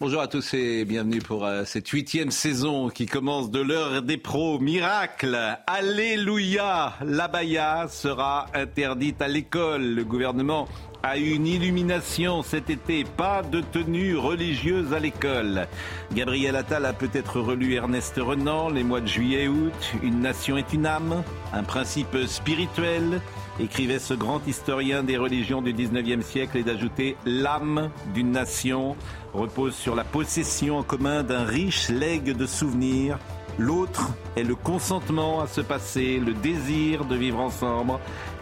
[0.00, 4.16] Bonjour à tous et bienvenue pour euh, cette huitième saison qui commence de l'heure des
[4.16, 4.60] pros.
[4.60, 9.82] Miracle, alléluia, l'abaya sera interdite à l'école.
[9.82, 10.68] Le gouvernement
[11.02, 13.02] a une illumination cet été.
[13.02, 15.66] Pas de tenue religieuse à l'école.
[16.14, 19.94] Gabriel Attal a peut-être relu Ernest Renan, les mois de juillet et août.
[20.04, 23.20] Une nation est une âme, un principe spirituel,
[23.60, 28.96] écrivait ce grand historien des religions du 19e siècle et d'ajouter l'âme d'une nation
[29.34, 33.18] repose sur la possession en commun d'un riche legs de souvenirs.
[33.58, 37.94] L'autre est le consentement à se passer, le désir de vivre ensemble,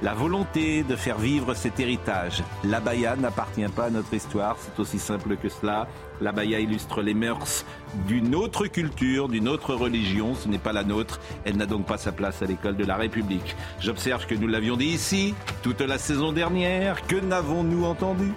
[0.02, 2.42] la volonté de faire vivre cet héritage.
[2.64, 5.88] L'abaya n'appartient pas à notre histoire, c'est aussi simple que cela.
[6.20, 7.64] L'abaya illustre les mœurs
[8.06, 11.98] d'une autre culture, d'une autre religion, ce n'est pas la nôtre, elle n'a donc pas
[11.98, 13.56] sa place à l'école de la République.
[13.80, 18.32] J'observe que nous l'avions dit ici, toute la saison dernière, que n'avons-nous entendu?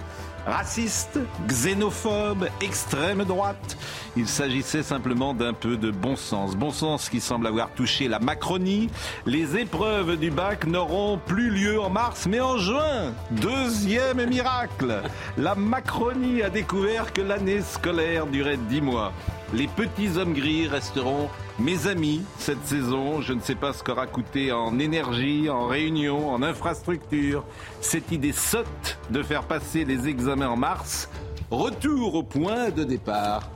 [0.50, 3.78] Raciste, xénophobe, extrême droite.
[4.18, 6.56] Il s'agissait simplement d'un peu de bon sens.
[6.56, 8.90] Bon sens qui semble avoir touché la Macronie.
[9.28, 13.14] Les épreuves du bac n'auront plus lieu en mars, mais en juin.
[13.30, 15.04] Deuxième miracle.
[15.38, 19.14] La Macronie a découvert que l'année scolaire durait dix mois.
[19.52, 23.20] Les petits hommes gris resteront mes amis cette saison.
[23.22, 27.44] Je ne sais pas ce qu'aura coûté en énergie, en réunion, en infrastructure.
[27.82, 31.10] Cette idée sotte de faire passer les examens en mars.
[31.50, 33.50] Retour au point de départ.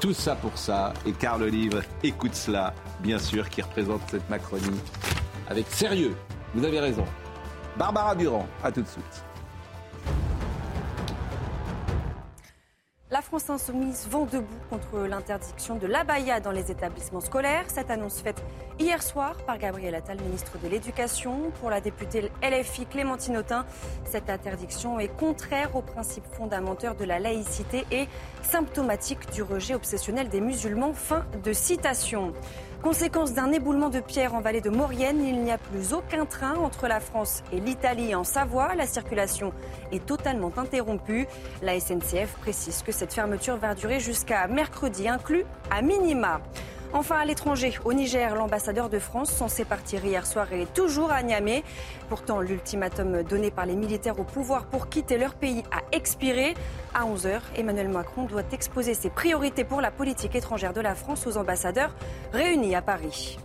[0.00, 0.92] Tout ça pour ça.
[1.06, 4.80] Et Carl Livre écoute cela, bien sûr, qui représente cette Macronie
[5.48, 6.14] avec sérieux.
[6.54, 7.06] Vous avez raison.
[7.78, 9.24] Barbara Durand, à tout de suite.
[13.10, 17.64] La France insoumise vend debout contre l'interdiction de l'abaya dans les établissements scolaires.
[17.68, 18.44] Cette annonce faite
[18.78, 21.50] hier soir par Gabriel Attal, ministre de l'Éducation.
[21.58, 23.64] Pour la députée LFI Clémentine Autain,
[24.04, 28.08] cette interdiction est contraire aux principes fondamentaux de la laïcité et
[28.42, 30.92] symptomatique du rejet obsessionnel des musulmans.
[30.92, 32.34] Fin de citation.
[32.82, 36.54] Conséquence d'un éboulement de pierre en vallée de Maurienne, il n'y a plus aucun train
[36.54, 38.76] entre la France et l'Italie en Savoie.
[38.76, 39.52] La circulation
[39.90, 41.26] est totalement interrompue.
[41.60, 46.40] La SNCF précise que cette fermeture va durer jusqu'à mercredi inclus à minima.
[46.94, 51.22] Enfin, à l'étranger, au Niger, l'ambassadeur de France, censé partir hier soir, est toujours à
[51.22, 51.62] Niamey.
[52.08, 56.54] Pourtant, l'ultimatum donné par les militaires au pouvoir pour quitter leur pays a expiré.
[56.94, 61.26] À 11h, Emmanuel Macron doit exposer ses priorités pour la politique étrangère de la France
[61.26, 61.94] aux ambassadeurs
[62.32, 63.38] réunis à Paris.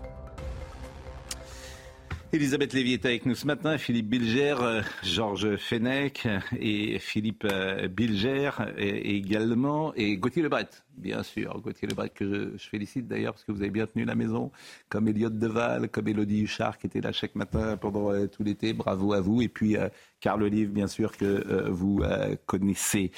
[2.34, 6.28] Elisabeth Lévy est avec nous ce matin, Philippe Bilger, euh, Georges Fenech
[6.60, 10.68] et Philippe euh, Bilger également, et Gauthier Lebret,
[10.98, 11.62] bien sûr.
[11.62, 14.52] Gauthier Lebret que je, félicite d'ailleurs parce que vous avez bien tenu la maison,
[14.90, 18.74] comme Elliot Deval, comme Elodie Huchard qui était là chaque matin pendant euh, tout l'été.
[18.74, 19.44] Bravo à vous.
[19.44, 19.76] Et puis
[20.20, 22.02] Carl Olive, bien sûr, que vous
[22.48, 23.12] connaissez.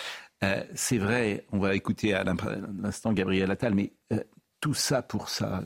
[0.74, 3.94] C'est vrai, on va écouter à l'instant Gabriel Attal, mais
[4.60, 5.64] tout ça pour ça.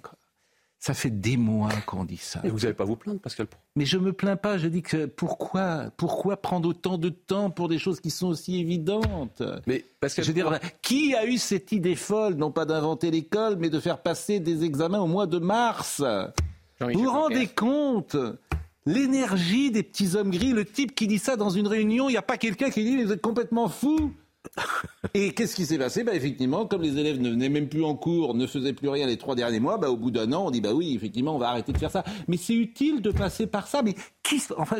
[0.79, 2.39] Ça fait des mois qu'on dit ça.
[2.45, 4.57] Et vous n'allez pas vous plaindre, Pascal Mais je me plains pas.
[4.57, 8.61] Je dis que pourquoi, pourquoi prendre autant de temps pour des choses qui sont aussi
[8.61, 9.43] évidentes?
[9.67, 13.57] Mais Pascal, je veux dire, qui a eu cette idée folle, non pas d'inventer l'école,
[13.57, 16.01] mais de faire passer des examens au mois de mars?
[16.79, 18.15] Vous vous rendez compte?
[18.85, 22.17] L'énergie des petits hommes gris, le type qui dit ça dans une réunion, il n'y
[22.17, 24.13] a pas quelqu'un qui dit vous êtes complètement fou
[25.13, 26.03] et qu'est-ce qui s'est passé?
[26.03, 29.07] Bah, Effectivement, comme les élèves ne venaient même plus en cours, ne faisaient plus rien
[29.07, 31.39] les trois derniers mois, bah, au bout d'un an, on dit bah oui, effectivement, on
[31.39, 32.03] va arrêter de faire ça.
[32.27, 33.81] Mais c'est utile de passer par ça.
[33.81, 34.77] Mais qui, enfin,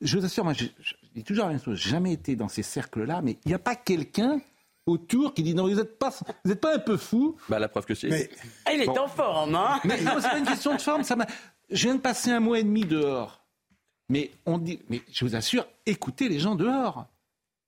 [0.00, 0.66] je vous assure, moi, je,
[1.14, 1.78] dis toujours la même chose.
[1.78, 4.40] Jamais été dans ces cercles-là, mais il n'y a pas quelqu'un
[4.86, 6.12] autour qui dit non, vous n'êtes pas,
[6.44, 7.36] vous êtes pas un peu fou.
[7.48, 8.08] Bah la preuve que c'est.
[8.08, 8.30] Mais...
[8.64, 11.04] Ah, il est en forme, hein Mais non, c'est pas une question de forme.
[11.04, 11.16] Ça
[11.70, 13.44] je viens de passer un mois et demi dehors.
[14.08, 17.06] Mais on dit, mais je vous assure, écoutez les gens dehors.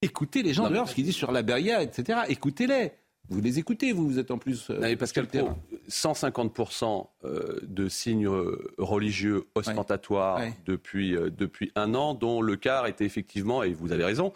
[0.03, 2.21] Écoutez les gens dehors, ce qu'ils disent sur la Beria, etc.
[2.29, 2.93] Écoutez-les.
[3.29, 4.69] Vous les écoutez, vous, vous êtes en plus.
[4.69, 5.51] Euh, non, Pascal Pro,
[5.89, 13.05] 150% euh, de signes euh, religieux ostentatoires Depuis, depuis un an, dont le quart était
[13.05, 14.33] effectivement, et vous avez raison,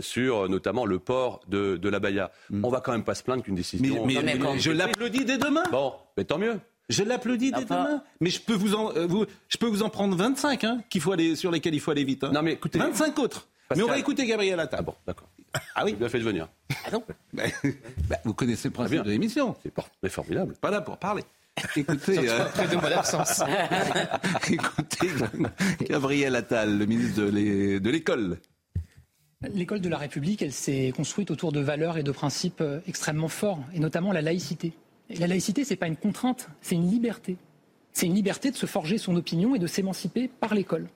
[0.00, 2.32] sur notamment le port de, de la Baïa.
[2.48, 2.64] Mm.
[2.64, 4.06] On va quand même pas se plaindre qu'une décision.
[4.06, 4.16] Mais,
[4.58, 5.64] je l'applaudis dès demain.
[5.70, 6.58] Bon, mais tant mieux.
[6.88, 8.02] Je l'applaudis dès demain.
[8.20, 11.12] Mais je peux vous en, vous, je peux vous en prendre 25 hein, qu'il faut
[11.12, 12.24] aller, sur lesquels il faut aller vite.
[12.24, 12.32] Hein.
[12.32, 13.46] Non mais écoutez, 25 autres.
[13.76, 14.80] Mais on va écouter Gabriel Attal.
[14.80, 15.28] Ah bon, d'accord.
[15.74, 16.48] Ah oui Vous l'avez fait venir.
[16.86, 17.44] Ah non bah,
[18.08, 19.56] bah, Vous connaissez le principe de l'émission.
[20.02, 20.54] C'est formidable.
[20.60, 21.22] Pas là pour parler.
[21.76, 22.46] Écoutez, euh...
[24.50, 25.08] Écoutez,
[25.88, 28.38] Gabriel Attal, le ministre de l'école.
[29.54, 33.28] L'école de la République, elle s'est construite autour de valeurs et de principes euh, extrêmement
[33.28, 34.74] forts, et notamment la laïcité.
[35.08, 37.36] Et la laïcité, ce n'est pas une contrainte, c'est une liberté.
[37.92, 40.88] C'est une liberté de se forger son opinion et de s'émanciper par l'école.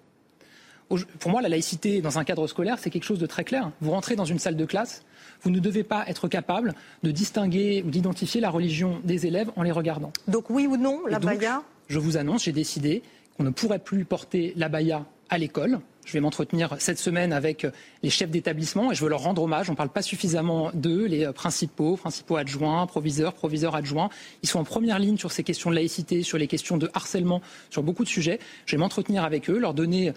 [0.88, 3.70] Pour moi, la laïcité dans un cadre scolaire, c'est quelque chose de très clair.
[3.80, 5.02] Vous rentrez dans une salle de classe,
[5.42, 9.62] vous ne devez pas être capable de distinguer ou d'identifier la religion des élèves en
[9.62, 10.12] les regardant.
[10.28, 13.02] Donc oui ou non, la baya Je vous annonce, j'ai décidé
[13.36, 15.80] qu'on ne pourrait plus porter la baya à l'école.
[16.04, 17.66] Je vais m'entretenir cette semaine avec
[18.02, 19.70] les chefs d'établissement et je veux leur rendre hommage.
[19.70, 24.10] On ne parle pas suffisamment d'eux, les principaux, principaux adjoints, proviseurs, proviseurs adjoints.
[24.42, 27.40] Ils sont en première ligne sur ces questions de laïcité, sur les questions de harcèlement,
[27.70, 28.38] sur beaucoup de sujets.
[28.66, 30.12] Je vais m'entretenir avec eux, leur donner euh,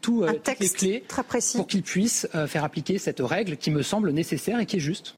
[0.00, 1.56] tout, euh, toutes les clés très précis.
[1.56, 4.80] pour qu'ils puissent euh, faire appliquer cette règle qui me semble nécessaire et qui est
[4.80, 5.14] juste.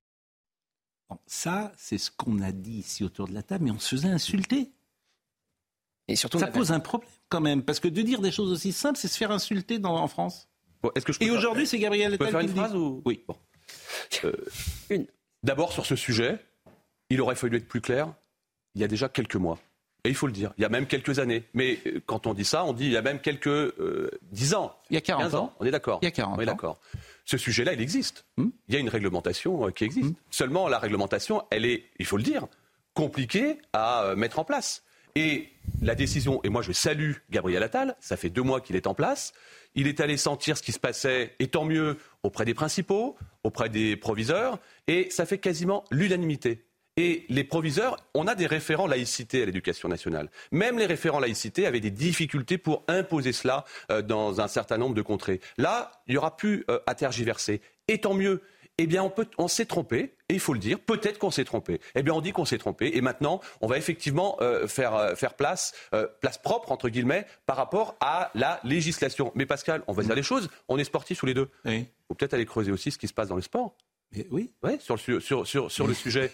[1.26, 4.08] ça, c'est ce qu'on a dit ici autour de la table, mais on se faisait
[4.08, 4.70] insulter.
[6.08, 8.72] Et surtout, ça pose un problème quand même, parce que de dire des choses aussi
[8.72, 10.48] simples, c'est se faire insulter dans, en France.
[10.94, 13.02] est-ce que je Et aujourd'hui, c'est Gabriel Attal qui faire une phrase ou...
[13.04, 13.24] Oui.
[13.26, 13.36] Bon.
[14.90, 15.06] une.
[15.42, 16.38] D'abord, sur ce sujet,
[17.08, 18.14] il aurait fallu être plus clair
[18.74, 19.58] il y a déjà quelques mois.
[20.04, 21.44] Et il faut le dire, il y a même quelques années.
[21.54, 24.75] Mais quand on dit ça, on dit il y a même quelques euh, 10 ans.
[24.90, 25.54] Il y a 40 ans.
[25.60, 26.00] On est d'accord.
[26.02, 26.81] Il y a 40 on est d'accord.
[27.25, 28.25] Ce sujet-là, il existe.
[28.37, 30.10] Hmm il y a une réglementation euh, qui existe.
[30.10, 32.49] Hmm Seulement, la réglementation, elle est, il faut le dire,
[32.94, 34.82] compliquée à euh, mettre en place.
[35.14, 35.50] Et
[35.82, 38.94] la décision, et moi je salue Gabriel Attal, ça fait deux mois qu'il est en
[38.94, 39.34] place,
[39.75, 43.69] il est allé sentir ce qui se passait, et tant mieux, auprès des principaux, auprès
[43.69, 46.64] des proviseurs, et ça fait quasiment l'unanimité.
[46.96, 50.30] Et les proviseurs, on a des référents laïcité à l'éducation nationale.
[50.50, 54.94] Même les référents laïcité avaient des difficultés pour imposer cela euh, dans un certain nombre
[54.94, 55.40] de contrées.
[55.56, 57.62] Là, il n'y aura plus euh, à tergiverser.
[57.88, 58.42] Et tant mieux
[58.78, 61.44] eh bien, on, peut, on s'est trompé, et il faut le dire, peut-être qu'on s'est
[61.44, 61.80] trompé.
[61.94, 65.14] Eh bien, on dit qu'on s'est trompé, et maintenant, on va effectivement euh, faire, euh,
[65.14, 69.30] faire place, euh, place propre, entre guillemets, par rapport à la législation.
[69.34, 71.50] Mais Pascal, on va dire les choses, on est sportifs tous les deux.
[71.66, 73.76] Il faut peut-être aller creuser aussi ce qui se passe dans le sport.
[74.30, 74.50] Oui.
[74.62, 76.30] Ouais, sur le, sur, sur, sur le sujet.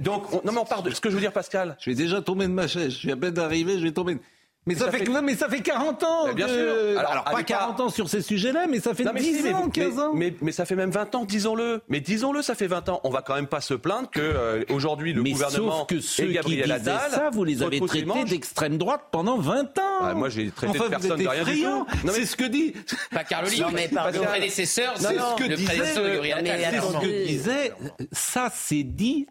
[0.00, 1.76] Donc, on, non, mais on part de ce que je veux dire, Pascal.
[1.80, 2.92] Je vais déjà tomber de ma chaise.
[2.92, 4.18] Je suis à peine d'arriver, je vais tomber.
[4.64, 6.26] Mais, ça, fait, Non, mais ça fait 40 ans.
[6.28, 6.52] Mais bien que...
[6.52, 6.98] sûr.
[7.00, 9.62] Alors, pas 40 ans sur ces sujets-là, mais ça fait non, mais 10 si, ans,
[9.64, 10.12] mais, 15 ans.
[10.14, 11.82] Mais, mais, ça fait même 20 ans, disons-le.
[11.88, 13.00] Mais disons-le, ça fait 20 ans.
[13.02, 16.00] On va quand même pas se plaindre que euh, aujourd'hui le mais gouvernement sauf que
[16.00, 19.78] ceux et Gabriel qui disaient Attal ça, vous les avez traités d'extrême droite pendant 20
[19.78, 19.82] ans.
[20.00, 21.86] Ah, moi, j'ai traité enfin, de personne vous de rien du tout.
[22.12, 22.72] C'est ce que dit.
[23.10, 27.72] Pas Carloli, non, mais par le prédécesseur, c'est ce que disait.
[28.12, 29.26] Ça, c'est dit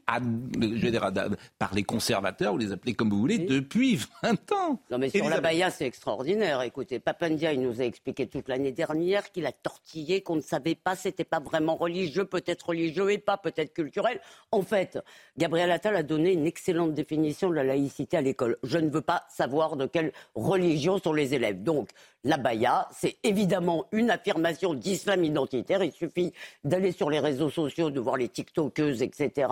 [1.58, 4.82] par les conservateurs, vous les appelez comme vous voulez, depuis 20 ans.
[5.22, 6.64] Sur la Baïa, c'est extraordinaire.
[6.64, 10.74] Écoutez, Papandia, il nous a expliqué toute l'année dernière qu'il a tortillé, qu'on ne savait
[10.74, 14.20] pas, c'était pas vraiment religieux, peut-être religieux et pas, peut-être culturel.
[14.52, 14.98] En fait,
[15.38, 18.58] Gabriel Attal a donné une excellente définition de la laïcité à l'école.
[18.64, 21.62] Je ne veux pas savoir de quelle religion sont les élèves.
[21.62, 21.90] Donc,
[22.24, 25.84] la baya, c'est évidemment une affirmation d'islam identitaire.
[25.84, 26.34] Il suffit
[26.64, 29.48] d'aller sur les réseaux sociaux, de voir les TikTokeuses, etc.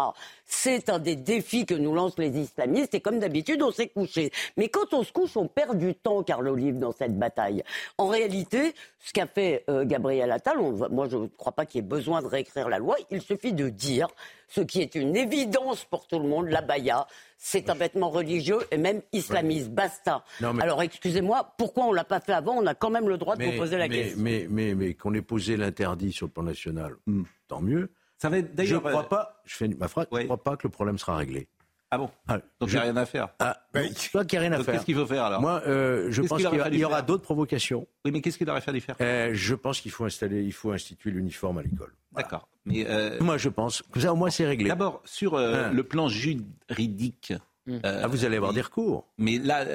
[0.45, 2.93] C'est un des défis que nous lancent les islamistes.
[2.93, 4.31] Et comme d'habitude, on s'est couché.
[4.55, 7.63] Mais quand on se couche, on perd du temps, Carl Olive, dans cette bataille.
[7.97, 11.81] En réalité, ce qu'a fait euh, Gabriel Attal, on moi je ne crois pas qu'il
[11.81, 12.95] y ait besoin de réécrire la loi.
[13.11, 14.07] Il suffit de dire
[14.47, 17.05] ce qui est une évidence pour tout le monde, la baya,
[17.37, 19.69] c'est un vêtement religieux et même islamiste.
[19.69, 20.23] Basta.
[20.41, 20.63] Non, mais...
[20.63, 22.55] Alors excusez-moi, pourquoi on l'a pas fait avant?
[22.57, 24.21] On a quand même le droit de mais, vous poser la mais, question.
[24.21, 27.23] Mais, mais, mais qu'on ait posé l'interdit sur le plan national, Hmm.
[27.47, 27.91] tant mieux.
[28.17, 30.25] Ça va être Je ne crois pas, je fais ma phrase, je Oui.
[30.25, 31.47] crois pas que le problème sera réglé.
[31.91, 33.29] Ah bon Ah, Donc il je- n'y a rien à faire.
[33.39, 34.75] Ah, je crois qu'il n'y a rien à Donc faire.
[34.75, 37.87] qu'est-ce qu'il faut faire alors Moi, euh, je Qu'est-ce pense qu'il y, aura d'autres provocations.
[38.05, 40.71] Oui, mais qu'est-ce qu'il aurait fallu faire Euh, je pense qu'il faut installer, il faut
[40.71, 41.93] instituer l'uniforme à l'école.
[42.11, 42.47] D'accord.
[42.65, 44.69] Mais euh, Moi, je pense que ça, au moins, c'est réglé.
[44.69, 45.71] d'abord sur euh, Hein.
[45.73, 47.33] le plan juridique.
[47.67, 49.07] euh, Ah, vous allez avoir des recours.
[49.17, 49.65] Mais là,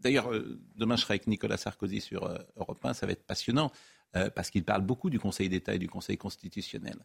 [0.00, 3.24] d'ailleurs, euh, demain je serai avec Nicolas Sarkozy sur euh, Europe 1, ça va être
[3.24, 3.72] passionnant,
[4.16, 6.96] euh, parce qu'il parle beaucoup du Conseil d'État et du Conseil constitutionnel.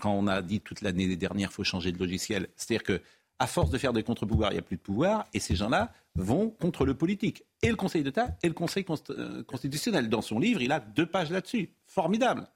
[0.00, 3.00] Quand on a dit toute l'année dernière, il faut changer de logiciel, c'est-à-dire que
[3.38, 5.92] à force de faire des contre-pouvoirs, il n'y a plus de pouvoir, et ces gens-là
[6.16, 7.44] vont contre le politique.
[7.62, 10.08] Et le Conseil d'État et le Conseil euh, constitutionnel.
[10.08, 11.70] Dans son livre, il a deux pages là-dessus.
[11.86, 12.48] Formidable.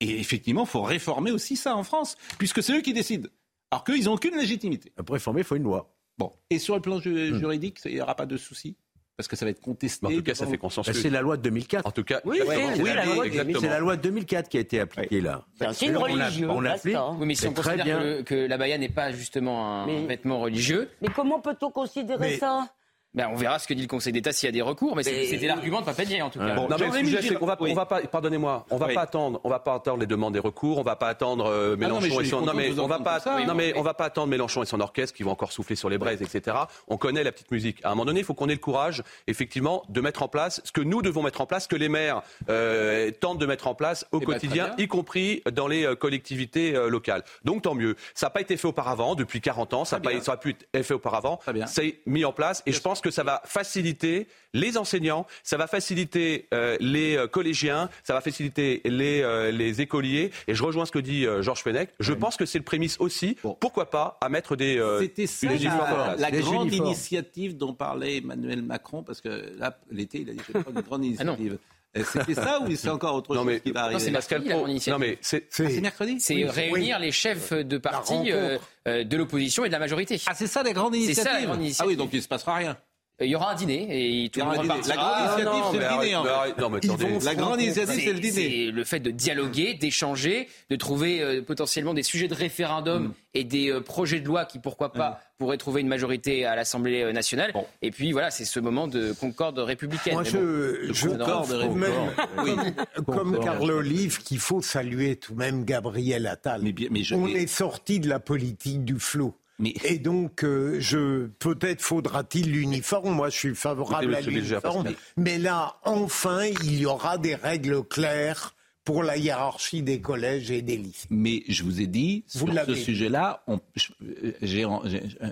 [0.00, 3.28] Et effectivement, il faut réformer aussi ça en France, puisque c'est eux qui décident.
[3.70, 4.90] Alors qu'eux, ils n'ont aucune légitimité.
[5.04, 5.94] Pour réformer, il faut une loi.
[6.16, 6.32] Bon.
[6.50, 8.76] Et sur le plan ju- juridique, il n'y aura pas de souci
[9.16, 10.04] Parce que ça va être contesté.
[10.06, 11.00] En tout cas, ça fait Ben, consensus.
[11.00, 11.86] c'est la loi de 2004.
[11.86, 12.66] En tout cas, Oui, exactement.
[12.68, 13.60] oui, c'est la loi de exactement.
[13.60, 15.44] C'est la loi de 2004 qui a été appliquée là.
[15.56, 16.50] C'est un signe On l'a- religieux.
[16.50, 16.88] on l'a basta.
[16.88, 17.18] appelé.
[17.20, 17.98] Oui, mais si on considère bien.
[18.00, 21.70] que, le- que la baya n'est pas justement un Mais- vêtement religieux, Mais comment peut-on
[21.70, 22.68] considérer Mais- ça?
[23.14, 25.02] Ben, on verra ce que dit le Conseil d'État s'il y a des recours, mais
[25.06, 26.54] Mais- c'était l'argument de Papendiaï en tout cas.
[26.54, 27.70] non, mais le Jean-Rémy sujet, c'est Girard- qu'on va, oui.
[27.70, 28.94] on va pas, pardonnez-moi, on va Oui.
[28.94, 31.76] pas attendre, on va pas attendre les demandes des recours, on va pas attendre euh,
[31.80, 33.46] Ah non, mais je Mélenchon et son, non mais on va pas, comme ça, oui,
[33.46, 35.88] non mais on va pas attendre Mélenchon et son orchestre qui vont encore souffler sur
[35.88, 36.56] les braises, etc.
[36.88, 37.78] On connaît la petite musique.
[37.84, 40.60] À un moment donné, il faut qu'on ait le courage, effectivement, de mettre en place
[40.64, 43.68] ce que nous devons mettre en place, ce que les maires euh, tentent de mettre
[43.68, 47.22] en place au Eh ben, quotidien, y compris dans les euh, collectivités euh, locales.
[47.44, 47.94] Donc tant mieux.
[48.14, 50.20] Ça n'a pas été fait auparavant depuis 40 ans, ça n'a pas, bien.
[50.20, 51.36] ça a pu être fait auparavant.
[51.36, 51.66] Très bien.
[51.66, 55.66] C'est mis en place et je pense que ça va faciliter les enseignants, ça va
[55.66, 60.30] faciliter euh, les euh, collégiens, ça va faciliter les, euh, les écoliers.
[60.48, 61.90] Et je rejoins ce que dit euh, Georges Fenech.
[62.00, 63.56] Je pense que c'est le prémisse aussi, Bon.
[63.60, 66.88] pourquoi pas, à mettre des, euh, C'était ça des la, grande uniformes.
[66.88, 70.82] initiative dont parlait Emmanuel Macron, parce que là, l'été, il a dit je prendre une
[70.82, 71.58] grande Ah initiative.
[71.96, 74.00] Euh, C'était ça ou c'est encore autre Non, chose mais- qui va Non, arriver?
[74.00, 74.66] C'est Pascal Pro-.
[74.66, 76.16] Non mais c'est Ah, c'est mercredi?
[76.18, 76.48] C'est Oui.
[76.48, 80.20] réunir les chefs de parti euh, de l'opposition et de la majorité.
[80.26, 82.20] Ah, c'est ça la grande C'est initiative ça, la grande Ah oui, donc il ne
[82.22, 82.76] se passera rien.
[83.20, 84.68] Euh, Il y aura un dîner et tout y le monde dîner.
[84.68, 84.96] La repartira.
[84.96, 86.12] grande initiative, c'est le dîner,
[86.58, 87.04] non, mais Ils attendez.
[87.12, 88.32] vont La grande initiative, c'est le dîner.
[88.66, 93.12] C'est le fait de dialoguer, d'échanger, de trouver euh, potentiellement des sujets de référendum Mm.
[93.34, 97.12] et des euh, projets de loi qui, pourquoi pas, pourraient trouver une majorité à l'Assemblée
[97.12, 97.52] nationale.
[97.52, 97.66] Bon.
[97.82, 100.14] Et puis voilà, c'est ce moment de concorde républicaine.
[100.14, 101.92] Moi, Mais bon, je, je concorde, trouve même,
[102.38, 102.56] Oui.
[102.96, 106.62] comme, comme Carl Olive, qu'il faut saluer tout de même Gabriel Attal.
[106.64, 109.34] Mais bien- mais je- On mais- est sorti de la politique du flot.
[109.58, 113.14] Mais- Et donc, euh, je peut-être faudra-t-il l'uniforme.
[113.14, 114.90] Moi, je suis favorable Écoutez, à l'uniforme.
[115.16, 120.60] Mais là, enfin, il y aura des règles claires pour la hiérarchie des collèges et
[120.60, 121.06] des lycées.
[121.08, 123.56] Mais je vous ai dit, Vous sur ce sujet-là, euh,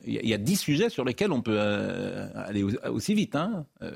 [0.07, 3.37] il y a dix sujets sur lesquels on peut euh, aller au- aussi vite.
[3.37, 3.67] hein.
[3.83, 3.93] Euh,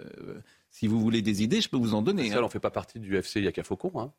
[0.70, 2.24] si vous voulez des idées, je peux vous en donner.
[2.24, 2.46] Pascal, hein.
[2.46, 3.92] on fait pas partie du FC Yaka Faucon.
[3.98, 4.12] Hein.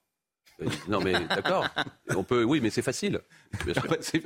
[0.61, 1.67] Euh, Non mais d'accord.
[2.15, 3.21] On peut, oui, mais c'est facile.
[3.63, 3.91] Sûr.
[3.91, 4.23] Ouais, c'est-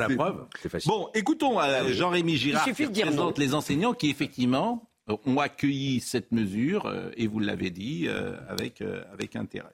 [0.00, 0.88] la preuve, c'est facile.
[0.90, 2.70] Bon, écoutons euh, Jean-Rémy Girard qui
[3.16, 3.34] non.
[3.38, 8.08] les enseignants qui effectivement euh, ont accueilli cette mesure et vous l'avez dit
[8.48, 8.82] avec,
[9.12, 9.68] avec intérêt.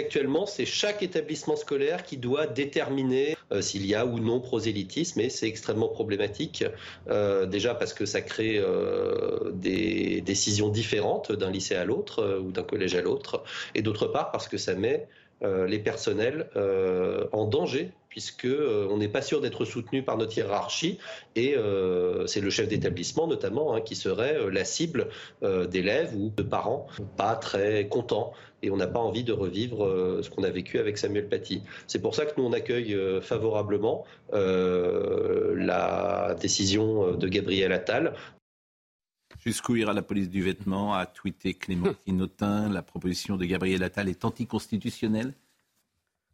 [0.00, 5.20] Actuellement, c'est chaque établissement scolaire qui doit déterminer euh, s'il y a ou non prosélytisme,
[5.20, 6.64] et c'est extrêmement problématique.
[7.08, 12.50] Euh, déjà parce que ça crée euh, des décisions différentes d'un lycée à l'autre ou
[12.50, 13.44] d'un collège à l'autre,
[13.76, 15.06] et d'autre part parce que ça met
[15.42, 16.48] les personnels
[17.32, 20.98] en danger puisque euh, on n'est pas sûr d'être soutenu par notre hiérarchie
[21.34, 25.08] et euh, c'est le chef d'établissement notamment hein, qui serait euh, la cible
[25.42, 30.30] d'élèves ou de parents pas très contents et on n'a pas envie de revivre ce
[30.30, 31.62] qu'on a vécu avec Samuel Paty.
[31.88, 38.14] C'est pour ça que nous on accueille favorablement la décision de Gabriel Attal
[39.44, 42.70] Jusqu'où ira la police du vêtement a tweeté Clémentine Autain.
[42.70, 45.34] La proposition de Gabriel Attal est anticonstitutionnelle.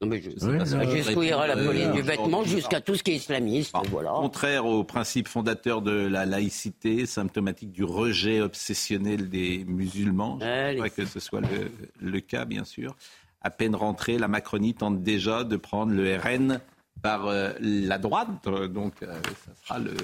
[0.02, 2.52] Jusqu'où ira la répondre, police euh, du vêtement aujourd'hui.
[2.57, 3.75] jusqu'à tout ce qui est islamiste.
[3.90, 4.12] Voilà.
[4.12, 10.38] Contraire aux principes fondateurs de la laïcité, symptomatique du rejet obsessionnel des musulmans.
[10.40, 12.97] Je ne crois pas que ce soit le, le cas, bien sûr.
[13.42, 16.61] À peine rentrée, la Macronie tente déjà de prendre le RN
[17.02, 18.28] par euh, la droite.
[18.47, 19.12] Euh, Donc, euh,
[19.47, 19.95] ça sera le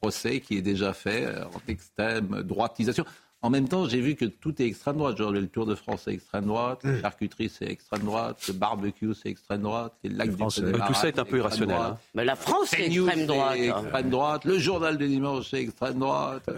[0.00, 3.04] procès qui est déjà fait euh, en extrême droitisation.
[3.42, 5.16] En même temps, j'ai vu que tout est extrême droite.
[5.16, 6.80] Genre, le Tour de France, c'est extrême droite.
[6.84, 8.36] La charcuterie, c'est extrême droite.
[8.48, 9.94] Le barbecue, c'est extrême droite.
[10.04, 10.60] Les lacs du Français.
[10.60, 11.92] Connemara, Tout ça est un c'est peu extrême irrationnel, droite.
[11.94, 11.98] hein.
[12.14, 13.54] Mais la France, c'est extrême droite.
[13.56, 14.44] c'est extrême droite.
[14.44, 16.50] Le journal du dimanche, c'est extrême droite.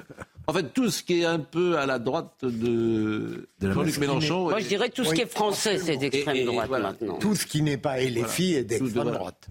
[0.48, 4.48] En fait, tout ce qui est un peu à la droite de, Jean-Luc Mélenchon.
[4.50, 6.88] Moi, est- je dirais tout ce qui est français, c'est d'extrême Et- et droite voilà.
[6.90, 7.14] maintenant.
[7.18, 9.46] Tout ce qui n'est pas LFI est d'extrême droite.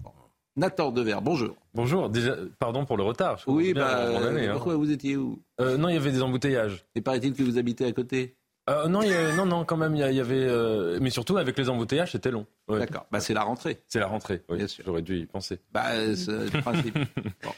[0.56, 1.56] Nathan Dever, bonjour.
[1.74, 3.38] Bonjour, déjà, pardon pour le retard.
[3.38, 4.48] je Oui, bien bah, hein.
[4.52, 5.40] pourquoi vous étiez où?
[5.60, 6.84] Euh, Non, il y avait des embouteillages.
[6.94, 8.36] Et paraît-il que vous habitez à côté?
[8.68, 10.34] Euh, non, il y a- non, non, quand même, il y, avait.
[10.46, 12.46] euh, mais surtout, avec les embouteillages, c'était long.
[12.68, 12.80] Ouais.
[12.80, 13.06] D'accord.
[13.10, 13.80] Bah, c'est la rentrée.
[13.88, 14.58] C'est la rentrée, oui.
[14.58, 14.84] Bien sûr.
[14.86, 15.58] J'aurais dû y penser.
[15.72, 16.96] Bah, c'est le principe.
[17.42, 17.50] Bon.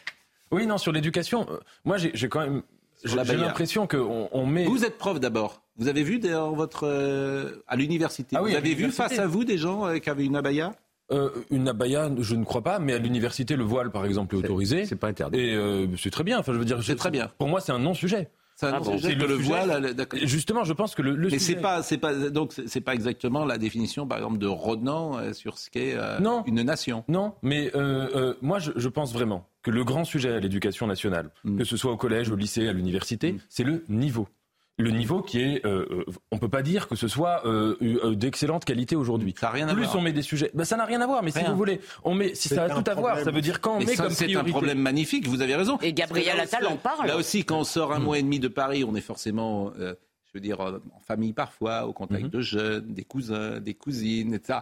[0.53, 1.47] Oui, non, sur l'éducation,
[1.85, 2.63] moi, j'ai quand même.
[3.03, 4.65] J'ai l'impression qu'on on met.
[4.67, 5.63] Vous êtes prof d'abord.
[5.77, 8.37] Vous avez vu dans votre euh, à l'université.
[8.37, 10.73] Ah oui, vous avez vu face à vous des gens qui avaient une abaya?
[11.13, 14.39] Euh, une abaya, je ne crois pas, mais à l'université, le voile, par exemple, est
[14.39, 14.87] autorisé.
[14.87, 15.39] C'est pas interdit.
[15.39, 16.39] Et euh, c'est très bien.
[16.39, 17.31] Enfin, je veux dire, C'est très bien.
[17.39, 18.31] Pour moi, c'est un non-sujet.
[18.57, 19.49] C'est un Ah bon, sujet c'est que le le sujet.
[19.49, 19.95] voile.
[20.23, 22.95] Justement, je pense que le, le Mais sujet- c'est pas, c'est pas, donc c'est pas
[22.95, 26.45] exactement la définition, par exemple, de Ronan euh, sur ce qu'est euh, Non.
[26.47, 27.03] une nation.
[27.09, 30.87] Non, mais euh, euh, moi, je, je pense vraiment que le grand sujet à l'éducation
[30.87, 31.59] nationale, Mm.
[31.59, 34.29] que ce soit au collège, au lycée, à l'université, c'est le niveau.
[34.77, 38.17] Le niveau qui est, euh, euh, on peut pas dire que ce soit euh, euh,
[38.17, 39.33] d'excellente qualité aujourd'hui.
[39.39, 39.97] Ça n'a rien à Plus voir.
[39.97, 41.23] on met des sujets, ben, ça n'a rien à voir.
[41.23, 43.61] Mais si vous voulez, on met, si ça a tout à voir, ça veut dire
[43.61, 45.79] quand on Mais met ça, comme c'est un problème magnifique, vous avez raison.
[45.81, 47.07] Et Gabriel Attal aussi- en parle.
[47.07, 47.93] Là aussi, quand on sort Mm.
[47.93, 49.95] un mois et demi de Paris, on est forcément, euh,
[50.27, 52.31] je veux dire, en famille parfois, au contact Mhm.
[52.31, 54.59] de jeunes, des cousins, des cousines, etc.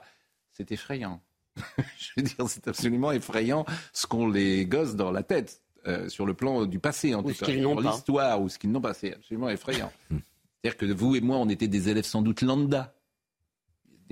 [0.53, 1.23] C'est effrayant.
[1.99, 3.65] je veux dire, c'est absolument effrayant
[3.95, 5.62] ce qu'ont les gosses dans la tête.
[5.87, 7.53] Euh, sur le plan du passé, en Ou tout ce cas.
[7.53, 8.95] Sur l'histoire, ou ce qu'ils n'ont pas.
[8.95, 9.93] C'est absolument effrayant.
[10.11, 12.95] C'est-à-dire que vous et moi, on était des élèves sans doute lambda.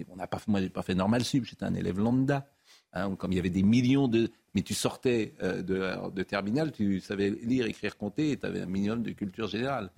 [0.08, 2.48] On n'a pas, moi, j'ai pas fait normal sub, j'étais un élève lambda.
[2.92, 4.30] Hein, comme il y avait des millions de.
[4.54, 8.62] Mais tu sortais euh, de, de terminale, tu savais lire, écrire, compter, et tu avais
[8.62, 9.90] un minimum de culture générale.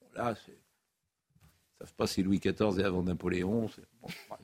[0.00, 0.52] Bon, là, c'est.
[0.52, 3.68] Ne savent pas si Louis XIV est avant Napoléon.
[3.68, 4.40] C'est bon, bref,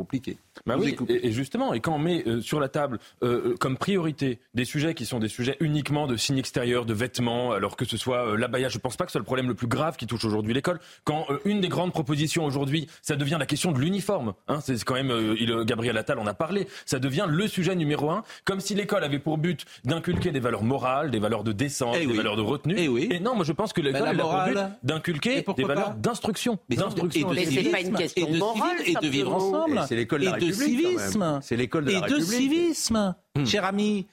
[0.00, 0.38] compliqué.
[0.64, 3.56] Bah oui, et, et justement, et quand on met euh, sur la table euh, euh,
[3.58, 7.76] comme priorité des sujets qui sont des sujets uniquement de signes extérieurs, de vêtements, alors
[7.76, 9.66] que ce soit euh, l'abaya, je pense pas que ce soit le problème le plus
[9.66, 10.80] grave qui touche aujourd'hui l'école.
[11.04, 14.32] Quand euh, une des grandes propositions aujourd'hui, ça devient la question de l'uniforme.
[14.48, 18.08] Hein, c'est quand même, il, Gabriel Attal en a parlé, ça devient le sujet numéro
[18.10, 21.96] un, comme si l'école avait pour but d'inculquer des valeurs morales, des valeurs de décence,
[22.00, 22.16] Eh des oui.
[22.16, 22.74] valeur de retenue.
[22.78, 23.08] Eh oui.
[23.10, 26.58] Et non, moi je pense que l'école a pour but d'inculquer Et des valeurs d'instruction.
[26.70, 27.32] Mais non, d'instruction.
[27.34, 29.80] et de pas une question et de morale, et de vivre ensemble.
[29.90, 31.40] C'est l'école de la Et civisme.
[31.42, 32.26] C'est l'école de la et République.
[32.26, 33.44] de civisme, Hmm.
[33.44, 34.06] cher ami.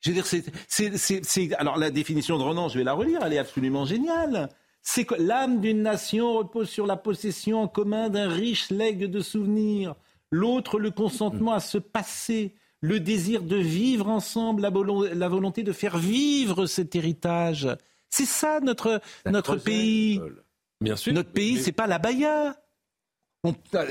[0.00, 3.38] Je veux dire, c'est, alors la définition de Renan, je vais la relire, elle est
[3.38, 4.48] absolument géniale.
[4.82, 9.20] C'est que l'âme d'une nation repose sur la possession en commun d'un riche legs de
[9.20, 9.94] souvenirs.
[10.32, 15.62] L'autre, le consentement à se passer, le désir de vivre ensemble, la, volon- la volonté
[15.62, 17.68] de faire vivre cet héritage.
[18.08, 20.20] C'est ça notre, notre pays.
[20.80, 21.12] Bien sûr.
[21.12, 22.56] Notre pays, c'est pas la baya.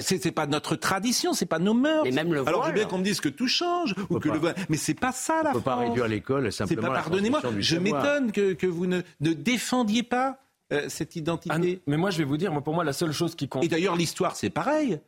[0.02, 2.06] C'est pas notre tradition, c'est pas nos mœurs.
[2.06, 4.28] Et même le Alors je veux bien qu'on me dise que tout change ou que
[4.28, 4.34] pas.
[4.36, 5.88] le voile, mais c'est pas ça la On ne peut pas France.
[5.88, 10.40] réduire l'école C'est simplement pas, pardonnez-moi, je m'étonne que, que vous ne, ne défendiez pas
[10.72, 11.82] euh, cette Ah, identité.
[11.88, 13.64] mais moi je vais vous dire, moi, pour moi la seule chose qui compte.
[13.64, 15.00] Et d'ailleurs, l'histoire, c'est pareil.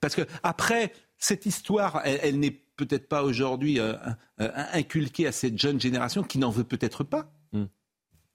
[0.00, 3.92] Parce que après, cette histoire, elle, elle n'est peut-être pas aujourd'hui euh,
[4.40, 7.30] euh, inculquée à cette jeune génération qui n'en veut peut-être pas.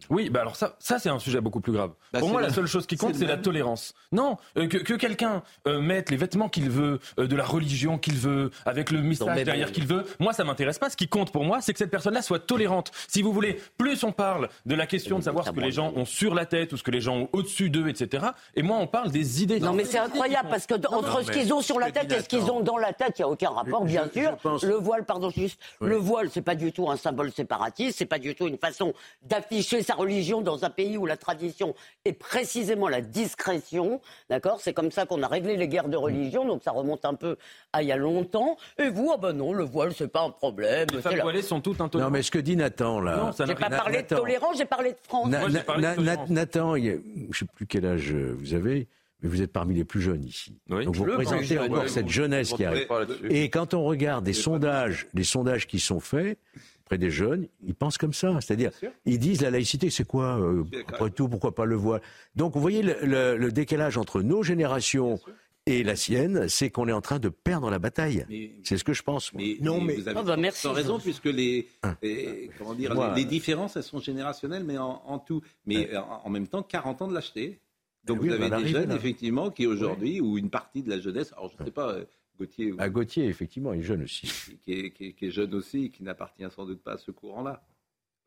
[0.09, 1.91] Oui, bah alors ça, ça c'est un sujet beaucoup plus grave.
[2.13, 3.93] Bah, Pour moi, le- la seule chose qui compte, c'est la tolérance.
[4.11, 7.97] Non, euh, que, que quelqu'un euh, mette les vêtements qu'il veut, euh, de la religion
[7.97, 10.89] qu'il veut, avec le message derrière qu'il veut, moi, ça m'intéresse pas.
[10.89, 12.91] Ce qui compte pour moi, c'est que cette personne-là soit tolérante.
[13.07, 15.91] Si vous voulez, plus on parle de la question de savoir ce que les gens
[15.95, 18.27] ont sur la tête ou ce que les gens ont au-dessus d'eux, etc.
[18.55, 19.59] Et moi, on parle des idées.
[19.59, 22.27] Non, mais c'est incroyable parce que entre ce qu'ils ont sur la tête et ce
[22.29, 24.37] qu'ils ont dans la tête, il n'y a aucun rapport, bien sûr.
[24.63, 25.59] Le voile, pardon, juste.
[25.81, 28.93] Le voile, c'est pas du tout un symbole séparatiste, c'est pas du tout une façon
[29.23, 34.01] d'afficher sa religion dans un pays où la tradition est précisément la discrétion.
[34.29, 37.13] D'accord C'est comme ça qu'on a réglé les guerres de religion, donc ça remonte un
[37.13, 37.37] peu
[37.73, 38.57] à il y a longtemps.
[38.77, 40.87] Et vous, ah ben non, le voile, c'est pas un problème.
[40.93, 42.11] Les femmes voilées sont toutes intolérantes.
[42.11, 43.17] Non, mais ce que dit Nathan, là.
[43.17, 45.29] Non, ça n'a J'ai pas parlé de tolérance, j'ai parlé de France.
[45.29, 46.29] Na- Moi, j'ai Na- parlé de Na- tolérance.
[46.29, 48.87] Nathan, il a- je ne sais plus quel âge vous avez,
[49.21, 50.57] mais vous êtes parmi les plus jeunes ici.
[50.69, 50.85] Oui.
[50.85, 52.87] Donc vous représentez encore cette jeunesse qui arrive.
[53.29, 56.37] Et quand on regarde des sondages, les sondages qui sont faits
[56.85, 58.39] auprès des jeunes, ils pensent comme ça.
[58.41, 58.69] C'est-à-dire,
[59.05, 62.01] ils disent la laïcité, c'est quoi euh, Après tout, pourquoi pas le voile?
[62.35, 65.19] Donc vous voyez le, le- le décalage entre nos générations
[65.65, 68.23] et la sienne, c'est qu'on est en train de perdre la bataille.
[68.29, 69.33] Mais- C'est ce que je pense.
[69.33, 69.41] moi.
[69.43, 71.67] Mais, Non, mais- vous avez Ah bah merci, sans raison, puisque les,
[72.03, 75.41] les- comment dire, Moi, les, les euh, différences, elles sont générationnelles, mais en, en tout.
[75.65, 77.59] Mais euh, en, en même temps, 40 ans de lâcheté.
[78.03, 78.95] Donc Oui, vous avez des jeunes, là.
[78.95, 81.95] effectivement, qui aujourd'hui, ou une partie de la jeunesse, alors je ne sais pas,
[82.37, 84.27] Gauthier, À Gauthier, effectivement, il est jeune aussi.
[84.65, 86.97] qui, est, qui est- qui est jeune aussi, et qui n'appartient sans doute pas à
[86.97, 87.63] ce courant-là.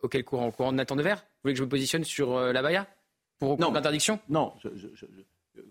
[0.00, 1.16] Auquel courant Au courant de Nathan Devers?
[1.18, 2.86] Vous voulez que je me positionne sur euh, la Baïa?
[3.38, 3.70] Pour au Non.
[3.72, 5.22] d'interdiction Non, je- je- je- je-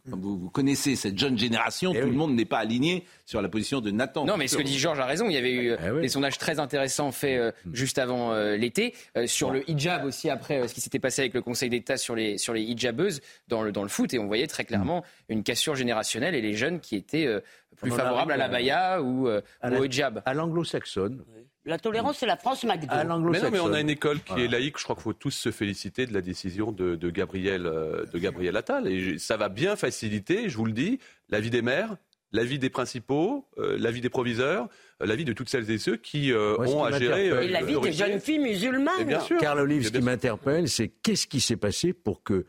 [0.10, 2.12] comme vous, vous connaissez cette jeune génération, Eh tout oui.
[2.12, 4.26] le monde n'est pas aligné sur la position de Nathan.
[4.26, 5.26] Non, mais ce que dit Georges a raison.
[5.28, 6.02] Il y avait eu oui.
[6.02, 7.73] des sondages très intéressants faits euh, Hmm.
[7.76, 11.21] juste avant euh, l'été euh, sur le hijab aussi après euh, ce qui s'était passé
[11.21, 14.19] avec le Conseil d'État sur les sur les hijabeuses dans le dans le foot et
[14.19, 17.39] on voyait très clairement une cassure générationnelle et les jeunes qui étaient euh,
[17.78, 20.21] plus favorables à la baya ou, euh, à ou la- au hijab.
[20.26, 21.23] À l'anglo-saxonne.
[21.67, 22.88] La tolérance, c'est la France McDo.
[22.95, 23.03] Mais
[23.41, 24.45] non, mais on a une école qui Voilà.
[24.45, 24.77] est laïque.
[24.77, 28.17] Je crois qu'il faut tous se féliciter de la décision de, de Gabriel, euh, de
[28.19, 28.88] Gabriel Attal.
[28.88, 30.99] Et ça va bien faciliter, je vous le dis,
[31.30, 31.97] la vie des maires,
[32.32, 34.67] la vie des principaux, euh, la vie des proviseurs,
[35.01, 37.27] euh, la vie de toutes celles et ceux qui euh, Moi, ont qui à gérer.
[37.45, 39.03] Et la vie des jeunes filles musulmanes.
[39.06, 39.38] Bien sûr.
[39.39, 42.45] Carl Olive, ce qui m'interpelle, c'est qu'est-ce qui s'est passé pour que,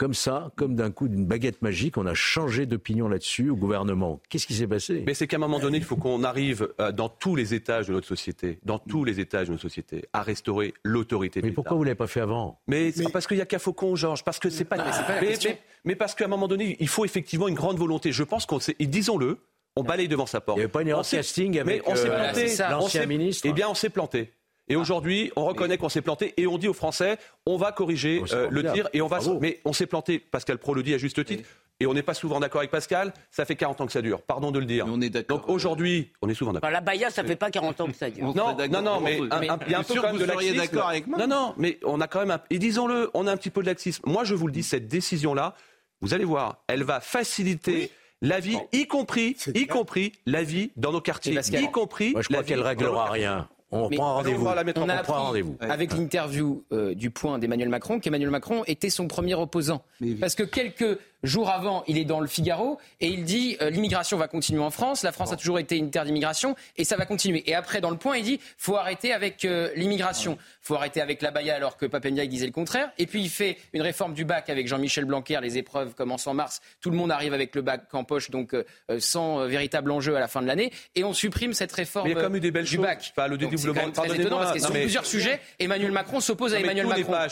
[0.00, 4.22] comme ça, comme d'un coup d'une baguette magique, on a changé d'opinion là-dessus au gouvernement
[4.30, 5.02] Qu'est-ce qui s'est passé?
[5.06, 7.88] Mais c'est qu'à un moment donné, il faut qu'on arrive euh, dans tous les étages
[7.88, 11.76] de notre société, dans tous les étages de notre société, à restaurer l'autorité Mais pourquoi
[11.76, 12.62] vous l'avez pas fait avant?
[12.66, 14.78] Mais, c'est pas parce qu'il y a qu'à Faucon, Georges, parce que c'est pas.
[14.78, 17.76] mais la mais, mais- mais parce qu'à un moment donné, il faut effectivement une grande
[17.76, 18.10] volonté.
[18.10, 19.36] Je pense qu'on s'est, et disons-le,
[19.76, 20.56] on balaye devant sa porte.
[20.56, 22.56] Il n'y avait pas une erreur casting mais avec on euh, planté.
[22.70, 24.32] l'ancien ministre Eh bien, on s'est planté.
[24.70, 28.22] Et aujourd'hui, on reconnaît qu'on s'est planté et on dit aux Français, on va corriger
[28.22, 29.18] Oh, euh, le tir et on va.
[29.18, 29.38] Bravo.
[29.40, 30.20] Mais on s'est planté.
[30.20, 31.42] Pascal Pro le dit à juste titre.
[31.80, 33.12] Et on n'est pas souvent d'accord avec Pascal.
[33.30, 34.22] Ça fait 40 ans que ça dure.
[34.22, 34.86] Pardon de le dire.
[34.86, 35.38] Mais on est d'accord.
[35.38, 36.68] Donc aujourd'hui, on est souvent d'accord.
[36.68, 38.26] Enfin, la baya, ça fait pas 40 ans que ça dure.
[38.28, 40.30] On Non, non, non, mais il y a un Bien peu quand même de vous
[40.30, 40.74] seriez laxisme.
[40.76, 41.18] d'accord avec moi.
[41.18, 42.40] Non, non, mais on a quand même un.
[42.50, 44.02] Et disons-le, on a un petit peu de laxisme.
[44.06, 45.54] Moi, je vous le dis, cette décision-là,
[46.00, 47.90] vous allez voir, elle va faciliter.
[48.22, 52.12] La vie, y compris, y compris la vie dans nos quartiers, y compris.
[52.12, 53.48] Moi, je crois qu'elle réglera rien.
[53.72, 54.46] On Mais prend rendez-vous.
[54.46, 55.56] On a On prend appris rendez-vous.
[55.60, 59.82] avec l'interview euh, du point d'Emmanuel Macron qu'Emmanuel Macron était son premier opposant.
[60.20, 64.16] Parce que quelques jours avant, il est dans le Figaro et il dit euh, l'immigration
[64.16, 67.06] va continuer en France, la France a toujours été une terre d'immigration et ça va
[67.06, 67.42] continuer.
[67.48, 71.22] Et après, dans le point, il dit faut arrêter avec euh, l'immigration, faut arrêter avec
[71.22, 72.90] la baya alors que Papendia disait le contraire.
[72.98, 76.34] Et puis il fait une réforme du bac avec Jean-Michel Blanquer, les épreuves commencent en
[76.34, 78.64] mars, tout le monde arrive avec le bac en poche, donc euh,
[78.98, 80.72] sans euh, véritable enjeu à la fin de l'année.
[80.94, 82.76] Et on supprime cette réforme Mais il y a quand même eu des belles du
[82.76, 82.84] choses.
[82.84, 83.12] bac.
[83.16, 86.54] Enfin, le dédoublement- pardonnez-moi, étonnant parce que non, sur mais- plusieurs sujets, Emmanuel Macron s'oppose
[86.54, 87.12] à Emmanuel tout n'est Macron.
[87.12, 87.28] pas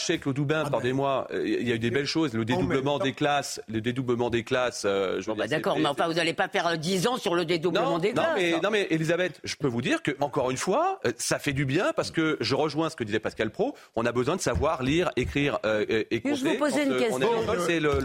[0.71, 1.27] pardonnez-moi.
[1.33, 2.33] Euh, Il y a eu des belles choses.
[2.35, 4.83] Le dédoublement des classes, le dédoublement des classes.
[4.85, 7.45] euh, je Bah D'accord, mais enfin, vous n'allez pas faire euh, 10 ans sur le
[7.45, 8.37] dédoublement non, des non, classes.
[8.37, 11.53] mais, non, mais Elisabeth, je peux vous dire que encore une fois, euh, ça fait
[11.53, 13.75] du bien parce que je rejoins ce que disait Pascal Pro.
[13.97, 16.35] On a besoin de savoir lire, écrire euh, euh, et compter.
[16.53, 17.29] vous poser une euh, question
[17.67, 18.01] C'est le.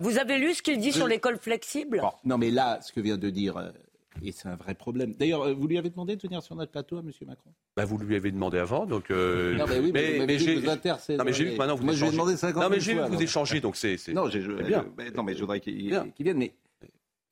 [0.00, 2.00] Vous avez lu ce qu'il dit sur l'école flexible?
[2.00, 3.70] Bon, non, mais là, ce que vient de dire, euh,
[4.22, 5.14] et c'est un vrai problème.
[5.14, 7.10] D'ailleurs, euh, vous lui avez demandé de venir sur notre plateau à M.
[7.26, 7.50] Macron?
[7.76, 9.10] Bah, vous lui avez demandé avant, donc.
[9.10, 12.12] euh, Non, mais oui, mais non, mais j'ai vu que maintenant vous Moi, échangez.
[12.12, 13.96] demandé 50 Non, mais 000 j'ai vu que vous échangez, donc c'est.
[14.08, 14.80] Non, je, bien.
[14.80, 16.12] euh, mais non, mais je voudrais qu'il vienne.
[16.38, 16.52] Mais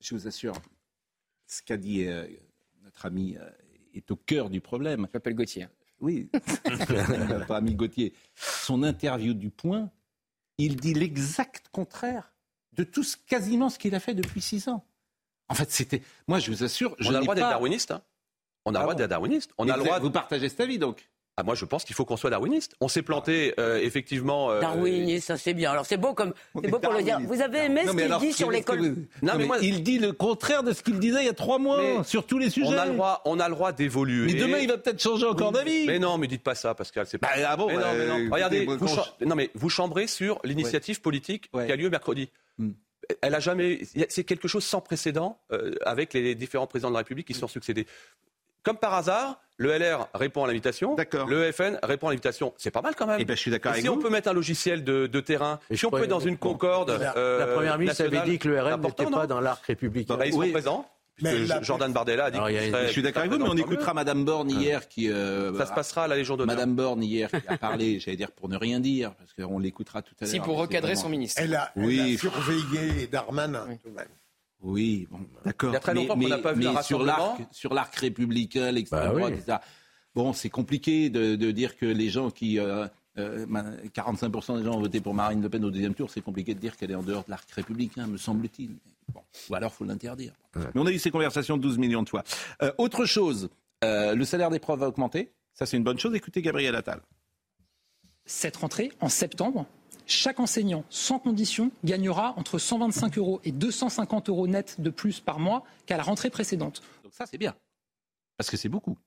[0.01, 0.55] je vous assure,
[1.46, 2.27] ce qu'a dit euh,
[2.85, 3.49] notre ami euh,
[3.94, 5.07] est au cœur du problème.
[5.09, 5.66] Je m'appelle Gauthier.
[6.01, 6.29] Oui,
[7.49, 8.12] pas ami Gauthier.
[8.35, 9.90] Son interview du Point,
[10.59, 12.33] il dit l'exact contraire
[12.72, 14.85] de tout ce, quasiment ce qu'il a fait depuis six ans.
[15.48, 16.02] En fait, c'était.
[16.28, 17.90] Moi, je vous assure, je On a le droit d'être pas- darwiniste.
[17.92, 18.02] hein.
[18.64, 19.50] On a Ah le droit bon d'être darwiniste.
[19.59, 19.98] On Mais a le vous- droit.
[20.00, 22.74] Vous partagez cet avis, donc Ah, moi, je pense qu'il faut qu'on soit darwiniste.
[22.80, 24.50] On s'est planté, euh, effectivement.
[24.50, 25.70] euh, Darwin, ça c'est bien.
[25.70, 27.20] Alors c'est beau comme c'est beau pour le dire.
[27.20, 29.59] Vous avez aimé Non, ce qu'il dit sur l'école vous- Non, Non, mais mais moi-
[29.61, 32.24] il dit le contraire de ce qu'il disait il y a trois mois Mais sur
[32.26, 32.66] tous les sujets.
[32.66, 34.32] On a le droit, on a le droit d'évoluer.
[34.32, 35.87] Mais demain, il va peut-être changer encore d'avis.
[35.87, 37.06] Mais non, mais dites pas ça, Pascal.
[37.06, 37.26] C'est pas.
[37.37, 38.30] Bah, ah bon, mais non, bah, mais non.
[38.32, 38.87] Regardez, vous,
[39.26, 41.66] non, mais vous chambrez sur l'initiative politique Ouais.
[41.66, 42.30] qui a lieu mercredi.
[42.59, 42.70] Hmm.
[43.21, 43.81] Elle a jamais.
[44.09, 47.40] C'est quelque chose sans précédent euh, avec les différents présidents de la République qui se
[47.40, 47.87] sont succédés.
[48.62, 50.97] Comme par hasard, le LR répond à l'invitation.
[50.97, 51.29] D'accord.
[51.29, 52.53] Le FN répond à l'invitation.
[52.57, 53.19] C'est pas mal quand même.
[53.21, 55.21] Eh ben, je suis d'accord Et avec si on peut mettre un logiciel de, de
[55.21, 56.90] terrain, Et si on peut croyais- dans une concorde.
[56.90, 59.64] La, euh, la première ministre avait dit que le RN important, n'était pas dans l'arc
[59.64, 60.16] républicain.
[60.16, 60.51] Bah, ils sont Oui.
[60.51, 60.90] présents.
[61.22, 63.48] Mais la- Jordan Bardella a dit Alors, a serait- Je suis d'accord avec vous, mais
[63.48, 65.09] on écoutera Madame Borne hier qui.
[65.11, 66.55] euh, Ça se passera à la Légion d'honneur.
[66.57, 70.02] Madame Borne hier qui a parlé, j'allais dire pour ne rien dire, parce qu'on l'écoutera
[70.02, 70.31] tout à l'heure.
[70.31, 71.40] Si pour recadrer vraiment- son ministre.
[71.42, 72.14] Elle a, elle Oui.
[72.14, 73.66] a surveillé Darmanin.
[73.83, 74.07] tout de même.
[74.62, 75.70] Oui, bon, d'accord.
[75.70, 77.94] Il y a très Mais- longtemps qu'on n'a pas vu mais sur l'arc, sur l'arc
[77.96, 79.20] républicain, l'extrême Bah oui.
[79.20, 79.59] droite, etc.
[80.14, 82.87] Bon, c'est compliqué de, de dire que les gens qui euh,
[83.18, 86.20] euh, ma- 45% des gens ont voté pour Marine Le Pen au deuxième tour, c'est
[86.22, 88.70] compliqué de dire qu'elle est en dehors de l'arc républicain, me semble-t-il.
[89.12, 90.33] Bon, ou alors faut l'interdire.
[90.55, 92.25] Mais on a eu ces conversations 12 millions de fois.
[92.62, 93.51] Euh, autre chose,
[93.85, 95.33] euh, le salaire des profs va augmenter.
[95.55, 96.14] Ça, c'est une bonne chose.
[96.14, 97.01] Écoutez Gabriel Attal.
[98.25, 99.66] Cette rentrée, en septembre,
[100.07, 105.38] chaque enseignant, sans condition, gagnera entre 125 euros et 250 euros net de plus par
[105.38, 106.83] mois qu'à la rentrée précédente.
[107.05, 107.55] Donc ça, c'est bien.
[108.37, 108.99] Parce que c'est beaucoup.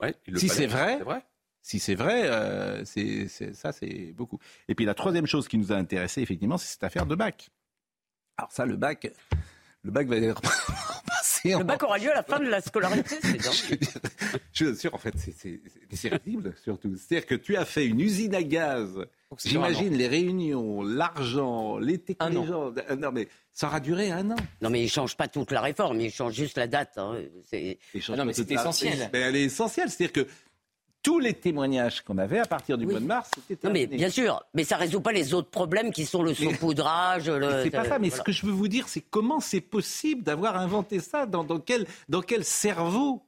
[0.00, 1.24] Ouais, il Si c'est vrai, C'est vrai.
[1.62, 4.38] Si c'est vrai, euh, ça c'est beaucoup.
[4.68, 7.48] Et puis la troisième chose qui nous a intéressé effectivement, c'est cette affaire de bac.
[8.38, 9.10] Alors ça, le bac,
[9.82, 12.60] le bac va être repassé en- Le bac aura lieu à la fin de la
[12.60, 13.16] scolarité.
[13.22, 13.36] c'est
[13.72, 13.80] dingue.
[14.52, 16.94] je vous assure, en fait, c'est, risible surtout.
[16.96, 19.06] C'est-à-dire que tu as fait une usine à gaz.
[19.44, 22.44] J'imagine les réunions, l'argent, les an.
[22.44, 22.72] gens.
[22.90, 24.36] euh, Non mais ça aura duré un an.
[24.62, 26.92] Non mais il change pas toute la réforme, il change juste la date.
[26.98, 27.16] hein.
[27.50, 29.10] C'est- Ah non, mais c'est essentiel.
[29.12, 29.90] Mais elle est essentielle.
[29.90, 30.30] C'est-à-dire que
[31.04, 32.92] tous les témoignages qu'on avait à partir du Oui.
[32.92, 35.92] mois de mars, c'était Non mais bien sûr, mais ça résout pas les autres problèmes
[35.92, 37.28] qui sont le saupoudrage.
[37.28, 38.22] le- C'est pas ça, mais voilà.
[38.22, 41.60] ce que je veux vous dire, c'est comment c'est possible d'avoir inventé ça dans, dans
[41.60, 43.22] quel, dans quel cerveau?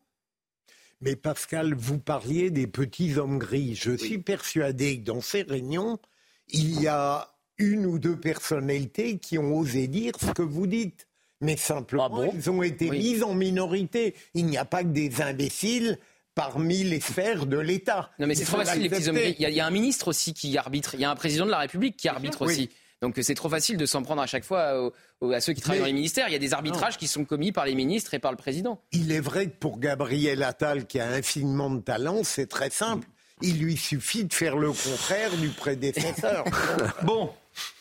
[1.03, 3.75] Mais Pascal, vous parliez des petits hommes gris.
[3.75, 5.99] Je suis persuadé que dans ces réunions,
[6.49, 11.07] il y a une ou deux personnalités qui ont osé dire ce que vous dites.
[11.43, 12.31] Mais simplement, Ah bon?
[12.35, 12.99] ils ont été Oui.
[13.17, 14.15] mis en minorité.
[14.33, 15.99] Il n'y a pas que des imbéciles
[16.37, 18.11] parmi les sphères de l'État.
[18.21, 19.35] Non, mais c'est Il trop facile, les petits hommes gris.
[19.39, 20.95] Il y, a, il y a un ministre aussi qui arbitre.
[20.95, 22.53] Il y a un président de la République qui arbitre Oui.
[22.53, 22.71] aussi.
[23.03, 24.91] Donc euh, c'est trop facile de s'en prendre à chaque fois
[25.33, 26.29] à ceux qui travaillent Mais- dans les ministères.
[26.29, 28.81] Il y a des arbitrages qui sont commis par les ministres et par le président.
[28.93, 33.09] Il est vrai que pour Gabriel Attal, qui a infiniment de talent, c'est très simple.
[33.43, 36.45] Il lui suffit de faire le contraire du prédécesseur.
[37.03, 37.31] Bon,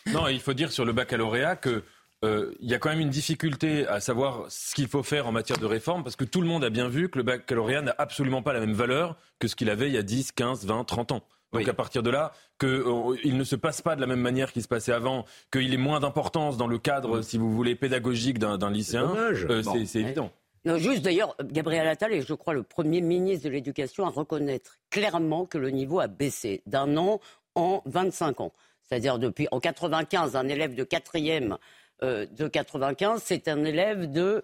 [0.07, 1.83] Non, il faut dire sur le baccalauréat que
[2.25, 5.31] euh, il y a quand même une difficulté à savoir ce qu'il faut faire en
[5.31, 7.95] matière de réforme, parce que tout le monde a bien vu que le baccalauréat n'a
[7.97, 10.83] absolument pas la même valeur que ce qu'il avait il y a 10, 15, 20,
[10.83, 11.23] 30 ans.
[11.53, 11.69] Donc Oui.
[11.69, 14.67] à partir de là, qu'il ne se passe pas de la même manière qu'il se
[14.67, 19.13] passait avant, qu'il ait moins d'importance dans le cadre, si vous voulez, pédagogique d'un lycéen,
[19.15, 19.73] euh, Bon.
[19.73, 20.31] c'est c'est évident.
[20.65, 24.79] Non, juste d'ailleurs, Gabriel Attal est, je crois, le premier ministre de l'Éducation à reconnaître
[24.89, 27.19] clairement que le niveau a baissé d'un an
[27.53, 28.51] en 25 ans.
[28.81, 31.57] C'est-à-dire depuis en 95, un élève de quatrième
[32.03, 34.43] euh, de 95, c'est un élève de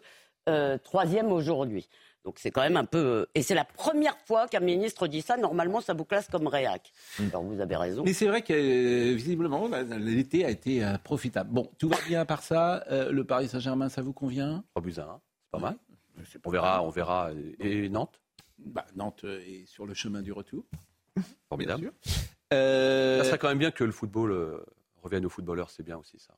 [0.84, 1.88] troisième aujourd'hui.
[2.26, 3.28] Donc c'est quand même un peu.
[3.36, 5.38] Et c'est la première fois qu'un ministre dit ça.
[5.38, 6.92] Normalement, ça vous classe comme réac.
[7.18, 7.28] Hmm.
[7.30, 8.04] Alors vous avez raison.
[8.04, 11.52] Mais c'est vrai que visiblement, l'été a été profitable.
[11.52, 12.84] Bon, tout va bien à part ça.
[12.90, 14.64] le Paris Saint-Germain, ça vous convient?
[14.72, 15.78] 3 buts à 1, c'est pas mal.
[16.44, 17.30] On verra, on verra.
[17.60, 18.22] Et Nantes?
[18.58, 20.66] Bah, Nantes est sur le chemin du retour.
[21.50, 21.94] Formidable.
[22.54, 23.20] Euh...
[23.20, 24.66] Ça serait quand même bien que le football euh,
[25.02, 26.34] revienne aux footballeurs, c'est bien aussi ça.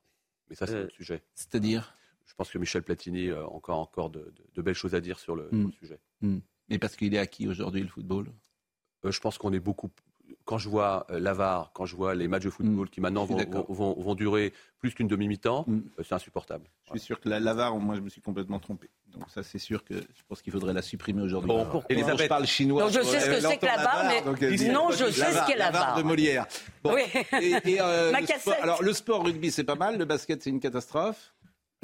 [0.54, 1.20] Mais ça, c'est euh, sujet.
[1.34, 5.34] C'est-à-dire Je pense que Michel Platini a encore, encore de, belles choses à dire sur
[5.34, 5.72] le, hmm.
[5.72, 5.98] sujet.
[6.20, 6.38] Hmm.
[6.68, 8.32] Mais parce qu'il est acquis aujourd'hui, le football?
[9.04, 9.90] Euh, Je pense qu'on est beaucoup
[10.44, 12.90] quand je vois euh, l'avare, quand je vois les matchs de football mm.
[12.90, 15.80] qui maintenant vont, durer plus qu'une demi-mi-temps, mm.
[15.98, 16.66] euh, c'est insupportable.
[16.86, 18.90] Je suis sûr que l'avare, moi je me suis complètement trompé.
[19.12, 21.48] Donc ça c'est sûr que je pense qu'il faudrait la supprimer aujourd'hui.
[21.48, 22.82] Bon, Elisabeth, je parle chinois.
[22.82, 25.56] Non, je sais ce que c'est que l'avare, mais euh, non, je sais ce qu'est
[25.56, 25.96] l'avare.
[25.96, 26.46] de Molière.
[26.84, 27.02] oui.
[27.40, 27.78] et,
[28.60, 31.33] alors le sport rugby c'est pas mal, le basket c'est une catastrophe.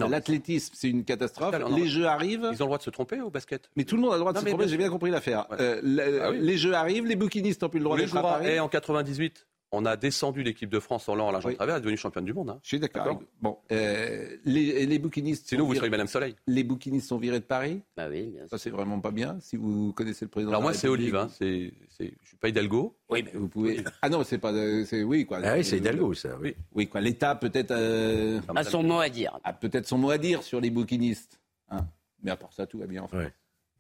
[0.09, 1.55] L'athlétisme, c'est une catastrophe.
[1.75, 2.49] Les jeux arrivent.
[2.53, 4.21] Ils ont le droit de se tromper au basket Mais tout le monde a le
[4.21, 5.47] droit de se tromper, j'ai bien compris l'affaire.
[5.59, 5.81] Euh,
[6.23, 8.49] ah les jeux arrivent, les bouquinistes n'ont plus le droit d'être à Paris.
[8.49, 11.77] Et en 98, on a descendu l'équipe de France en l'an à l'argent de travers,
[11.77, 12.51] elle est devenue championne du monde.
[12.51, 12.59] Hein.
[12.63, 13.21] Je suis d'accord.
[13.41, 15.49] Bon, euh, les, les, bouquinistes.
[15.49, 16.35] Sinon, vous seriez Madame Soleil.
[16.47, 17.83] Les bouquinistes sont virés de Paris?
[17.97, 18.51] Bah oui, bien sûr.
[18.51, 19.39] Ça, c'est vraiment pas bien.
[19.41, 20.51] Si vous connaissez le président.
[20.51, 21.15] Alors, moi, c'est Olive.
[21.15, 21.29] Hein.
[21.39, 22.97] C'est, je suis pas Hidalgo.
[23.09, 23.85] Oui, mais vous pouvez.
[24.03, 24.53] Ah non, c'est pas.
[24.85, 25.41] C'est, oui, quoi.
[25.45, 26.31] Ah oui, c'est Hidalgo, ça.
[26.41, 27.01] Oui, oui quoi.
[27.01, 27.71] L'État, peut-être.
[27.71, 29.39] Euh, a son mot à dire.
[29.45, 31.41] A peut-être son mot à dire sur les bouquinistes.
[31.71, 31.87] Hein.
[32.23, 33.23] Mais à part ça, tout va bien en France.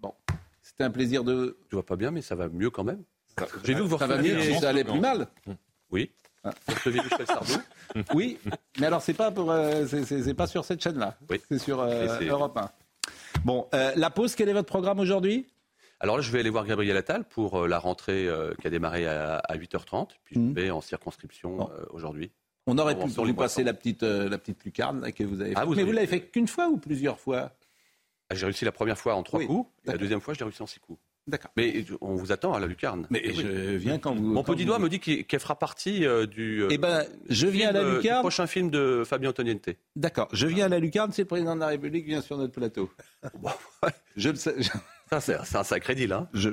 [0.00, 0.14] Bon.
[0.62, 1.59] C'était un plaisir de.
[1.68, 3.03] Tu vois pas bien, mais ça va mieux quand même.
[3.64, 5.29] J'ai vu vous Ça va mieux, ça allait plus mal.
[5.90, 6.11] Oui.
[6.42, 6.53] Ah.
[8.14, 8.38] oui,
[8.79, 11.16] mais alors c'est pas pour, euh, c'est pas sur cette chaîne-là.
[11.50, 12.70] C'est sur euh, Europe 1.
[13.44, 15.46] Bon, euh, la pause, quel est votre programme aujourd'hui?
[15.98, 18.26] Alors là, je vais aller voir Gabriel Attal pour la rentrée
[18.59, 20.09] qui a démarré à, 8h30.
[20.24, 20.53] Puis je mmh.
[20.55, 22.31] vais en circonscription aujourd'hui.
[22.66, 25.83] On aurait pu lui passer la petite, la petite lucarne que vous avez ah, Mais
[25.83, 27.53] vous l'avez fait qu'une fois ou plusieurs fois?
[28.31, 29.68] Ah, J'ai réussi la première fois en trois coups.
[29.85, 30.98] Et la deuxième fois, je l'ai réussi en six coups.
[31.26, 31.50] D'accord.
[31.56, 33.06] Mais on vous attend à la lucarne.
[33.11, 34.22] Mais je viens quand vous.
[34.22, 36.64] Mon petit doigt me dit qu'elle fera partie euh, du.
[36.70, 38.20] eh ben, je viens à la euh, lucarne.
[38.20, 39.68] prochain film de Fabien Antoniente.
[39.96, 40.28] D'accord.
[40.33, 42.52] Je viens à la lucarne, c'est le président de la République qui vient sur notre
[42.52, 42.90] plateau.
[44.16, 44.56] je le sais.
[45.18, 46.12] C'est un sacré deal.
[46.12, 46.28] Hein.
[46.34, 46.50] Je,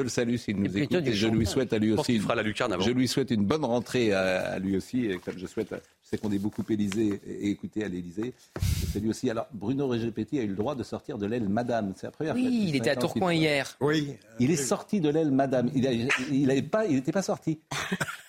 [0.00, 2.18] le salue s'il nous écoute et je lui souhaite à lui aussi.
[2.18, 2.82] fera la lucarne avant.
[2.82, 5.04] Je lui souhaite une bonne rentrée à, lui aussi.
[5.04, 8.32] Et comme je souhaite, je sais qu'on est beaucoup Élysée et écouté à l'Élysée.
[8.80, 9.28] Je salue aussi.
[9.28, 11.92] Alors, Bruno Régépéty a eu le droit de sortir de l'aile Madame.
[11.94, 12.50] C'est la première oui, fois.
[12.50, 13.76] Oui, il était à Tourcoing hier.
[13.82, 14.14] Oui.
[14.40, 15.70] Il est sorti de l'aile Madame.
[15.74, 16.08] Il
[16.46, 17.60] n'était pas, il pas sorti.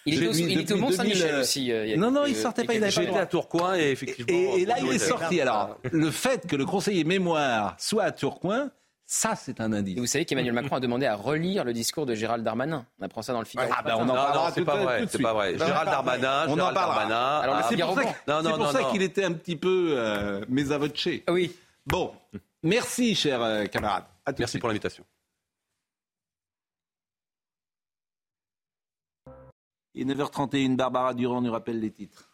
[0.06, 1.72] Il, était au, Mont Saint-Michel aussi.
[1.72, 2.74] Euh, non, non, il sortait pas.
[2.74, 4.28] Il J'étais à Tourcoing et effectivement.
[4.58, 5.40] Et, là, il est sorti.
[5.40, 8.70] Alors, le fait que le conseiller mémoire soit à Tourcoing
[9.06, 9.98] ça, c'est un indice.
[10.00, 12.86] vous savez qu'Emmanuel Macron a demandé à relire le discours de Gérald Darmanin.
[13.00, 13.70] On apprend ça dans le Figaro.
[13.76, 14.52] Ah bah on en parlera.
[14.52, 15.06] c'est pas vrai.
[15.10, 15.58] C'est pas vrai.
[15.58, 16.46] Gérald Darmanin.
[16.48, 17.40] On en parlera.
[17.40, 20.46] Alors c'est pour ça, qu'il était un petit peu euh,
[21.30, 21.56] Oui.
[21.86, 22.14] Bon,
[22.64, 24.06] merci, cher euh, camarade.
[24.40, 25.04] Merci pour l'invitation.
[29.96, 32.33] Et 9h31, Barbara Durand nous rappelle les titres.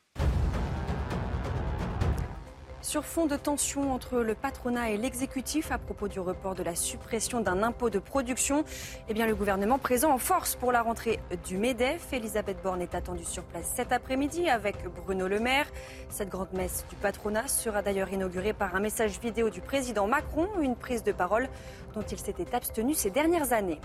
[2.89, 6.73] Sur fond de tension entre le patronat et l'exécutif à propos du report de la
[6.73, 8.63] suppression d'un impôt de production,
[9.08, 12.12] eh le gouvernement présent en force pour la rentrée du MEDEF.
[12.13, 14.75] Elisabeth Borne est attendue sur place cet après-midi avec
[15.06, 15.67] Bruno Le Maire.
[16.10, 20.47] Cette grande messe du patronat sera d'ailleurs inaugurée par un message vidéo du président Macron,
[20.60, 21.47] une prise de parole
[21.93, 23.80] dont il s'était abstenu ces dernières années.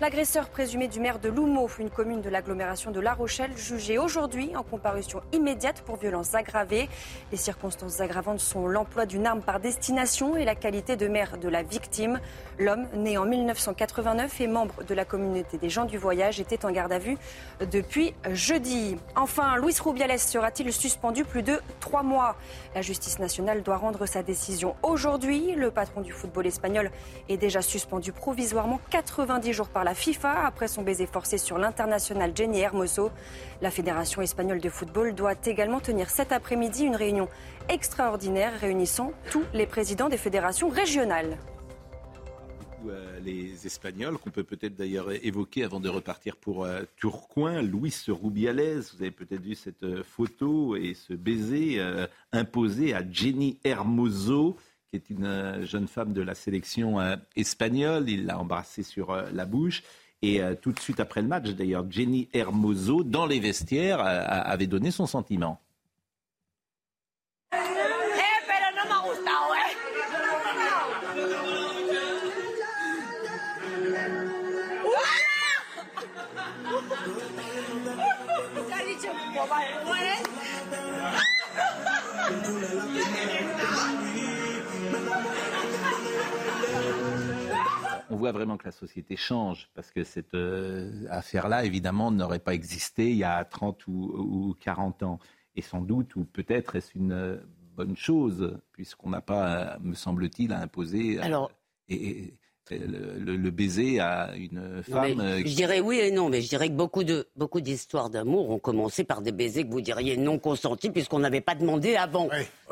[0.00, 4.54] L'agresseur présumé du maire de Loumeau, une commune de l'agglomération de La Rochelle, jugé aujourd'hui
[4.54, 6.88] en comparution immédiate pour violences aggravées.
[7.32, 11.48] Les circonstances aggravantes sont l'emploi d'une arme par destination et la qualité de maire de
[11.48, 12.20] la victime.
[12.60, 16.70] L'homme, né en 1989 et membre de la communauté des gens du voyage, était en
[16.70, 17.18] garde à vue
[17.72, 18.96] depuis jeudi.
[19.16, 22.36] Enfin, Luis Rubiales sera-t-il suspendu plus de trois mois?
[22.76, 25.56] La justice nationale doit rendre sa décision aujourd'hui.
[25.56, 26.92] Le patron du football espagnol
[27.28, 32.32] est déjà suspendu provisoirement 90 jours par la FIFA après son baiser forcé sur l'international
[32.34, 33.10] Jenny Hermoso.
[33.60, 37.28] La Fédération espagnole de football doit également tenir cet après-midi une réunion
[37.68, 41.38] extraordinaire réunissant tous les présidents des fédérations régionales
[42.86, 47.62] euh, les Espagnols, qu'on peut peut-être d'ailleurs évoquer avant de repartir pour euh, Tourcoing.
[47.62, 51.80] Luis Rubiales, vous avez peut-être vu cette euh, photo et ce baiser
[52.32, 54.56] imposé à Jenny Hermoso,
[54.90, 58.08] qui est une euh, jeune femme de la sélection euh, espagnole.
[58.08, 59.82] Il l'a embrassée sur euh, la bouche.
[60.20, 64.90] Et tout de suite après le match, d'ailleurs, Jenny Hermoso, dans les vestiaires, avait donné
[64.90, 65.60] son sentiment.
[88.18, 93.10] Voit vraiment que la société change, parce que cette euh, affaire-là, évidemment, n'aurait pas existé
[93.10, 95.18] il y a 30 ou, 40 ans.
[95.56, 97.36] Et sans doute, ou peut-être est-ce une euh,
[97.76, 101.18] bonne chose, puisqu'on n'a pas, me semble-t-il, à imposer.
[101.20, 101.50] Alors...
[101.88, 102.34] et,
[102.70, 105.20] le, baiser à une femme.
[105.20, 108.50] Euh, je dirais oui et non, mais je dirais que beaucoup de beaucoup d'histoires d'amour
[108.50, 112.28] ont commencé par des baisers que vous diriez non consentis puisqu'on n'avait pas demandé avant.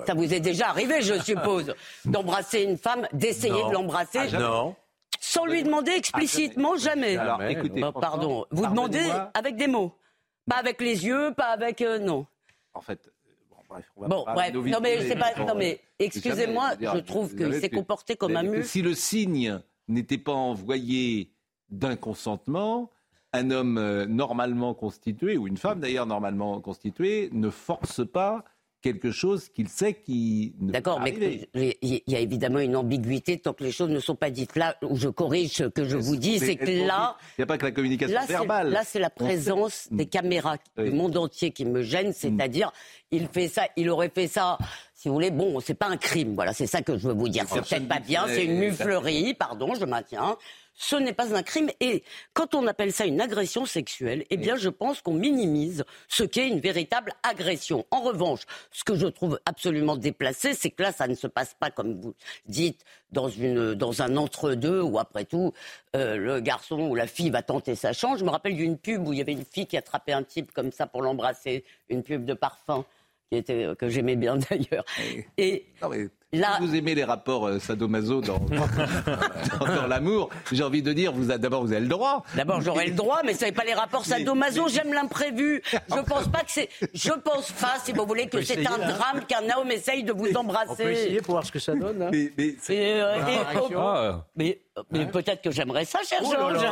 [0.06, 4.18] Ça vous est déjà arrivé, je suppose, d'embrasser une femme, d'essayer de l'embrasser.
[4.34, 4.76] Ah, non.
[5.36, 7.16] Sans lui demander explicitement, ah, jamais.
[7.16, 9.92] Alors, écoutez, pardon, vous demandez avec des mots,
[10.48, 12.26] pas avec les yeux, pas avec euh, non.
[12.74, 13.10] En fait,
[13.96, 18.42] Bon, bref, non mais, pas, non mais excusez-moi, je trouve qu'il s'est comporté comme un
[18.42, 18.64] mur.
[18.64, 21.32] Si le signe n'était pas envoyé
[21.68, 22.90] d'un consentement,
[23.32, 28.44] un homme euh, normalement constitué, ou une femme d'ailleurs normalement constituée, ne force pas
[28.86, 33.52] quelque chose qu'il sait qui ne D'accord, mais il y a évidemment une ambiguïté tant
[33.52, 34.54] que les choses ne sont pas dites.
[34.54, 37.16] Là où je corrige ce que je vous dis, c'est que là...
[37.36, 38.70] Il n'y a pas que la communication verbale.
[38.70, 42.72] Là, c'est la présence des caméras du monde entier qui me gêne, c'est-à-dire,
[43.10, 44.58] il fait ça, il aurait fait ça
[44.94, 47.28] si vous voulez, bon, c'est pas un crime, voilà, c'est ça que je veux vous
[47.28, 47.44] dire.
[47.48, 50.36] C'est peut-être pas bien, c'est une muflerie, pardon, je maintiens.
[50.76, 51.70] Ce n'est pas un crime.
[51.80, 56.22] Et quand on appelle ça une agression sexuelle, eh bien, je pense qu'on minimise ce
[56.22, 57.86] qu'est une véritable agression.
[57.90, 61.54] En revanche, ce que je trouve absolument déplacé, c'est que là, ça ne se passe
[61.58, 62.14] pas, comme vous
[62.46, 65.54] dites, dans, une, dans un entre-deux où, après tout,
[65.96, 68.18] euh, le garçon ou la fille va tenter sa chance.
[68.18, 70.52] Je me rappelle d'une pub où il y avait une fille qui attrapait un type
[70.52, 72.84] comme ça pour l'embrasser, une pub de parfum
[73.30, 74.84] qui était, euh, que j'aimais bien d'ailleurs.
[75.38, 75.66] Et
[76.32, 76.56] Là...
[76.58, 78.38] Si vous aimez les rapports euh, sadomaso dans,
[79.60, 82.24] dans, l'amour, j'ai envie de dire, vous d'abord vous avez le droit.
[82.34, 84.68] D'abord j'aurais le droit, mais ce n'est pas les rapports sadomaso.
[84.68, 85.62] J'aime l'imprévu.
[85.72, 86.68] Je pense pas que c'est.
[86.92, 88.92] Je pense pas, si vous voulez, que c'est un hein.
[88.92, 90.70] drame qu'un homme essaye de vous embrasser.
[90.70, 92.02] On peut essayer pour voir ce que ça donne.
[92.02, 92.10] Hein.
[92.10, 93.22] Mais, mais, euh,
[93.76, 94.60] ah, mais,
[94.90, 96.56] mais peut-être que j'aimerais ça, cher oh Georges.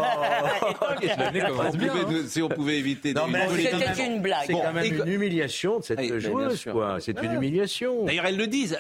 [1.45, 2.23] Hein.
[2.27, 3.15] Si on pouvait éviter.
[3.57, 4.45] C'était une blague.
[4.47, 6.99] C'est quand même une humiliation de cette joueuse, quoi.
[7.01, 8.05] C'est une humiliation.
[8.05, 8.77] D'ailleurs, elles le disent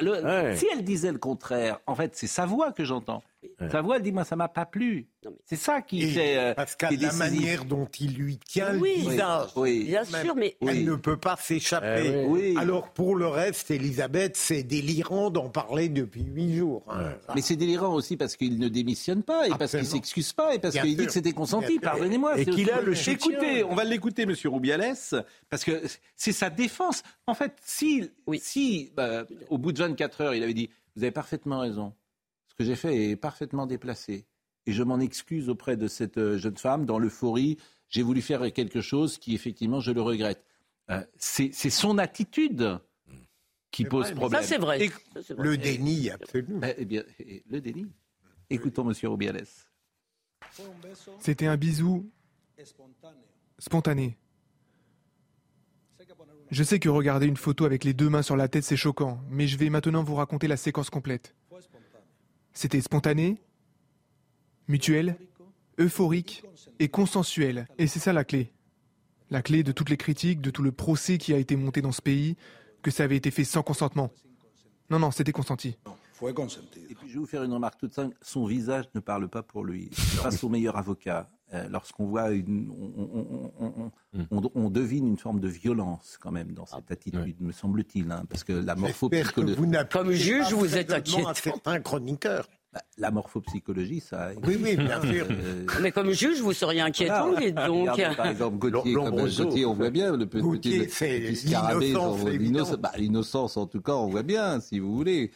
[0.55, 3.23] si elle disait le contraire, en fait, c'est sa voix que j'entends.
[3.71, 5.09] Sa voix, elle dit moi, ça m'a pas plu.
[5.45, 6.37] C'est ça qui fait.
[6.37, 9.85] Euh, parce qu'à la manière dont il lui tient le visage, oui.
[9.85, 12.27] bien sûr, mais elle ne peut pas s'échapper.
[12.57, 16.85] Ah Alors pour le reste, Elisabeth, c'est délirant d'en parler depuis huit jours.
[16.89, 17.15] Hein.
[17.35, 20.59] Mais c'est délirant aussi parce qu'il ne démissionne pas et parce qu'il s'excuse pas et
[20.59, 21.79] parce qu'il dit que c'était consenti.
[21.79, 22.39] Pardonnez-moi.
[22.39, 24.95] Et qu'il a le Écoutez, on va l'écouter, Monsieur Roubiales,
[25.49, 25.83] parce que
[26.17, 27.03] c'est sa défense.
[27.27, 31.13] En fait, si, si bah, au bout de 24 heures, il avait dit vous avez
[31.13, 31.93] parfaitement raison.
[32.55, 34.27] Ce que j'ai fait est parfaitement déplacé.
[34.67, 36.87] Et je m'en excuse auprès de cette euh, jeune femme.
[36.87, 40.45] Dans l'euphorie, j'ai voulu faire quelque chose qui, effectivement, je le regrette.
[40.90, 42.79] Euh, c'est son attitude
[43.73, 44.40] qui pose problème.
[44.40, 44.88] Ça, c'est vrai.
[45.37, 46.61] Le déni, absolument.
[46.64, 47.03] Eh, eh bien,
[47.51, 47.87] le déni.
[48.51, 48.95] Écoutons M.
[49.03, 49.47] Rubiales.
[51.19, 52.09] C'était un bisou
[53.59, 54.17] spontané.
[56.51, 59.19] Je sais que regarder une photo avec les deux mains sur la tête, c'est choquant,
[59.29, 61.35] mais je vais maintenant vous raconter la séquence complète.
[62.55, 63.43] C'était spontané,
[64.69, 65.17] mutuel,
[65.79, 66.45] euphorique
[66.79, 67.67] et consensuel.
[67.79, 68.53] Et c'est ça la clé.
[69.31, 71.93] La clé de toutes les critiques, de tout le procès qui a été monté dans
[71.93, 72.37] ce pays,
[72.83, 74.11] que ça avait été fait sans consentement.
[74.90, 75.77] Non, non, c'était consenti.
[76.29, 78.17] Et puis je vais vous faire une remarque toute simple.
[78.23, 79.91] Son visage ne parle pas pour lui.
[80.17, 81.29] n'est pas son meilleur avocat.
[81.53, 82.73] Euh, lorsqu'on voit, une,
[84.31, 88.43] on, devine une forme de violence quand même dans cette attitude, me semble-t-il, hein, parce
[88.43, 89.61] que la morphopsychologie.
[89.91, 91.25] Comme juge, vous êtes inquiet.
[91.25, 92.49] Un certain chroniqueur.
[92.73, 94.31] Bah, la morphopsychologie, ça.
[94.45, 95.29] Oui, oui, bien sûr.
[95.31, 98.17] Euh, Mais comme juge, vous seriez inquiétant, donc.
[98.17, 101.93] par exemple, Gauthier, Gauthier, on voit bien le petit, petit scarabée,
[102.81, 105.31] bah, l'innocence, en tout cas, on voit bien, si vous voulez.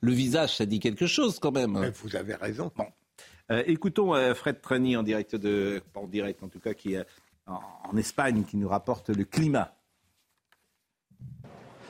[0.00, 1.92] Le visage, ça dit quelque chose quand même.
[2.02, 2.70] vous avez raison.
[3.50, 6.94] Euh, écoutons euh, Fred Trani en direct de, pas en direct en tout cas, qui
[6.94, 7.04] est
[7.46, 9.74] en Espagne, qui nous rapporte le climat.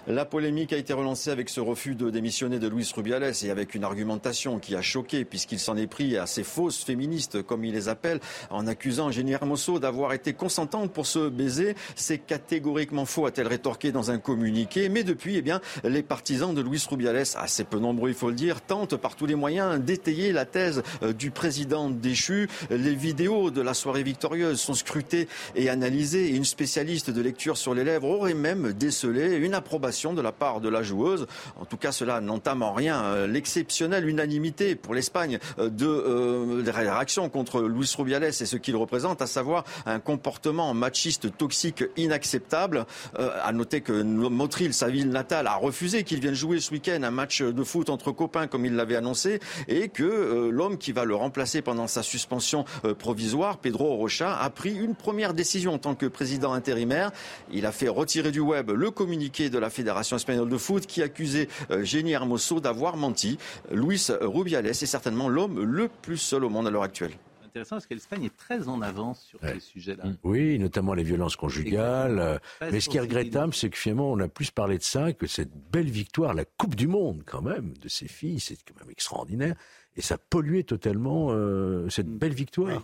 [0.06, 3.74] La polémique a été relancée avec ce refus de démissionner de Luis Rubiales et avec
[3.74, 7.74] une argumentation qui a choqué puisqu'il s'en est pris à ces fausses féministes, comme il
[7.74, 11.74] les appelle, en accusant Jenny Hermoso d'avoir été consentante pour se baiser.
[11.96, 14.88] C'est catégoriquement faux, a-t-elle rétorqué dans un communiqué.
[14.88, 18.36] Mais depuis, eh bien, les partisans de Luis Rubiales, assez peu nombreux il faut le
[18.36, 22.48] dire, tentent par tous les moyens d'étayer la thèse euh, du président déchu.
[22.70, 27.59] Les vidéos de la soirée victorieuse sont scrutées et analysées et une spécialiste de lecture
[27.59, 31.26] sur les lèvres aurait même décelé une approbation de la part de la joueuse.
[31.61, 37.62] En tout cas, cela n'entame en rien l'exceptionnelle unanimité pour l'Espagne de, de réaction contre
[37.62, 42.86] Luis Rubiales et ce qu'il représente, à savoir un comportement machiste toxique inacceptable.
[43.16, 47.11] à noter que Motril, sa ville natale, a refusé qu'il vienne jouer ce week-end un
[47.11, 51.14] match de foot entre copains comme il l'avait annoncé et que l'homme qui va le
[51.14, 52.64] remplacer pendant sa suspension
[52.99, 57.11] provisoire, Pedro Rocha, a pris une première décision en tant que président intérimaire.
[57.53, 61.03] Il a fait retirer du web le communiqué de la Fédération espagnole de foot qui
[61.03, 61.49] accusait
[61.83, 63.39] Jenny Hermoso d'avoir menti.
[63.70, 67.12] Luis Rubiales est certainement l'homme le plus seul au monde à l'heure actuelle
[67.51, 70.07] intéressant parce que l'Espagne est très en avance sur ces sujets-là.
[70.07, 70.16] Mm.
[70.22, 72.41] Oui, notamment les violences conjugales.
[72.61, 75.26] Mais ce qui est regrettable, c'est que finalement, on a plus parlé de ça que
[75.26, 78.91] cette belle victoire, la Coupe du Monde quand même, de ces filles, c'est quand même
[78.91, 79.57] extraordinaire.
[79.97, 82.18] Et ça polluait totalement euh, cette mm.
[82.18, 82.83] belle victoire.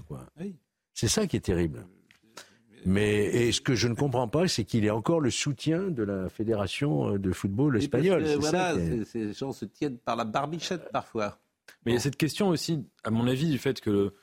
[0.94, 1.86] C'est ça qui est terrible.
[2.86, 5.90] Mais et ce que je ne comprends pas, c'est qu'il y a encore le soutien
[5.90, 8.24] de la fédération euh, de football espagnole.
[8.38, 8.74] Voilà,
[9.04, 11.38] ces gens se tiennent par la barbichette parfois.
[11.84, 14.14] Mais il y a cette question aussi, à mon avis, du fait que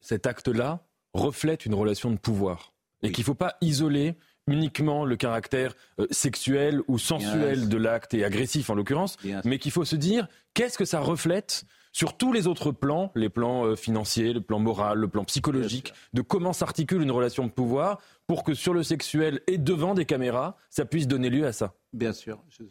[0.00, 2.72] cet acte-là reflète une relation de pouvoir.
[3.02, 4.14] Et qu'il ne faut pas isoler
[4.46, 9.72] uniquement le caractère euh, sexuel ou sensuel de l'acte et agressif en l'occurrence, mais qu'il
[9.72, 11.64] faut se dire qu'est-ce que ça reflète
[11.96, 15.94] sur tous les autres plans, les plans euh, financiers, le plan moral, le plan psychologique,
[16.12, 20.04] de comment s'articule une relation de pouvoir pour que sur le sexuel et devant des
[20.04, 21.74] caméras, ça puisse donner lieu à ça.
[21.94, 22.64] Bien sûr, je,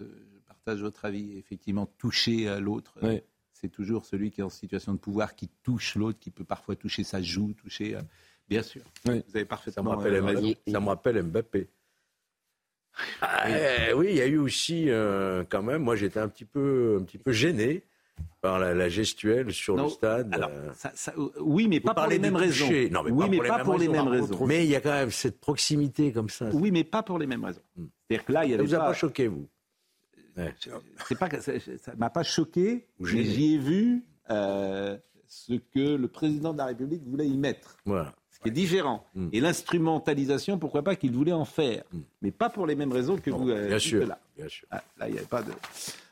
[0.45, 1.39] partage votre avis.
[1.39, 3.19] Effectivement, toucher à l'autre, euh,
[3.51, 6.75] c'est toujours celui qui est en situation de pouvoir qui touche l'autre, qui peut parfois
[6.75, 7.95] toucher sa joue, toucher.
[7.95, 8.01] Euh,
[8.47, 8.83] bien sûr.
[9.05, 9.73] Vous avez parfaitement.
[9.81, 11.67] Ça me rappelle, ça me rappelle Mbappé.
[13.21, 13.47] Ah,
[13.95, 14.87] oui, il y a eu aussi
[15.49, 15.81] quand même.
[15.81, 17.83] Moi, j'étais un petit peu, un petit peu gêné
[18.45, 20.33] par la, gestuelle sur le stade.
[20.33, 22.67] Alors, euh, ça, oui, mais pas pour les mêmes raisons.
[22.91, 24.45] Non, mais oui, pas mais pour pas les mêmes raisons.
[24.45, 26.49] Mais il y a quand même cette proximité comme ça.
[26.53, 27.61] Oui, mais pas pour les mêmes raisons.
[27.75, 27.85] Hmm.
[28.07, 28.57] C'est-à-dire que là, il y a.
[28.57, 29.47] Ça vous a pas choqué, vous
[30.35, 32.85] C'est pas ça, ne m'a pas choqué.
[32.99, 34.95] Mais j'y ai vu euh,
[35.27, 37.77] ce que le président de la République voulait y mettre.
[37.85, 38.13] Voilà.
[38.29, 39.07] Ce qui est différent.
[39.15, 39.29] Hmm.
[39.31, 42.01] Et l'instrumentalisation, pourquoi pas qu'il voulait en faire, hmm.
[42.21, 43.49] mais pas pour les mêmes raisons que vous.
[43.49, 44.05] Euh, bien sûr.
[44.05, 44.67] Là, bien sûr.
[44.69, 45.51] Ah, là, il n'y avait pas de.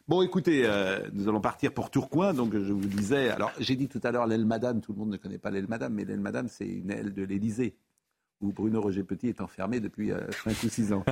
[0.10, 2.34] Bon, écoutez, euh, nous allons partir pour Tourcoing.
[2.34, 4.82] Donc, je vous disais, alors j'ai dit tout à l'heure l'aile Madame.
[4.82, 7.24] Tout le monde ne connaît pas l'aile Madame, mais l'aile Madame, c'est une aile de
[7.24, 7.78] l'Élysée
[8.42, 11.06] où Bruno Roger Petit est enfermé depuis 5 euh, ou 6 ans.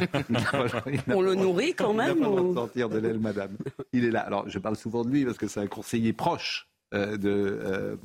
[1.08, 2.54] On le nourrit quand même Il ou...
[2.54, 3.56] sortir de l'aile Madame.
[3.94, 4.22] Il est là.
[4.22, 7.98] Alors, je parle souvent de lui parce que c'est un conseiller proche euh, de.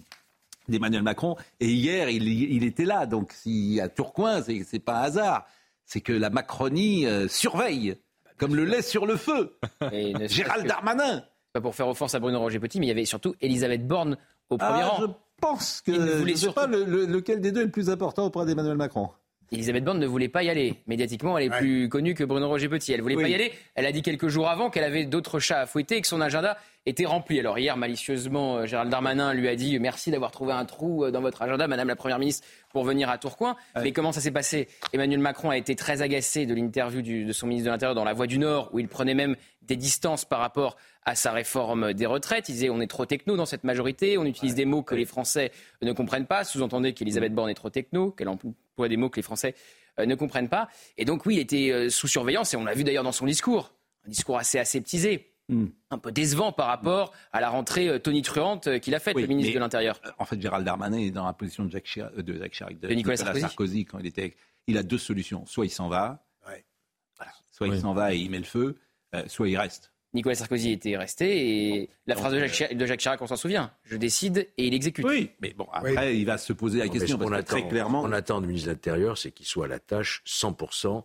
[0.69, 1.35] d'Emmanuel Macron.
[1.59, 3.07] Et hier, il, il, était là.
[3.07, 5.47] Donc, si à Tourcoing, c'est, c'est pas un hasard.
[5.85, 7.97] C'est que la Macronie surveille
[8.39, 9.57] comme le lait sur le feu.
[10.29, 11.23] Gérald Darmanin.
[11.53, 14.17] Pas pour faire offense à Bruno Roger Petit, mais il y avait surtout Elisabeth Borne
[14.51, 15.01] au premier ah, rang.
[15.01, 15.07] Je
[15.41, 18.77] pense que je ne sais pas lequel des deux est le plus important auprès d'Emmanuel
[18.77, 19.11] Macron.
[19.53, 20.75] Elisabeth Borne ne voulait pas y aller.
[20.87, 22.93] Médiatiquement, elle est plus connue que Bruno Roger Petit.
[22.93, 23.53] Elle voulait pas y aller.
[23.75, 26.21] Elle a dit quelques jours avant qu'elle avait d'autres chats à fouetter et que son
[26.21, 27.39] agenda était rempli.
[27.41, 31.11] Alors hier, malicieusement, euh, Gérald Darmanin lui a dit merci d'avoir trouvé un trou euh,
[31.11, 33.57] dans votre agenda, Madame la Première ministre, pour venir à Tourcoing.
[33.83, 34.69] Mais comment ça s'est passé?
[34.93, 38.13] Emmanuel Macron a été très agacé de l'interview de son ministre de l'Intérieur dans La
[38.13, 42.07] Voix du Nord, où il prenait même des distances par rapport à sa réforme des
[42.07, 42.49] retraites.
[42.49, 45.05] Il disait on est trop techno dans cette majorité, on utilise des mots que les
[45.05, 46.45] Français ne comprennent pas.
[46.45, 48.29] Sous-entendez qu'Elisabeth Borne est trop techno, qu'elle
[48.77, 49.55] emploie des mots que les Français
[49.99, 50.69] euh, ne comprennent pas.
[50.99, 53.73] Et donc oui, il était sous surveillance et on l'a vu d'ailleurs dans son discours,
[54.07, 55.33] un discours assez aseptisé.
[55.49, 55.67] Hmm.
[55.91, 59.29] Un peu décevant par rapport à la rentrée euh, tonitruante euh, qu'il a faite, le
[59.29, 60.01] ministre de l'Intérieur.
[60.05, 63.17] Euh, en fait, Gérald Darmanin est dans la position de Jacques Chirac, de, de, Nicolas,
[63.17, 63.85] Sarkozy.
[63.85, 64.35] quand il était.
[64.67, 65.47] Il a deux solutions.
[65.47, 66.27] Soit il s'en va,
[67.53, 68.77] soit il s'en va et il met le feu,
[69.29, 69.93] soit il reste.
[70.17, 73.71] Nicolas Sarkozy était resté et la phrase de Jacques, Chirac, on s'en souvient.
[73.85, 75.05] Je décide et il exécute.
[75.05, 77.19] Oui, mais bon, après, il va se poser la question.
[77.19, 78.03] Parce attend, très clairement.
[78.03, 81.03] On attend du ministre de l'Intérieur, c'est qu'il soit à la tâche 100%.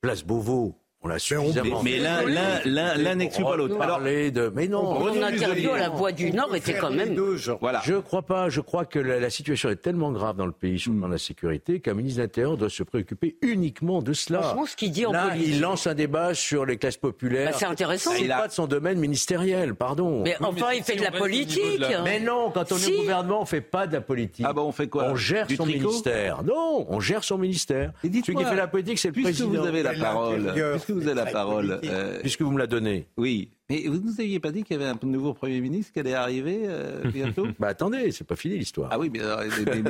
[0.00, 0.74] Place Beauvau,
[1.06, 1.82] on l'a suffisamment.
[1.82, 3.80] Mais, l'un n'exclut pas l'autre.
[3.80, 4.98] Alors, de, mais non.
[4.98, 7.14] Mon interview à la Voix du Nord était quand même.
[7.14, 7.80] Deux, voilà.
[7.84, 8.48] Je crois pas.
[8.48, 11.12] Je crois que la, situation est tellement grave dans le pays sur le plan de
[11.12, 14.42] la sécurité qu'un ministre de l'Intérieur doit se préoccuper uniquement de cela.
[14.42, 17.50] Franchement, ce qu'il dit en Là, il lance un débat sur les classes populaires.
[17.50, 18.10] Bah, c'est intéressant.
[18.16, 20.22] C'est pas de son domaine ministériel, pardon.
[20.22, 21.84] Mais enfin, il fait de la politique.
[22.04, 24.46] Mais non, quand on est au gouvernement, on fait pas de la politique.
[24.48, 26.42] Ah bon, on fait quoi On gère son ministère.
[26.42, 27.92] Non, on gère son ministère.
[28.02, 29.48] Celui qui fait la politique, c'est le président.
[29.48, 30.52] Puisque vous avez la parole.
[30.96, 31.80] Vous avez la parole.
[31.84, 33.06] Euh, Puisque vous me la donnez.
[33.16, 33.50] Oui.
[33.68, 35.98] Mais vous ne nous aviez pas dit qu'il y avait un nouveau Premier ministre qui
[35.98, 38.90] allait arriver euh, bientôt Bah attendez, c'est pas fini l'histoire.
[38.92, 39.18] Ah oui, mais,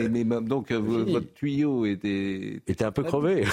[0.09, 2.63] mais, donc votre tuyau était...
[2.67, 3.45] Était un peu crevé.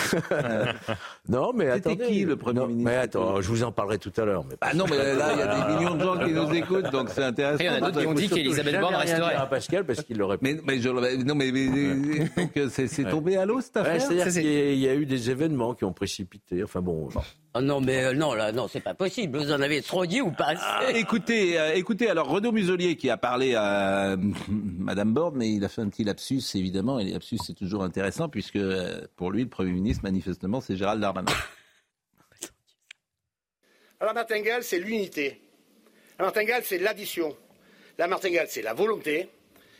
[1.27, 1.97] non, mais attendez.
[1.99, 4.45] C'était qui le Premier ministre Mais attends, je vous en parlerai tout à l'heure.
[4.61, 7.09] Bah non, mais là, il y a des millions de gens qui nous écoutent, donc
[7.09, 7.61] c'est intéressant.
[7.61, 9.35] il y en a d'autres qui ont dit qu'Elisabeth Borne resterait.
[9.35, 13.59] à Pascal parce qu'il l'aurait mais, mais, je, non, mais, donc c'est tombé à l'eau
[13.59, 16.63] cette affaire C'est-à-dire qu'il y a eu des événements qui ont précipité.
[16.63, 17.09] Enfin bon.
[17.55, 19.37] Oh non, mais euh, non, là, non, c'est pas possible.
[19.37, 23.11] Vous en avez trop dit ou pas ah, Écoutez, euh, écoutez, alors Renaud Muselier qui
[23.11, 24.15] a parlé à
[24.47, 27.83] Madame Borne, mais il a fait un petit lapsus, évidemment, et les lapsus, c'est toujours
[27.83, 28.57] intéressant, puisque
[29.15, 31.31] pour lui, le Premier ministre, manifestement, c'est Gérald Darmanin.
[34.01, 35.39] La martingale, c'est l'unité.
[36.19, 37.37] La martingale, c'est l'addition.
[37.97, 39.29] La martingale, c'est la volonté.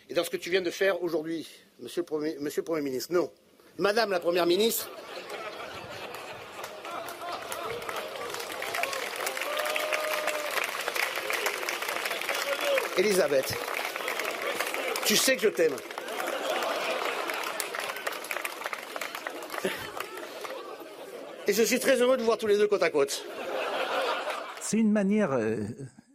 [0.10, 1.46] Et dans ce que tu viens de faire aujourd'hui,
[1.82, 2.06] monsieur,
[2.40, 3.30] monsieur le Premier ministre, non.
[3.78, 4.90] Madame la Première ministre,
[12.96, 13.58] Elisabeth,
[15.06, 15.74] tu sais que je t'aime.
[21.48, 23.26] Et je suis très heureux de vous voir tous les deux côte à côte.
[24.62, 25.32] C'est une manière.
[25.32, 25.64] Euh,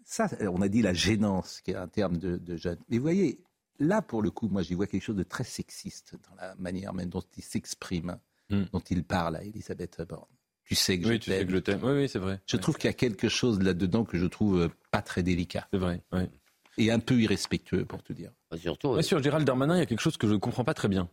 [0.05, 2.79] ça, on a dit la gênance, qui est un terme de, de jeune.
[2.89, 3.41] Mais vous voyez,
[3.81, 6.95] là, pour le coup, moi, j'y vois quelque chose de très sexiste dans la manière
[6.95, 8.19] même dont il s'exprime,
[8.51, 8.65] hmm.
[8.73, 10.25] dont il parle à Elisabeth Borne.
[10.65, 11.81] Tu sais que oui, je t'aime.
[11.83, 12.41] Oui, Oui, oui, c'est vrai.
[12.47, 15.67] Je trouve qu'il y a quelque chose là-dedans que je trouve pas très délicat.
[15.73, 16.29] C'est vrai, oui
[16.79, 18.31] et un peu irrespectueux, pour te dire.
[18.51, 20.65] Bah, surtout, Bien sûr, Gérald Darmanin, il y a quelque chose que je ne comprends
[20.65, 21.09] pas très bien.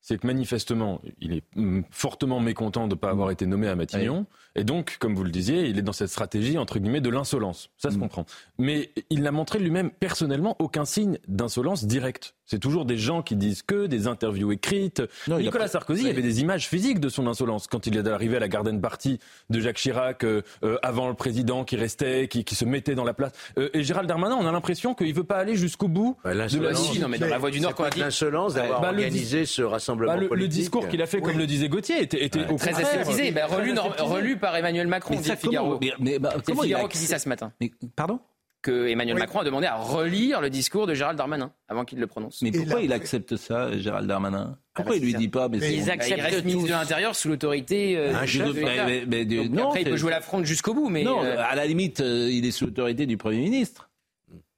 [0.00, 1.44] C'est que manifestement, il est
[1.90, 4.26] fortement mécontent de ne pas avoir été nommé à Matignon.
[4.54, 7.70] Et donc, comme vous le disiez, il est dans cette stratégie, entre guillemets, de l'insolence.
[7.76, 8.00] Ça se mm.
[8.00, 8.26] comprend.
[8.58, 12.36] Mais il n'a montré lui-même, personnellement, aucun signe d'insolence directe.
[12.48, 15.02] C'est toujours des gens qui disent que, des interviews écrites.
[15.28, 18.38] Nicolas Sarkozy, il y avait des images physiques de son insolence quand il est arrivé
[18.38, 19.18] à la Garden Party
[19.50, 23.04] de Jacques Chirac, euh, euh, avant le président qui restait, qui, qui, se mettait dans
[23.04, 23.32] la place.
[23.58, 26.32] Euh, et Gérald Darmanin, on a l'impression qu'il ne veut pas aller jusqu'au bout bah,
[26.32, 29.44] de la non, mais dans la Voix du Nord, quand dit l'insolence d'avoir bah, organisé
[29.44, 30.48] ce rassemblement bah, le, politique.
[30.48, 33.44] Le discours qu'il a fait, comme le disait Gauthier, était, était au très aseptisé, bah,
[33.46, 35.78] relu, relu, par Emmanuel Macron, dit Figaro.
[35.82, 37.52] Mais, mais, c'est Figaro qui dit ça ce matin.
[37.60, 38.20] Mais, pardon?
[38.62, 42.06] Que Emmanuel Macron a demandé à relire le discours de Gérald Darmanin avant qu'il le
[42.06, 42.42] prononce.
[42.42, 44.58] Mais pourquoi il accepte ça, Gérald Darmanin?
[44.74, 47.96] Pourquoi il lui dit pas mais Ils acceptent il reste ministre de l'Intérieur sous l'autorité
[47.96, 51.54] euh, de non, après, il peut jouer la fronde jusqu'au bout, mais non, euh, à
[51.54, 53.87] la limite, euh, il est sous l'autorité du Premier ministre.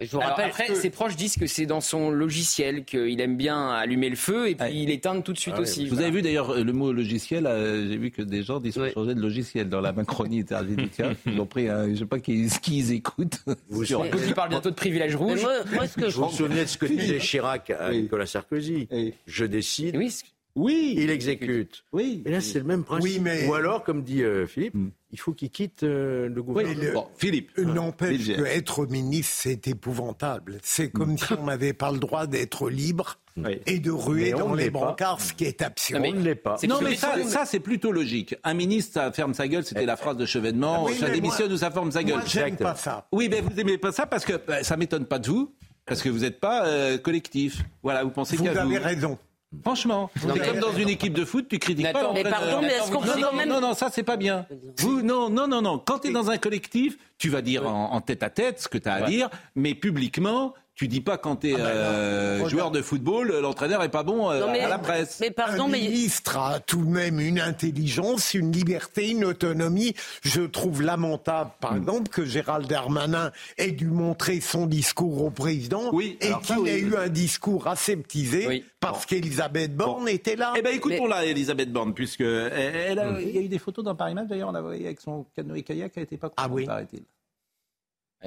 [0.01, 3.71] Je vous rappelle après, ses proches disent que c'est dans son logiciel qu'il aime bien
[3.71, 5.89] allumer le feu et puis il éteint tout de suite ah aussi.
[5.89, 8.93] Vous avez vu d'ailleurs le mot logiciel, euh, j'ai vu que des gens disent oui.
[8.93, 10.45] changer de logiciel dans la Macronie
[11.27, 13.41] Ils ont pris, un, je sais pas qui, ils écoutent.
[13.69, 14.05] Vous sur...
[14.07, 15.47] Il parle bientôt de privilèges rouges.
[15.73, 18.89] Moi, ce que je vous vous souvenez de ce que disait Chirac à Nicolas Sarkozy?
[19.27, 19.97] Je décide.
[19.97, 20.13] Oui,
[20.57, 20.95] oui.
[20.97, 21.85] Il exécute.
[21.93, 22.23] Oui.
[22.25, 23.13] Et là, c'est le même principe.
[23.13, 23.47] Oui, mais...
[23.47, 24.91] Ou alors, comme dit euh, Philippe, hmm.
[25.13, 27.11] Il faut qu'il quitte euh, le gouvernement.
[27.17, 27.51] Philippe.
[27.59, 30.59] Euh, n'empêche qu'être ministre, c'est épouvantable.
[30.63, 33.19] C'est comme si on n'avait pas le droit d'être libre.
[33.65, 36.05] Et de ruer dans les brancards, ce qui est absurde.
[36.05, 36.57] on ne l'est pas.
[36.69, 38.35] Non, mais ça, ça c'est plutôt logique.
[38.45, 40.89] Un ministre, ça ferme sa gueule, c'était la phrase de Chevènement.
[40.89, 42.19] ça démissionne ou ça ferme sa gueule.
[42.19, 43.07] Moi, j'aime pas ça.
[43.13, 45.55] Oui, mais vous n'aimez pas ça parce que bah, ça m'étonne pas de vous,
[45.87, 47.63] parce que vous n'êtes pas collectif.
[47.83, 48.69] Voilà, vous pensez qu'à vous.
[48.69, 49.19] Vous avez raison.
[49.65, 52.91] Franchement, c'est comme dans une équipe de foot, tu critiques pas Mais pardon, mais est-ce
[52.93, 54.47] qu'on non, non, non, non, ça c'est pas bien.
[54.79, 55.79] Vous, non, non, non, non.
[55.79, 58.79] Quand tu es dans un collectif, tu vas dire en, tête à tête ce que
[58.79, 62.49] tu as à dire, mais publiquement, tu dis pas quand tu es ah ben euh,
[62.49, 65.19] joueur de football, l'entraîneur est pas bon euh, à la presse.
[65.21, 69.93] Mais pardon, un ministre a tout de même une intelligence, une liberté, une autonomie.
[70.23, 71.81] Je trouve lamentable, par hmm.
[71.81, 76.97] exemple, que Gérald Darmanin ait dû montrer son discours au président et qu'il ait eu
[76.97, 80.55] un discours aseptisé parce qu'Elisabeth Borne était là.
[80.57, 83.95] Eh bien, écoutons-la, Elisabeth Borne, puisque elle, a, il y a eu des photos dans
[83.95, 86.65] Paris Match, d'ailleurs, on a voyé avec son canoë kayak, elle n'était pas ah oui.
[86.65, 87.03] paraît-il.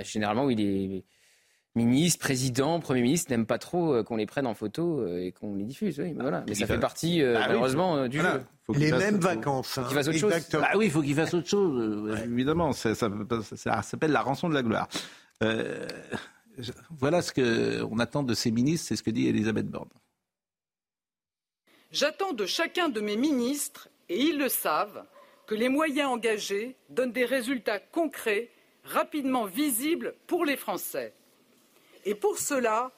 [0.04, 1.04] Généralement, il est
[1.76, 5.32] ministre, président, premier ministre n'aiment pas trop euh, qu'on les prenne en photo euh, et
[5.32, 6.00] qu'on les diffuse.
[6.00, 6.44] Oui, mais voilà.
[6.48, 8.44] Mais ça fait partie, euh, bah malheureusement, du jeu.
[8.76, 9.78] les mêmes vacances.
[9.78, 9.84] Hein.
[9.84, 10.50] Faut qu'il fasse autre chose.
[10.52, 12.20] Bah oui, il faut qu'il fasse autre chose.
[12.24, 13.10] Évidemment, ça, ça,
[13.56, 14.88] ça s'appelle la rançon de la gloire.
[15.42, 15.88] Euh,
[16.92, 19.90] voilà ce qu'on attend de ces ministres, c'est ce que dit Elisabeth Borne.
[21.92, 25.06] J'attends de chacun de mes ministres, et ils le savent,
[25.48, 28.50] que les moyens engagés donnent des résultats concrets,
[28.84, 31.14] rapidement visibles pour les Français.
[32.12, 32.92] Pour cela,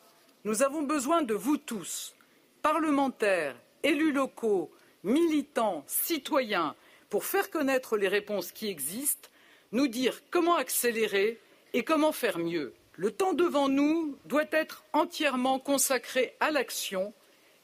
[0.43, 2.15] nous avons besoin de vous tous,
[2.61, 4.71] parlementaires, élus locaux,
[5.03, 6.75] militants, citoyens,
[7.09, 9.29] pour faire connaître les réponses qui existent,
[9.71, 11.39] nous dire comment accélérer
[11.73, 12.73] et comment faire mieux.
[12.93, 17.13] Le temps devant nous doit être entièrement consacré à l'action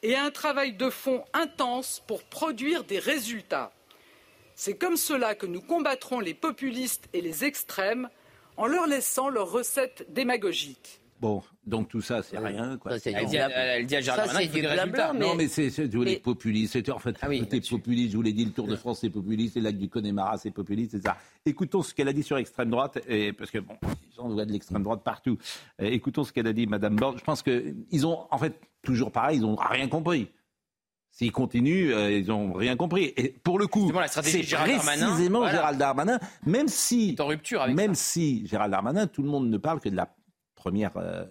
[0.03, 3.71] et à un travail de fond intense pour produire des résultats.
[4.55, 8.09] C'est comme cela que nous combattrons les populistes et les extrêmes
[8.57, 11.00] en leur laissant leurs recettes démagogiques.
[11.21, 12.77] Bon, donc tout ça, c'est rien.
[12.77, 12.97] Quoi.
[12.97, 15.13] Ça, elle, dit à, elle dit à Gérald ça, c'est du blabla.
[15.13, 15.19] Mais...
[15.19, 16.89] Non, mais c'est les populistes.
[16.89, 18.11] En fait, ah oui, populiste.
[18.11, 19.53] Je vous l'ai dit, le Tour de France, c'est populiste.
[19.53, 21.17] Les lacs du Connemara, c'est populiste, c'est ça.
[21.45, 24.45] Écoutons ce qu'elle a dit sur l'extrême droite, et, parce que bon, les gens voient
[24.45, 25.37] de l'extrême droite partout.
[25.77, 27.19] écoutons ce qu'elle a dit, Madame Borne.
[27.19, 30.27] Je pense qu'ils ont, en fait, toujours pareil, ils n'ont rien compris.
[31.11, 33.13] S'ils continuent, euh, ils n'ont rien compris.
[33.17, 37.15] Et pour le coup, c'est précisément Gérald Darmanin, même si,
[37.75, 40.09] même si Gérald Darmanin, tout le monde ne parle que de la
[40.61, 41.25] première euh,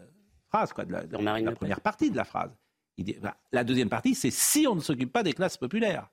[0.49, 2.51] phrase, quoi, de la, première partie de la phrase.
[2.97, 6.11] Il dit, bah, la deuxième partie, c'est si on ne s'occupe pas des classes populaires.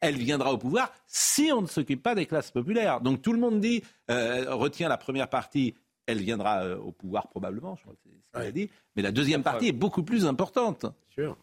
[0.00, 3.00] Elle viendra au pouvoir si on ne s'occupe pas des classes populaires.
[3.00, 5.74] Donc tout le monde dit, euh, retient la première partie,
[6.06, 8.70] elle viendra euh, au pouvoir probablement, je crois que c'est ce qu'il a dit.
[8.96, 10.86] Mais la deuxième partie est beaucoup plus importante.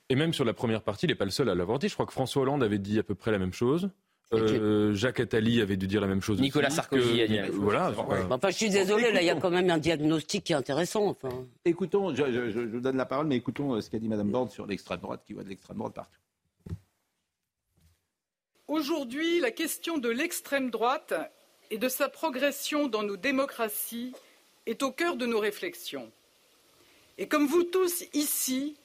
[0.10, 1.90] Et même sur la première partie, il n'est pas le seul à l'avoir dit.
[1.90, 3.92] Je crois que François Hollande avait dit à peu près la même chose.
[4.34, 6.42] Euh, Jacques Attali avait dû dire la même chose.
[6.42, 7.40] Nicolas Sarkozy a dit.
[7.54, 7.94] voilà.
[8.30, 11.06] Enfin, je suis désolé, là, il y a quand même un diagnostic qui est intéressant.
[11.08, 11.30] Enfin.
[11.64, 14.66] Écoutons, je, vous donne la parole, mais écoutons euh, ce qu'a dit Mme Borne sur
[14.66, 16.20] l'extrême droite, qui voit de l'extrême droite partout.
[18.68, 21.14] Aujourd'hui, la question de l'extrême droite
[21.72, 24.14] et de sa progression dans nos démocraties
[24.66, 26.12] est au cœur de nos réflexions.
[27.18, 28.76] Et comme vous tous ici,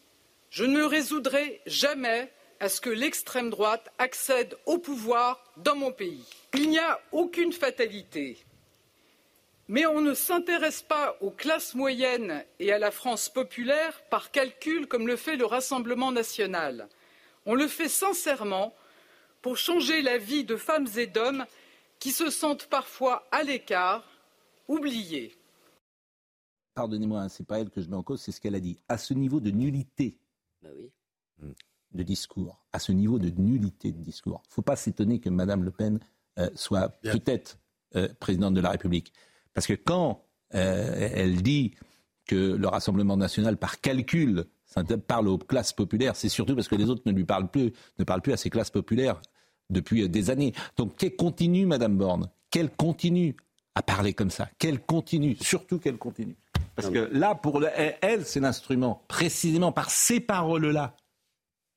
[0.50, 2.30] je ne résoudrai jamais
[2.62, 6.24] à ce que l'extrême droite accède au pouvoir dans mon pays.
[6.54, 8.38] Il n'y a aucune fatalité.
[9.66, 14.86] Mais on ne s'intéresse pas aux classes moyennes et à la France populaire par calcul
[14.86, 16.88] comme le fait le Rassemblement national.
[17.46, 18.72] On le fait sincèrement
[19.40, 21.44] pour changer la vie de femmes et d'hommes
[21.98, 24.06] qui se sentent parfois à l'écart,
[24.68, 25.34] oubliés.
[26.74, 28.78] Pardonnez-moi, ce n'est pas elle que je mets en cause, c'est ce qu'elle a dit.
[28.88, 30.16] À ce niveau de nullité,
[30.62, 30.92] bah oui.
[31.40, 31.50] Hmm
[31.94, 34.42] de discours, à ce niveau de nullité de discours.
[34.46, 36.00] Il ne faut pas s'étonner que Mme Le Pen
[36.38, 37.58] euh, soit peut-être
[37.96, 39.12] euh, présidente de la République.
[39.54, 40.24] Parce que quand
[40.54, 41.74] euh, elle dit
[42.26, 44.46] que le Rassemblement national, par calcul,
[45.06, 48.04] parle aux classes populaires, c'est surtout parce que les autres ne lui parlent plus, ne
[48.04, 49.20] parlent plus à ces classes populaires
[49.68, 50.54] depuis des années.
[50.76, 53.36] Donc qu'elle continue, Mme Borne, qu'elle continue
[53.74, 56.36] à parler comme ça, qu'elle continue, surtout qu'elle continue.
[56.74, 60.96] Parce que là, pour elle, c'est l'instrument, précisément par ces paroles-là,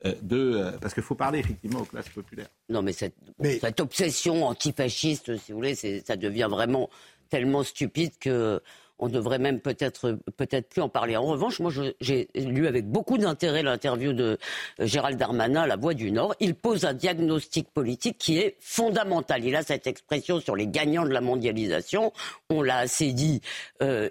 [0.04, 2.50] de, euh, parce qu'il faut parler effectivement aux classes populaires.
[2.70, 6.90] Non, mais cette, cette obsession antifasciste, si vous voulez, ça devient vraiment
[7.30, 8.62] tellement stupide que
[9.00, 11.16] on devrait même peut-être peut-être plus en parler.
[11.18, 14.38] En revanche, moi, j'ai lu avec beaucoup d'intérêt l'interview de
[14.80, 16.36] euh, Gérald Darmanin à La Voix du Nord.
[16.40, 19.44] Il pose un diagnostic politique qui est fondamental.
[19.44, 22.14] Il a cette expression sur les gagnants de la mondialisation.
[22.50, 23.42] On l'a assez dit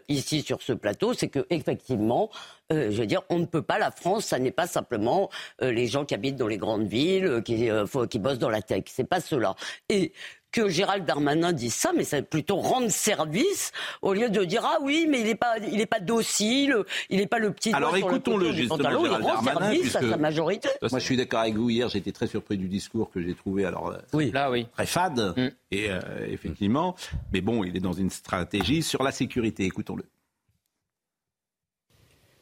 [0.08, 2.30] ici sur ce plateau, c'est que effectivement,
[2.72, 5.28] euh, je veux dire, on ne peut pas, la France, ça n'est pas simplement
[5.62, 7.68] euh, les gens qui habitent dans les grandes villes, euh, qui,
[8.08, 8.84] qui bossent dans la tech.
[8.86, 9.54] C'est pas cela.
[9.88, 10.12] Et
[10.54, 14.78] que Gérald Darmanin dise ça, mais c'est plutôt rendre service au lieu de dire ah
[14.80, 16.76] oui, mais il n'est pas, il est pas docile,
[17.10, 17.72] il n'est pas le petit.
[17.72, 20.68] Alors écoutons-le justement, Gérald il rend Darmanin, service à sa majorité.
[20.80, 21.70] Moi, je suis d'accord avec vous.
[21.70, 24.30] Hier, j'étais très surpris du discours que j'ai trouvé alors oui.
[24.30, 24.68] Là, oui.
[24.76, 25.48] très fade mm.
[25.72, 25.88] et
[26.28, 26.94] effectivement,
[27.32, 29.64] mais bon, il est dans une stratégie sur la sécurité.
[29.64, 30.04] Écoutons-le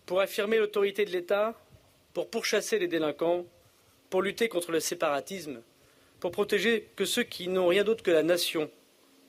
[0.05, 1.55] pour affirmer l'autorité de l'État,
[2.13, 3.47] pour pourchasser les délinquants,
[4.11, 5.63] pour lutter contre le séparatisme,
[6.23, 8.71] pour protéger que ceux qui n'ont rien d'autre que la nation,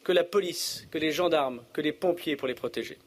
[0.03, 2.99] que la police, que les gendarmes, que les pompiers pour les protéger.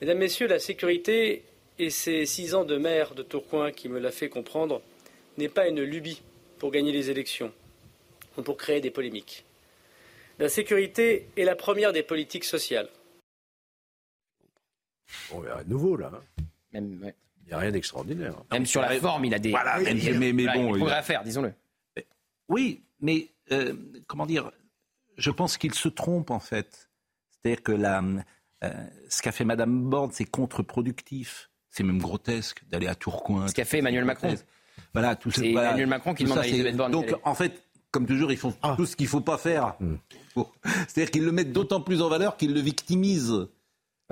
[0.00, 1.42] Mesdames, Messieurs, la sécurité,
[1.80, 4.82] et ces six ans de maire de Tourcoing qui me l'a fait comprendre,
[5.36, 6.22] n'est pas une lubie
[6.60, 7.52] pour gagner les élections
[8.38, 9.44] ou pour créer des polémiques.
[10.38, 12.88] La sécurité est la première des politiques sociales.
[15.28, 16.12] Bon, il y a rien de nouveau là.
[16.14, 16.44] Hein.
[16.72, 16.82] Il
[17.48, 18.36] n'y a rien d'extraordinaire.
[18.52, 20.98] Même sur la forme, il a des, voilà, mais, mais, bon, il a...
[20.98, 21.52] à faire, disons-le.
[22.48, 23.74] Oui, mais euh,
[24.06, 24.50] comment dire
[25.16, 26.90] Je pense qu'il se trompe en fait.
[27.30, 28.02] C'est-à-dire que la,
[28.64, 28.70] euh,
[29.08, 31.50] ce qu'a fait Madame Borne, c'est contre-productif.
[31.70, 33.48] C'est même grotesque d'aller à Tourcoing.
[33.48, 34.34] Ce qu'a fait Emmanuel Macron.
[34.92, 36.92] Voilà, tout c'est Emmanuel Macron qui demande à Elisabeth Borne.
[36.92, 38.74] Donc en fait, comme toujours, ils font ah.
[38.76, 39.74] tout ce qu'il ne faut pas faire.
[39.80, 39.96] Hmm.
[40.88, 43.48] C'est-à-dire qu'ils le mettent d'autant plus en valeur qu'ils le victimisent.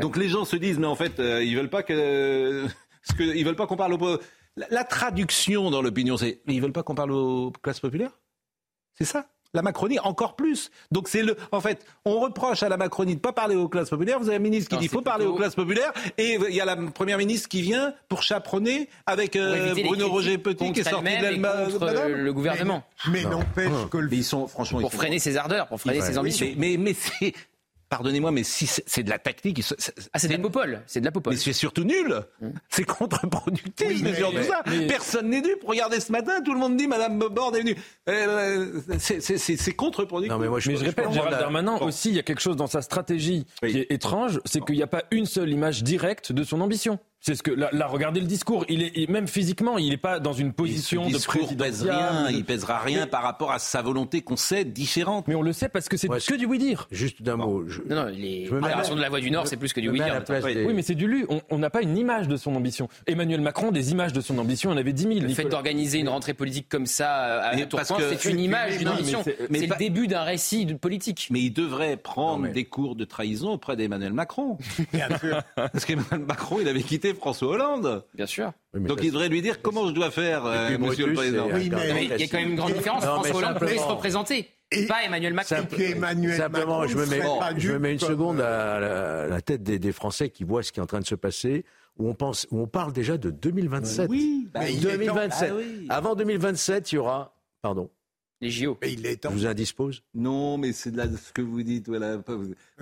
[0.00, 2.66] Donc les gens se disent, mais en fait, euh, ils veulent pas que,
[3.02, 4.18] ce que, ils veulent pas qu'on parle aux.
[4.56, 8.12] La, la traduction dans l'opinion, c'est, mais ils veulent pas qu'on parle aux classes populaires?
[8.94, 9.26] C'est ça.
[9.54, 10.70] La Macronie, encore plus.
[10.92, 13.90] Donc c'est le, en fait, on reproche à la Macronie de pas parler aux classes
[13.90, 14.18] populaires.
[14.18, 16.60] Vous avez un ministre qui dit qu'il faut parler aux classes populaires, et il y
[16.60, 20.88] a la première ministre qui vient pour chaperonner avec euh, Bruno Roger Petit qui est
[20.88, 21.68] sorti de l'Allemagne.
[22.14, 22.82] le gouvernement.
[23.10, 24.12] Mais, n'empêche que le...
[24.14, 26.46] ils sont franchement pour freiner ses ardeurs, pour freiner ses ambitions.
[26.56, 27.34] mais, mais c'est
[27.92, 29.60] pardonnez-moi, mais si c'est de la tactique.
[30.14, 30.80] Ah, c'est de la popole.
[30.86, 31.34] C'est de la popole.
[31.34, 32.22] Mais c'est surtout nul.
[32.40, 32.52] Hmm.
[32.70, 33.86] C'est contre-productif.
[33.86, 34.62] Oui, mais, ça.
[34.88, 35.62] Personne n'est dupe.
[35.62, 37.76] Regardez ce matin, tout le monde dit Madame Borde est venue.
[38.08, 40.38] Euh, c'est contre-productif.
[40.40, 43.44] mais, moi, je, répète, Gérald Darmanin aussi, il y a quelque chose dans sa stratégie
[43.60, 46.98] qui est étrange, c'est qu'il n'y a pas une seule image directe de son ambition.
[47.24, 48.64] C'est ce que là, regardez le discours.
[48.68, 52.28] Il est même physiquement, il n'est pas dans une position de pèse rien.
[52.30, 55.28] Il pèsera rien par rapport à sa volonté qu'on sait différente.
[55.28, 56.88] Mais on le sait parce que c'est que du oui dire.
[56.90, 57.62] Juste d'un mot.
[57.88, 60.24] Non, non, les de la Voix du Nord, c'est plus que du oui dire.
[60.66, 61.24] Oui, mais c'est du lu.
[61.48, 62.88] On n'a pas une image de son ambition.
[63.06, 65.14] Emmanuel Macron, des images de son ambition, il en avait 10 000.
[65.20, 69.22] Le fait d'organiser une rentrée politique comme ça à Tourcoing, c'est une image, une ambition.
[69.22, 71.28] C'est le début d'un récit politique.
[71.30, 74.58] Mais il devrait prendre des cours de trahison auprès d'Emmanuel Macron.
[74.92, 75.40] Bien sûr.
[75.54, 78.04] Parce qu'Emmanuel Macron, il avait quitté François Hollande.
[78.14, 78.52] Bien sûr.
[78.74, 81.48] Donc il devrait lui dire comment je dois faire, euh, monsieur le président.
[81.52, 82.04] Oui, mais...
[82.04, 83.04] il y a quand même une grande différence.
[83.04, 84.48] François Hollande peut se représenter.
[84.74, 85.56] Et pas Emmanuel Macron.
[86.36, 87.20] simplement, je me mets,
[87.58, 90.82] je me mets une seconde à la, tête des, Français qui voient ce qui est
[90.82, 91.64] en train de se passer,
[91.98, 94.08] où on, pense, où on parle déjà de 2027.
[94.08, 95.52] Oui, 2027.
[95.52, 97.90] Bah Avant 2027, il y aura, pardon,
[98.42, 98.76] les JO.
[98.82, 101.88] il est Vous indispose Non, mais c'est de ce que vous dites.
[101.88, 102.18] Voilà.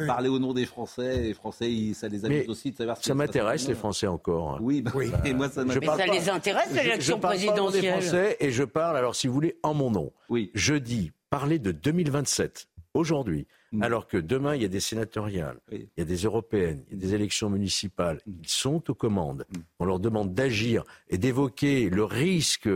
[0.06, 1.22] Parler au nom des Français.
[1.22, 2.96] Les Français, ça les amuse aussi de savoir.
[3.02, 4.58] Ça m'intéresse les Français encore.
[4.60, 5.10] Oui, bah, oui.
[5.24, 5.64] Et moi ça.
[5.64, 8.00] Mais ça les intéresse l'élection présidentielle.
[8.00, 8.96] Je Français et je parle.
[8.96, 10.12] Alors, si vous voulez, en mon nom.
[10.28, 10.50] Oui.
[10.54, 13.82] Je dis parler de 2027 aujourd'hui, mm.
[13.82, 16.96] alors que demain, il y a des sénatoriales, il y a des européennes, il y
[16.96, 18.32] a des élections municipales, mm.
[18.42, 19.46] ils sont aux commandes.
[19.48, 19.58] Mm.
[19.78, 22.68] On leur demande d'agir et d'évoquer le risque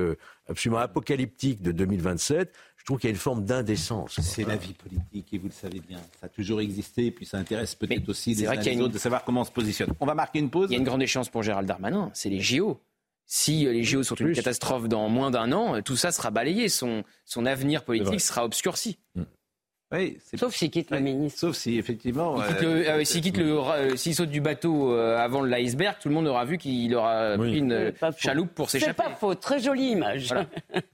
[0.49, 2.53] absolument apocalyptique de 2027.
[2.85, 4.21] Je trouve qu'il y a une forme d'indécence.
[4.21, 5.97] C'est la vie politique et vous le savez bien.
[6.21, 8.99] Ça a toujours existé et puis ça intéresse peut-être aussi les uns les autres de
[8.99, 9.95] savoir comment on se positionne.
[10.01, 10.69] On va marquer une pause.
[10.69, 12.79] Il y a une grande échéance pour Gérald Darmanin, c'est les JO.
[13.25, 16.69] Si euh, les JO sont une catastrophe dans moins d'un an, tout ça sera balayé.
[16.69, 18.99] Son, son avenir politique sera obscurci.
[19.15, 19.23] Mm.
[19.95, 21.39] Oui, Sauf s'il quitte le ministre.
[21.39, 22.41] Sauf si, effectivement.
[22.41, 26.45] Euh, s'il quitte le, euh, s'il saute du bateau avant l'iceberg, tout le monde aura
[26.45, 28.95] vu qu'il aura pris une chaloupe pour s'échapper.
[28.97, 30.35] C'est pas faux, très jolie image.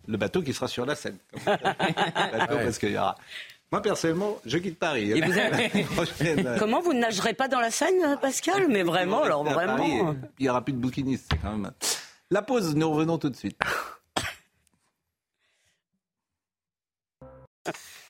[0.07, 1.17] le bateau qui sera sur la Seine.
[1.45, 3.17] parce qu'il y aura.
[3.73, 5.13] Moi, personnellement, je quitte Paris.
[6.59, 8.67] Comment vous ne nagerez pas dans la Seine, Pascal?
[8.69, 10.15] Mais vraiment, alors vraiment.
[10.39, 11.71] il n'y aura plus de bouquinistes, quand même.
[12.31, 13.59] La pause, nous revenons tout de suite.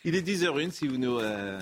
[0.03, 1.61] Il est 10h01, si vous, nous, euh,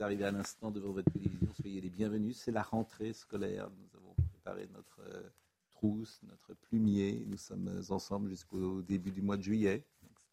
[0.00, 2.36] arrivez à l'instant devant votre télévision, soyez les bienvenus.
[2.36, 3.70] C'est la rentrée scolaire.
[3.78, 5.22] Nous avons préparé notre euh,
[5.70, 7.24] trousse, notre plumier.
[7.28, 9.84] Nous sommes ensemble jusqu'au début du mois de juillet.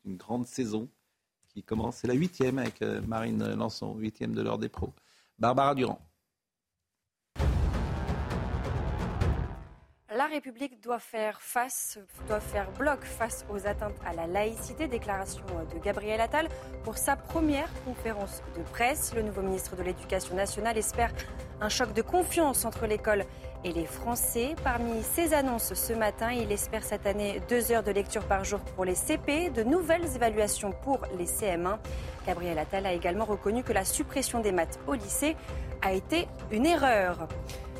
[0.01, 0.89] C'est une grande saison
[1.49, 1.97] qui commence.
[1.97, 4.91] C'est la huitième avec euh, Marine Lançon, huitième de l'heure des pros.
[5.37, 6.01] Barbara Durand.
[10.27, 14.87] La République doit faire face, doit faire bloc face aux atteintes à la laïcité.
[14.87, 16.47] Déclaration de Gabriel Attal
[16.83, 19.13] pour sa première conférence de presse.
[19.13, 21.11] Le nouveau ministre de l'Éducation nationale espère
[21.61, 23.23] un choc de confiance entre l'école
[23.63, 24.55] et les Français.
[24.63, 28.61] Parmi ses annonces ce matin, il espère cette année deux heures de lecture par jour
[28.61, 31.77] pour les CP, de nouvelles évaluations pour les CM1.
[32.25, 35.35] Gabriel Attal a également reconnu que la suppression des maths au lycée
[35.83, 37.27] a été une erreur.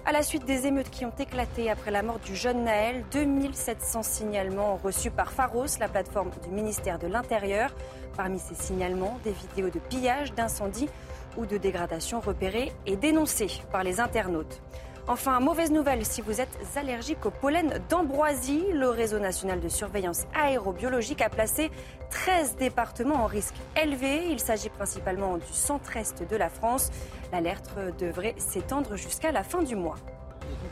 [0.08, 4.04] À la suite des émeutes qui ont éclaté après la mort du jeune Naël, 2700
[4.04, 7.72] signalements reçus par Pharos, la plateforme du ministère de l'Intérieur.
[8.16, 10.90] Parmi ces signalements, des vidéos de pillage, d'incendie
[11.38, 14.62] ou de dégradation repérées et dénoncées par les internautes.
[15.08, 18.64] Enfin, mauvaise nouvelle si vous êtes allergique au pollen d'ambroisie.
[18.74, 21.70] Le réseau national de surveillance aérobiologique a placé
[22.10, 24.32] 13 départements en risque élevé.
[24.32, 26.90] Il s'agit principalement du centre-est de la France.
[27.36, 29.98] L'alerte devrait s'étendre jusqu'à la fin du mois.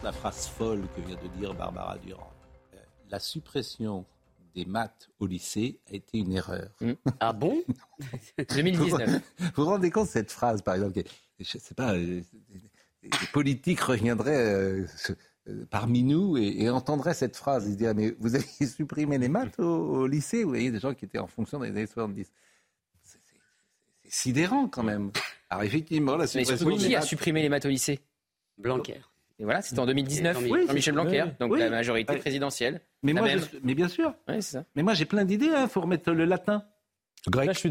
[0.01, 2.31] La phrase folle que vient de dire Barbara Durand.
[2.73, 2.77] Euh,
[3.09, 4.05] la suppression
[4.55, 6.69] des maths au lycée a été une erreur.
[6.79, 6.93] Mmh.
[7.19, 7.61] Ah bon
[8.55, 9.09] 2019.
[9.09, 11.01] Vous vous rendez compte de cette phrase, par exemple
[11.37, 12.21] Je ne sais pas, euh,
[13.03, 14.85] les politiques reviendraient euh,
[15.49, 17.67] euh, parmi nous et, entendraient cette phrase.
[17.67, 20.43] Ils diraient, mais vous avez supprimé les maths au, lycée?
[20.43, 22.31] Vous voyez, des gens qui étaient en fonction des années 70.
[24.13, 25.09] Sidérant quand même.
[25.49, 26.67] Alors effectivement, la suppression...
[26.67, 27.99] Mais qui a supprimé les maths au lycée?
[28.59, 29.01] Blanquer.
[29.39, 32.81] Et voilà, c'était en 2019, Jean-Michel Blanquer, donc la majorité présidentielle.
[33.01, 33.27] Mais, moi,
[33.63, 34.13] mais bien sûr.
[34.39, 34.65] ça.
[34.75, 35.47] Mais moi, j'ai plein d'idées.
[35.47, 35.67] Il hein.
[35.67, 36.63] faut remettre le latin.
[37.29, 37.63] Grec.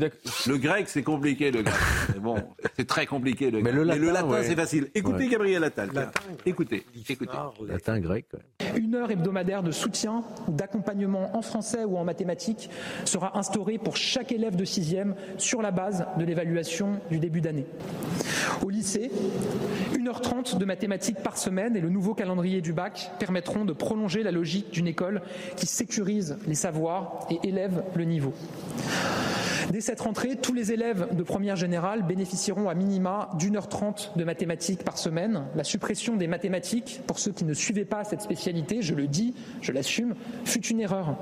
[0.47, 1.75] le grec, c'est compliqué, le grec.
[2.21, 2.37] bon,
[2.75, 3.75] c'est très compliqué, le grec.
[3.75, 4.89] Mais le latin, c'est facile.
[4.95, 5.91] Écoutez Gabriel Attal.
[6.47, 7.37] Écoutez, écoutez.
[7.69, 8.27] Latin, grec.
[8.77, 12.71] Une heure hebdomadaire de soutien ou d'accompagnement en français ou en mathématiques
[13.05, 17.67] sera instaurée pour chaque élève de sixième sur la base de l'évaluation du début d'année.
[18.65, 19.11] Au lycée,
[19.93, 24.31] 1h30 de mathématiques par semaine et le nouveau calendrier du bac permettront de prolonger la
[24.31, 25.21] logique d'une école
[25.57, 28.33] qui sécurise les savoirs et élève le niveau.
[29.71, 34.13] Dès cette rentrée, tous les élèves de première générale bénéficieront à minima d'une heure trente
[34.17, 35.45] de mathématiques par semaine.
[35.55, 39.35] La suppression des mathématiques, pour ceux qui ne suivaient pas cette spécialité, je le dis,
[39.61, 41.17] je l'assume, fut une erreur.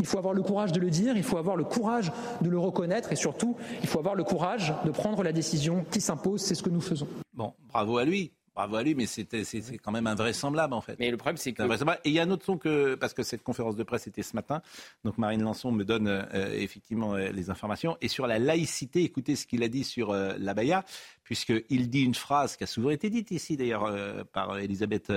[0.00, 2.58] Il faut avoir le courage de le dire, il faut avoir le courage de le
[2.58, 6.42] reconnaître et surtout, il faut avoir le courage de prendre la décision qui s'impose.
[6.42, 7.08] C'est ce que nous faisons.
[7.34, 8.32] Bon, bravo à lui.
[8.54, 9.26] Bravo à lui, mais c'est
[9.82, 10.96] quand même invraisemblable en fait.
[11.00, 11.62] Mais le problème, c'est que.
[11.62, 12.94] Et il y a un autre son que.
[12.94, 14.62] Parce que cette conférence de presse était ce matin,
[15.04, 17.96] donc Marine Lançon me donne euh, effectivement euh, les informations.
[18.00, 20.84] Et sur la laïcité, écoutez ce qu'il a dit sur euh, l'abaya,
[21.24, 23.92] puisqu'il dit une phrase qui a souvent été dite ici d'ailleurs
[24.32, 25.12] par Elisabeth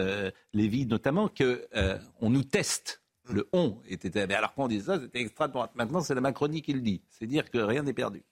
[0.54, 3.04] Lévy notamment, qu'on nous teste.
[3.30, 4.34] Le on était.
[4.34, 5.72] Alors quand on disait ça, c'était extra droite.
[5.76, 7.02] Maintenant, c'est la Macronie qui le dit.
[7.10, 8.24] C'est dire que rien n'est perdu.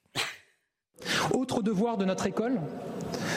[1.32, 2.60] Autre devoir de notre école,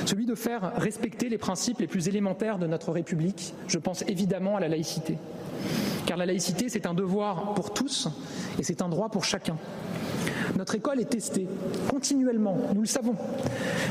[0.06, 3.54] celui de faire respecter les principes les plus élémentaires de notre République.
[3.68, 5.18] Je pense évidemment à la laïcité.
[6.06, 8.08] Car la laïcité, c'est un devoir pour tous
[8.58, 9.58] et c'est un droit pour chacun.
[10.58, 11.48] Notre école est testée
[11.90, 13.16] continuellement, nous le savons.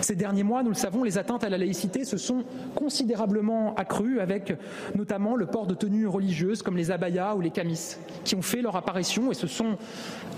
[0.01, 2.45] Ces derniers mois, nous le savons, les atteintes à la laïcité se sont
[2.75, 4.55] considérablement accrues avec
[4.95, 8.63] notamment le port de tenues religieuses comme les abayas ou les camis qui ont fait
[8.63, 9.77] leur apparition et se sont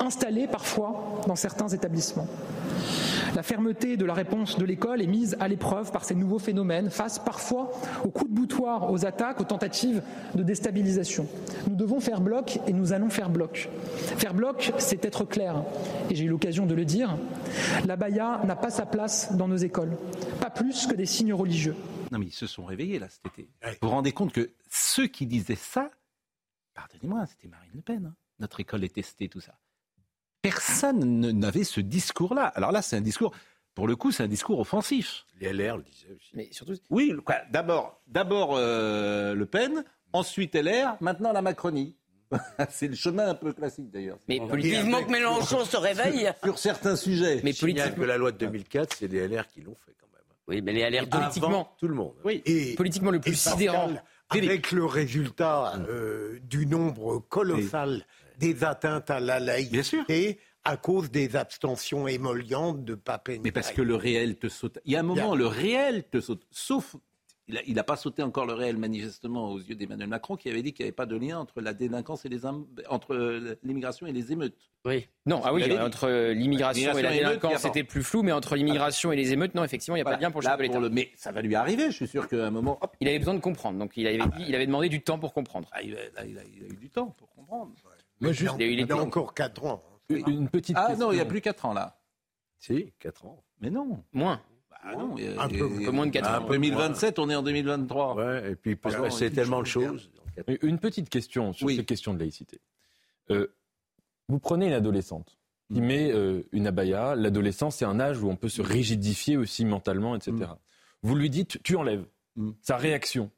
[0.00, 2.26] installés parfois dans certains établissements.
[3.36, 6.90] La fermeté de la réponse de l'école est mise à l'épreuve par ces nouveaux phénomènes,
[6.90, 7.70] face parfois
[8.04, 10.02] aux coups de boutoir, aux attaques, aux tentatives
[10.34, 11.26] de déstabilisation.
[11.68, 13.68] Nous devons faire bloc et nous allons faire bloc.
[14.16, 15.62] Faire bloc, c'est être clair.
[16.10, 17.16] Et j'ai eu l'occasion de le dire,
[17.86, 19.96] la baya n'a pas sa place dans nos écoles,
[20.40, 21.76] pas plus que des signes religieux.
[22.10, 23.48] Non mais ils se sont réveillés là cet été.
[23.62, 25.90] Vous vous rendez compte que ceux qui disaient ça,
[26.74, 28.06] pardonnez-moi, c'était Marine Le Pen.
[28.06, 28.14] Hein.
[28.40, 29.54] Notre école est testée, tout ça
[30.42, 32.46] personne n'avait ce discours-là.
[32.46, 33.32] Alors là, c'est un discours,
[33.74, 35.26] pour le coup, c'est un discours offensif.
[35.40, 36.30] Les LR le disaient aussi.
[36.34, 36.74] Mais surtout...
[36.90, 37.14] Oui,
[37.50, 41.96] d'abord, d'abord euh, Le Pen, ensuite LR, maintenant la Macronie.
[42.70, 44.18] c'est le chemin un peu classique d'ailleurs.
[44.28, 46.30] Mais politiquement que Mélenchon se réveille.
[46.44, 47.40] Sur certains sujets.
[47.42, 50.22] Mais politiquement que la loi de 2004, c'est les LR qui l'ont fait quand même.
[50.48, 52.14] Oui, mais les LR politiquement, tout le monde.
[52.24, 52.42] Oui.
[52.46, 53.90] Et, politiquement le plus sidérant.
[54.30, 58.06] Avec le résultat euh, du nombre colossal
[58.38, 63.40] des atteintes à la laïcité à cause des abstentions émollientes de Papendiaï.
[63.42, 64.78] Mais parce que le réel te saute.
[64.84, 66.46] Il y a un moment, le réel te saute.
[66.50, 66.96] Sauf
[67.66, 70.72] il n'a pas sauté encore le réel, manifestement, aux yeux d'Emmanuel Macron, qui avait dit
[70.72, 72.46] qu'il n'y avait pas de lien entre la délinquance et les
[72.88, 74.56] entre l'immigration et les émeutes.
[74.84, 75.06] Oui.
[75.26, 79.16] Non, ah oui, entre l'immigration et la délinquance, c'était plus flou, mais entre l'immigration et
[79.16, 80.80] les émeutes, non, effectivement, il n'y a pas de lien pour le chef de l'État.
[80.90, 82.80] Mais ça va lui arriver, je suis sûr qu'à un moment.
[83.00, 85.32] Il avait besoin de comprendre, donc il avait, dit, il avait demandé du temps pour
[85.32, 85.68] comprendre.
[85.72, 87.72] Ah, il, a, eu du temps pour comprendre.
[88.20, 89.82] Moi, juste, il, a encore 4 ans.
[90.08, 92.00] Une petite ah non, il n'y a plus 4 ans là.
[92.58, 93.42] Si, 4 ans.
[93.60, 94.04] Mais non.
[94.12, 94.42] Moins.
[94.82, 96.44] Bah non, un, peu, moins de 4 ans.
[96.44, 98.14] En 2027, on est en 2023.
[98.14, 98.78] Ouais, et puis
[99.10, 100.10] c'est tellement de choses.
[100.62, 102.60] Une petite question sur ces questions de laïcité.
[103.30, 103.48] Euh,
[104.28, 105.38] vous prenez une adolescente
[105.72, 105.84] qui mm.
[105.84, 107.14] met euh, une abaya.
[107.14, 110.32] L'adolescence, c'est un âge où on peut se rigidifier aussi mentalement, etc.
[110.32, 110.56] Mm.
[111.02, 112.04] Vous lui dites, tu enlèves.
[112.36, 112.50] Mm.
[112.62, 113.30] Sa réaction,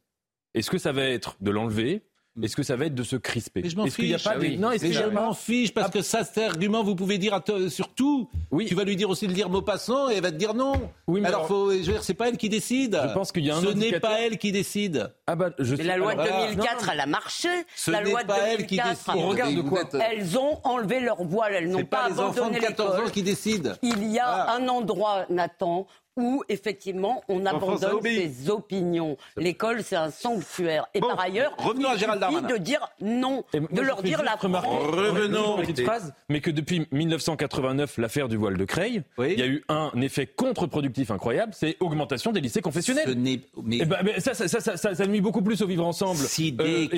[0.54, 2.02] est-ce que ça va être de l'enlever.
[2.40, 4.24] Est-ce que ça va être de se crisper Mais je m'en fiche.
[4.24, 5.92] pas Non, je m'en fiche parce ah.
[5.92, 8.30] que ça, cet argument, vous pouvez dire sur tout.
[8.50, 8.66] Oui.
[8.66, 10.72] Tu vas lui dire aussi de dire mot passant et elle va te dire non.
[11.06, 12.98] Oui, mais alors, faut, je veux dire, c'est pas elle qui décide.
[13.08, 15.12] Je pense qu'il y a un Ce n'est pas elle qui décide.
[15.26, 17.48] Ah bah, je mais la loi de 2004, elle a marché.
[17.76, 19.14] Ce la loi de pas 2004, elle qui décide.
[19.14, 21.52] On regarde quoi Elles ont enlevé leur voile.
[21.54, 23.72] Elles n'ont pas, pas les enfants de 14 ans qui décident.
[23.82, 29.16] Il y a un endroit, Nathan, où effectivement on abandonne ses opinions.
[29.36, 30.86] L'école, c'est un sanctuaire.
[30.94, 32.48] Et par ailleurs, revenons à Gérald Darmanin.
[32.48, 34.64] de dire non, de leur dire la France.
[34.64, 35.56] Revenons.
[35.58, 39.64] Petite phrase, mais que depuis 1989, l'affaire du voile de Creil, il y a eu
[39.68, 43.08] un effet contre-productif incroyable, c'est augmentation des lycées confessionnels.
[43.08, 43.14] Ce
[43.62, 44.20] mais...
[44.20, 46.18] Ça, ça, ça, ça, nuit beaucoup plus au vivre ensemble.
[46.18, 46.88] Si dès,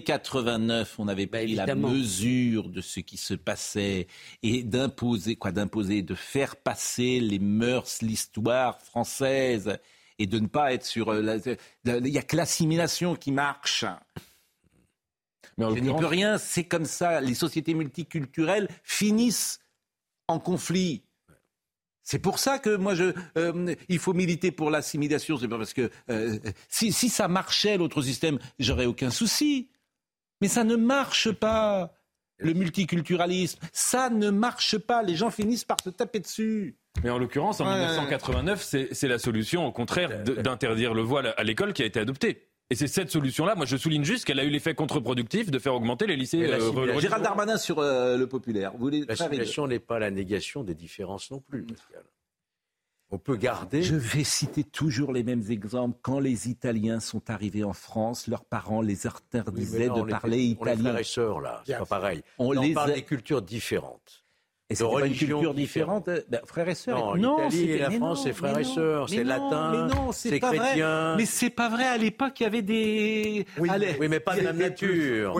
[0.00, 4.06] 89, on avait pris la mesure de ce qui se passait
[4.42, 7.38] et d'imposer, quoi, d'imposer, de faire passer les
[8.02, 9.78] l'histoire française,
[10.18, 11.10] et de ne pas être sur...
[11.10, 11.38] Euh,
[11.84, 13.84] il n'y a que l'assimilation qui marche.
[15.58, 17.20] Mais je n'y peux rien, c'est comme ça.
[17.20, 19.60] Les sociétés multiculturelles finissent
[20.28, 21.02] en conflit.
[22.02, 25.38] C'est pour ça que moi, je, euh, il faut militer pour l'assimilation.
[25.38, 26.38] C'est pas parce que euh,
[26.68, 29.70] si, si, ça marchait l'autre système, j'aurais aucun souci.
[30.40, 31.92] Mais ça ne marche pas.
[32.38, 35.02] Le multiculturalisme, ça ne marche pas.
[35.02, 36.76] Les gens finissent par se taper dessus.
[37.02, 41.72] Mais en l'occurrence, en 1989, c'est la solution, au contraire, d'interdire le voile à l'école
[41.72, 42.48] qui a été adoptée.
[42.68, 45.74] Et c'est cette solution-là, moi je souligne juste qu'elle a eu l'effet contre-productif de faire
[45.74, 46.42] augmenter les lycées.
[46.42, 48.72] Euh, Gérald Darmanin sur euh, le populaire.
[48.76, 51.64] Vous la situation n'est pas la négation des différences non plus,
[53.10, 53.84] On peut garder.
[53.84, 55.96] Je vais citer toujours les mêmes exemples.
[56.02, 60.58] Quand les Italiens sont arrivés en France, leurs parents les interdisaient de parler italien.
[60.58, 62.22] On les frères et sœurs, là, c'est pas pareil.
[62.38, 64.25] On, les parle des cultures différentes.
[64.68, 67.16] Et c'est une culture différente, ben, frères et sœurs.
[67.16, 71.14] Non, l'Italie et la France, c'est frères et sœurs, c'est latin, c'est chrétien.
[71.16, 71.84] Mais c'est pas vrai.
[71.84, 73.46] À l'époque, il y avait des.
[73.58, 73.68] Oui,
[74.08, 75.38] mais pas de la nature.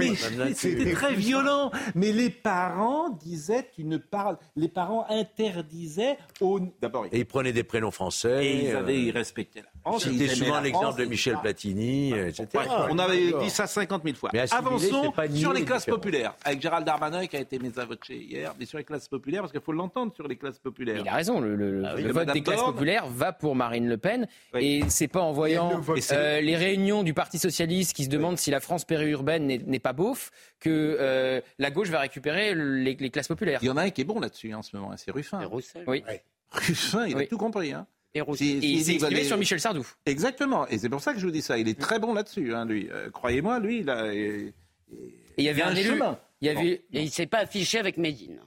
[0.54, 1.72] c'était très violent.
[1.96, 4.38] Mais les parents disaient, tu ne parles.
[4.54, 6.18] Les parents interdisaient.
[6.40, 6.60] Au...
[6.80, 7.06] D'abord.
[7.10, 8.46] Et ils prenaient des prénoms français.
[8.46, 9.64] Et ils, avaient, ils respectaient.
[9.98, 12.46] C'était souvent l'exemple de Michel Platini, etc.
[12.90, 14.30] on avait dit ça 50 000 fois.
[14.32, 15.96] Mais Avançons sur les classes différent.
[15.98, 19.08] populaires, avec Gérald Darmanin qui a été mis à voter hier, mais sur les classes
[19.08, 20.98] populaires, parce qu'il faut l'entendre sur les classes populaires.
[21.00, 22.02] Il a raison, le, le- Ah oui.
[22.02, 24.26] le De vote des classes populaires va pour Marine Le Pen.
[24.58, 25.80] Et c'est pas en voyant
[26.12, 29.92] euh, les réunions du Parti Socialiste qui se demandent si la France périurbaine n'est pas
[29.92, 30.30] beauf
[30.60, 33.58] que euh, la gauche va récupérer les, les classes populaires.
[33.62, 35.40] Il y en a un qui est bon là-dessus hein, en ce moment, c'est Ruffin.
[35.86, 36.02] Oui.
[36.50, 37.72] Ruffin, il a tout compris.
[37.72, 37.86] Hein.
[38.14, 39.86] Et Si- il s'est exprimé sur Michel Sardou.
[40.06, 41.58] Exactement, et c'est pour ça que je vous dis ça.
[41.58, 42.88] Il est très bon là-dessus, hein, lui.
[42.90, 44.12] Euh, Croyez-moi, lui, il a.
[44.14, 44.54] Et
[45.36, 46.00] il y avait un élu-
[46.40, 48.38] il y avait- Et il s'est pas affiché avec Médine.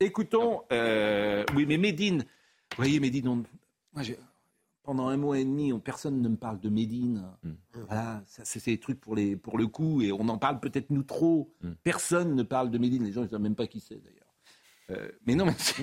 [0.00, 3.36] Écoutons, euh, oui, mais Médine, vous voyez, Médine, on-
[3.92, 4.18] moi, j'ai-
[4.82, 7.24] pendant un mois et demi, on- personne ne me parle de Médine.
[7.86, 10.90] Voilà, ça, c'est des trucs pour, les, pour le coup, et on en parle peut-être
[10.90, 11.52] nous trop.
[11.82, 14.23] Personne ne parle de Médine, les gens ne savent même pas qui c'est d'ailleurs.
[14.90, 15.82] Euh, mais non, mais c'est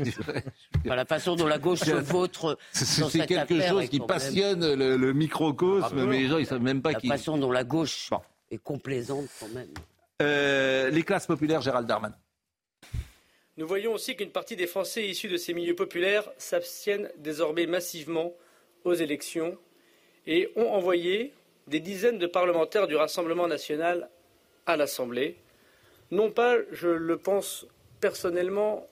[0.86, 5.14] la façon dont la gauche se vautre C'est quelque chose est qui passionne le, le
[5.14, 7.08] microcosme, mais les gens, ils savent même pas La qui.
[7.08, 8.10] façon dont la gauche
[8.52, 9.70] est complaisante quand même.
[10.22, 12.16] Euh, les classes populaires, Gérald Darmanin.
[13.58, 18.34] Nous voyons aussi qu'une partie des Français issus de ces milieux populaires s'abstiennent désormais massivement
[18.84, 19.58] aux élections
[20.28, 21.34] et ont envoyé
[21.68, 24.10] des dizaines de parlementaires du Rassemblement national
[24.68, 25.38] à l'Assemblée.
[26.12, 27.66] Non pas, je le pense
[28.00, 28.88] personnellement,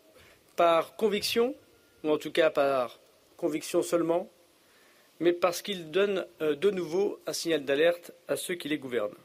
[0.60, 1.56] par conviction,
[2.04, 3.00] ou en tout cas par
[3.38, 4.28] conviction seulement,
[5.22, 9.16] mais parce qu'ils donnent euh, de nouveau un signal d'alerte à ceux qui les gouvernent.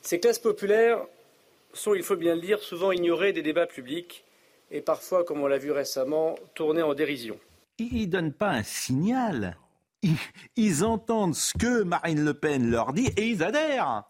[0.00, 1.04] Ces classes populaires
[1.74, 4.24] sont, il faut bien le dire, souvent ignorées des débats publics
[4.70, 7.38] et parfois, comme on l'a vu récemment, tournées en dérision.
[7.76, 9.58] Ils ne donnent pas un signal.
[10.00, 10.16] Ils,
[10.56, 14.04] ils entendent ce que Marine Le Pen leur dit et ils adhèrent.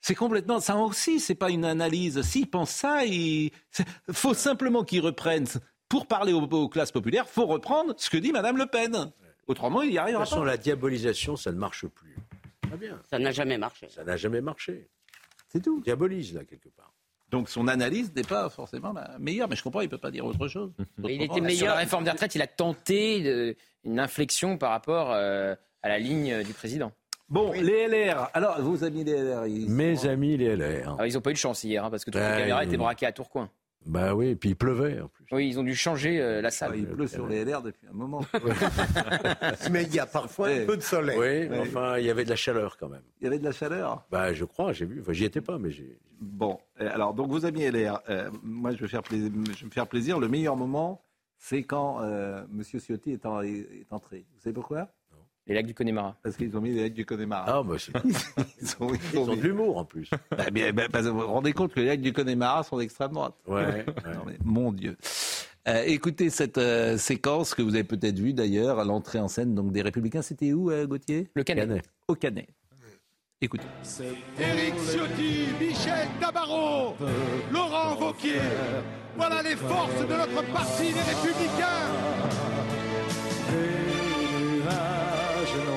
[0.00, 1.20] C'est complètement ça aussi.
[1.20, 2.20] C'est pas une analyse.
[2.22, 3.50] S'ils pensent ça, il
[4.12, 5.46] faut simplement qu'ils reprennent.
[5.88, 9.10] Pour parler aux, aux classes populaires, faut reprendre ce que dit Madame Le Pen.
[9.46, 10.48] Autrement, il n'y De arrivera toute façon, pas.
[10.48, 12.14] la diabolisation, ça ne marche plus.
[12.60, 13.00] Très bien.
[13.08, 13.88] Ça n'a jamais marché.
[13.88, 14.88] Ça n'a jamais marché.
[15.48, 15.80] C'est tout.
[15.80, 16.92] Diabolise, là, quelque part.
[17.30, 20.10] Donc son analyse n'est pas forcément la meilleure, mais je comprends, il ne peut pas
[20.10, 20.72] dire autre chose.
[21.02, 25.54] Autrement, Sur la réforme des retraites, il a tenté de- une inflexion par rapport euh,
[25.82, 26.92] à la ligne du président.
[27.28, 28.30] Bon, les LR.
[28.32, 30.96] Alors, vos amis les LR, ils Mes amis, les LR.
[30.98, 32.64] Ah, ils n'ont pas eu de chance hier, hein, parce que toutes Ouais, les caméras
[32.64, 33.50] ils- étaient braquées à Tourcoing.
[33.86, 35.24] Bah oui, et puis il pleuvait en plus.
[35.30, 36.72] Oui, ils ont dû changer euh, la salle.
[36.76, 38.20] il pleut sur les LR depuis un moment.
[39.70, 41.16] Mais il y a parfois un peu de soleil.
[41.18, 43.02] Oui, mais enfin, il y avait de la chaleur quand même.
[43.20, 45.00] Il y avait de la chaleur Bah, je crois, j'ai vu.
[45.00, 45.96] Enfin, j'y étais pas, mais j'ai.
[46.20, 49.66] Bon, euh, alors, donc vos amis LR, euh, moi je vais, faire plaisir, je vais
[49.66, 50.18] me faire plaisir.
[50.18, 51.00] Le meilleur moment,
[51.38, 52.62] c'est quand euh, M.
[52.64, 54.26] Ciotti est, en- est entré.
[54.34, 54.88] Vous savez pourquoi?
[55.48, 56.14] Les lacs du Connemara.
[56.22, 57.44] Parce qu'ils ont mis les lacs du Connemara.
[57.46, 57.92] Ah, bah, c'est.
[58.60, 60.10] ils ont, ils Ils ont ont de l'humour en plus.
[60.30, 63.34] Bah, mais, bah, vous vous rendez compte que les lacs du Connemara sont d'extrême droite.
[63.46, 63.86] Ouais, ouais.
[63.86, 64.96] Non, mais, mon Dieu.
[65.66, 69.54] Euh, écoutez cette euh, séquence que vous avez peut-être vue d'ailleurs à l'entrée en scène
[69.54, 70.22] donc des Républicains.
[70.22, 71.28] C'était où, euh, Gauthier?
[71.34, 71.82] Le Canet.
[72.06, 72.48] Au Canet.
[73.40, 73.66] Écoutez.
[74.38, 76.96] Éric Ciotti, Michel Tabarot,
[77.52, 78.40] Laurent Wauquiez.
[79.16, 81.88] Voilà les forces de notre parti, les Républicains.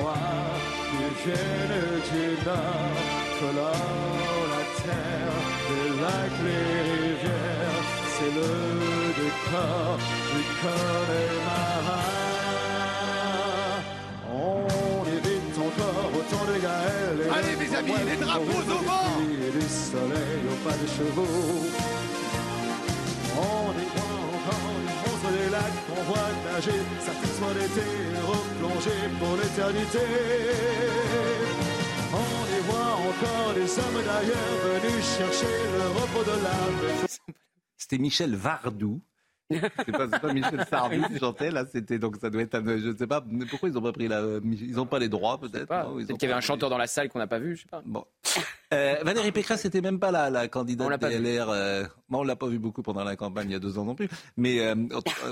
[0.02, 2.98] Des nuages noirs qui viennent du nord,
[3.38, 5.38] colorent la terre,
[5.68, 8.50] des lacs, les rivières, c'est le
[9.18, 9.98] décor
[10.32, 12.02] du Connemara.
[14.32, 19.12] On évite encore autant de Gaël et Allez, de mes amis, les drapeaux au vent.
[19.30, 21.66] Et du soleil au pas de chevaux.
[23.34, 26.80] On encore les monstres des lacs qu'on voit nager,
[27.36, 27.86] soirs d'été
[28.26, 29.98] replongés pour l'éternité.
[32.12, 37.06] On y voit encore les hommes d'ailleurs venus chercher le repos de l'âme.
[37.76, 39.00] C'était Michel Vardou.
[39.50, 42.96] C'est pas, Michel Sardou qui chantait, là, c'était donc ça doit être un, je ne
[42.96, 45.66] sais pas, mais pourquoi ils n'ont pas pris la, ils n'ont pas les droits peut-être.
[45.66, 47.68] Peut-être qu'il y avait un chanteur dans la salle qu'on n'a pas vu, je sais
[47.68, 47.82] pas.
[47.84, 48.04] Bon.
[48.72, 51.10] Euh, Valérie Pécresse, c'était même pas la, la On candidate l'a pas.
[51.10, 51.50] LR.
[51.50, 53.84] euh, bon, on l'a pas vu beaucoup pendant la campagne il y a deux ans
[53.84, 54.74] non plus, mais euh,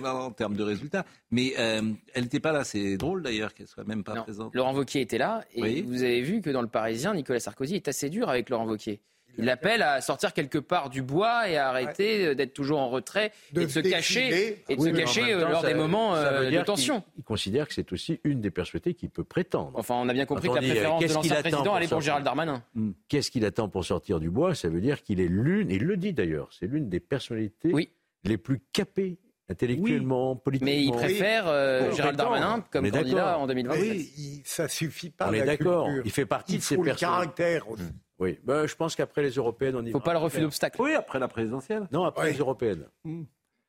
[0.02, 1.06] en, en termes de résultats.
[1.30, 2.64] Mais elle n'était pas là.
[2.64, 4.22] C'est drôle d'ailleurs qu'elle soit même pas Non.
[4.24, 4.54] présente.
[4.54, 5.82] Laurent Wauquiez était là et Oui.
[5.82, 9.00] vous avez vu que dans le Parisien, Nicolas Sarkozy est assez dur avec Laurent Wauquiez.
[9.38, 12.88] Il l'appelle à sortir quelque part du bois et à arrêter euh, d'être toujours en
[12.90, 15.68] retrait De et de se cacher, et de Oui, se cacher euh, temps, lors ça-
[15.68, 17.02] des moments euh, de tension.
[17.16, 19.72] Il considère que c'est aussi une des personnalités qu'il peut prétendre.
[19.74, 22.00] Enfin, on a bien compris Quand que la préférence de l'ancien président pour allait pour
[22.00, 22.62] Gérald Darmanin?
[22.74, 22.90] Hmm.
[23.08, 24.54] Qu'est-ce qu'il attend pour sortir du bois?
[24.54, 27.72] Ça veut dire qu'il est l'une, et il le dit d'ailleurs, c'est l'une des personnalités
[28.24, 29.18] les plus capées
[29.50, 30.72] intellectuellement, politiquement.
[30.72, 32.16] Mais il préfère euh, Bon, Gérald.
[32.16, 33.40] Darmanin comme candidat d'accord.
[33.42, 33.74] en 2020.
[33.74, 35.28] Oui, il- ça suffit pas.
[35.28, 35.86] On est d'accord.
[35.86, 36.02] culture.
[36.04, 37.08] Il fait partie Il de ces faut le personnes.
[37.08, 37.82] caractère aussi.
[38.18, 40.80] Oui, ben, je pense qu'après les européennes, on y Faut pas le refus d'obstacle.
[40.80, 41.88] Oui, après la présidentielle.
[41.90, 42.84] Non, après les européennes.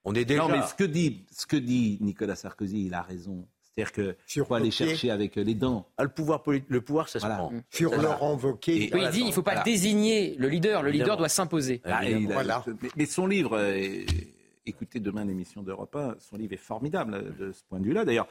[0.04, 0.42] On est déjà.
[0.42, 3.48] Non, mais ce que dit, ce que dit Nicolas Sarkozy, il a raison.
[3.74, 5.88] C'est-à-dire que faut aller chercher avec les dents.
[5.98, 7.54] Ah, le pouvoir, le pouvoir, ça se prend.
[7.70, 8.90] Sur Laurent Wauquiez.
[8.94, 10.84] Oui, il dit il ne faut pas désigner le leader.
[10.84, 11.82] Le leader doit s'imposer.
[11.86, 12.66] Ah, voilà.
[12.98, 13.58] mais, son livre,
[14.66, 18.06] écoutez demain l'émission d'Europe 1, son livre est formidable de ce point de vue-là.
[18.06, 18.28] D'ailleurs,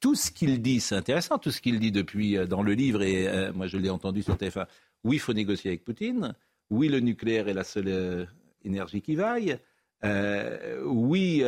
[0.00, 3.52] tout ce qu'il dit, c'est intéressant, tout ce qu'il dit depuis dans le livre, et
[3.52, 4.66] moi je l'ai entendu sur TF1.
[5.04, 6.34] Oui, il faut négocier avec Poutine.
[6.70, 8.26] Oui, le nucléaire est la seule
[8.64, 9.58] énergie qui vaille.
[10.02, 11.42] oui,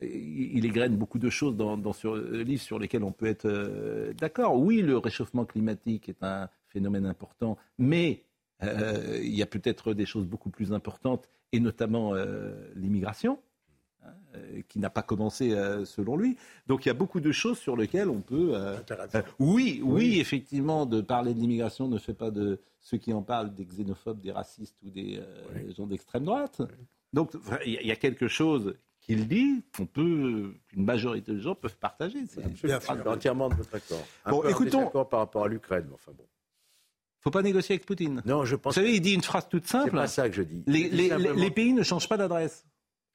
[0.00, 4.58] il égrène beaucoup de choses dans, ce livre sur lesquelles on peut être euh, d'accord.
[4.58, 8.22] Oui, le réchauffement climatique est un phénomène important, mais
[8.66, 13.38] euh, il y a peut-être des choses beaucoup plus importantes, et notamment euh, l'immigration,
[14.04, 14.12] hein,
[14.68, 15.50] qui n'a pas commencé
[15.84, 16.36] selon lui.
[16.66, 18.54] Donc il y a beaucoup de choses sur lesquelles on peut...
[19.38, 23.54] oui, oui, effectivement, de parler de l'immigration ne fait pas de ceux qui en parlent
[23.54, 25.20] des xénophobes, des racistes ou des
[25.76, 26.60] gens d'extrême droite.
[27.12, 27.32] Donc
[27.64, 32.24] il y a quelque chose qu'il dit qu'on peut, qu'une majorité de gens peuvent partager.
[32.26, 34.04] C'est entièrement de votre accord.
[34.26, 34.88] bon, écoutons.
[35.04, 36.24] par rapport à l'Ukraine, enfin bon.
[37.24, 38.22] Faut pas négocier avec Poutine.
[38.26, 38.74] Non, je pense.
[38.74, 39.88] Vous savez, il dit une phrase toute simple.
[39.90, 40.62] C'est pas ça que je dis.
[40.66, 42.66] Les, les, pays ne changent pas d'adresse.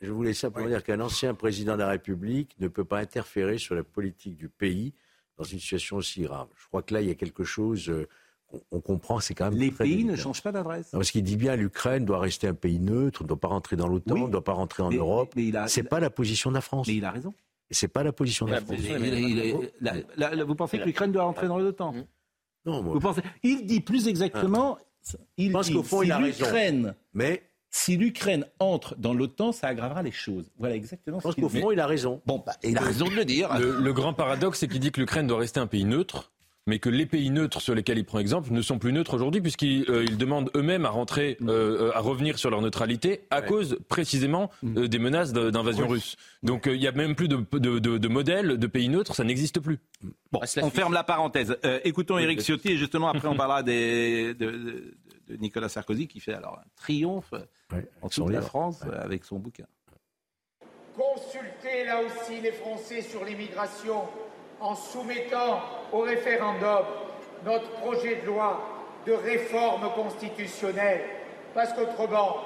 [0.02, 3.76] Je voulais simplement dire qu'un ancien président de la République ne peut pas interférer sur
[3.76, 4.94] la politique du pays
[5.38, 6.48] dans une situation aussi grave.
[6.60, 7.88] Je crois que là, il y a quelque chose.
[7.90, 8.08] Euh,
[8.72, 9.60] on comprend, c'est quand même.
[9.60, 10.90] Les pays ne changent pas d'adresse.
[10.92, 13.88] Parce qu'il dit bien l'Ukraine doit rester un pays neutre, ne doit pas rentrer dans
[13.88, 15.34] l'OTAN, ne doit pas rentrer en Europe.
[15.36, 16.88] Mais, c'est pas la position de la France.
[16.88, 17.36] Mais il a raison.
[17.70, 18.80] C'est pas la position de la France.
[20.48, 21.94] vous pensez que l'Ukraine doit rentrer dans l'OTAN
[22.66, 22.94] Non, moi...
[22.94, 23.22] vous pensez...
[23.44, 24.78] Il dit plus exactement.
[25.38, 26.94] Il pense qu'au fond, il a raison.
[27.14, 30.52] Mais si l'Ukraine entre dans l'OTAN, ça aggravera les choses.
[30.58, 31.20] Voilà exactement.
[31.20, 32.22] Je pense qu'au fond, il a raison.
[32.26, 33.58] Bon, bah, il a raison de le dire.
[33.60, 36.32] le grand paradoxe, c'est qu'il dit que l'Ukraine doit rester un pays neutre
[36.70, 39.42] mais que les pays neutres sur lesquels il prend exemple ne sont plus neutres aujourd'hui
[39.42, 41.50] puisqu'ils euh, demandent eux-mêmes à rentrer, mm.
[41.50, 44.78] euh, à revenir sur leur neutralité à cause précisément mm.
[44.78, 46.16] euh, des menaces d'invasion russe.
[46.44, 49.24] Donc il n'y a même plus de, de, de, de, modèle de pays neutres, ça
[49.24, 49.80] n'existe plus.
[50.32, 51.58] Bon, on ferme la parenthèse.
[51.84, 54.96] écoutons Éric Ciotti et justement après on parlera des, de,
[55.40, 57.34] Nicolas Sarkozy qui fait alors un triomphe
[58.02, 59.66] en toute la France avec son bouquin.
[60.96, 64.04] Consultez là aussi les Français sur l'immigration
[64.62, 66.86] en soumettant au référendum
[67.46, 68.60] notre projet de loi
[69.06, 71.02] de réforme constitutionnelle,
[71.54, 72.38] parce qu'autrement,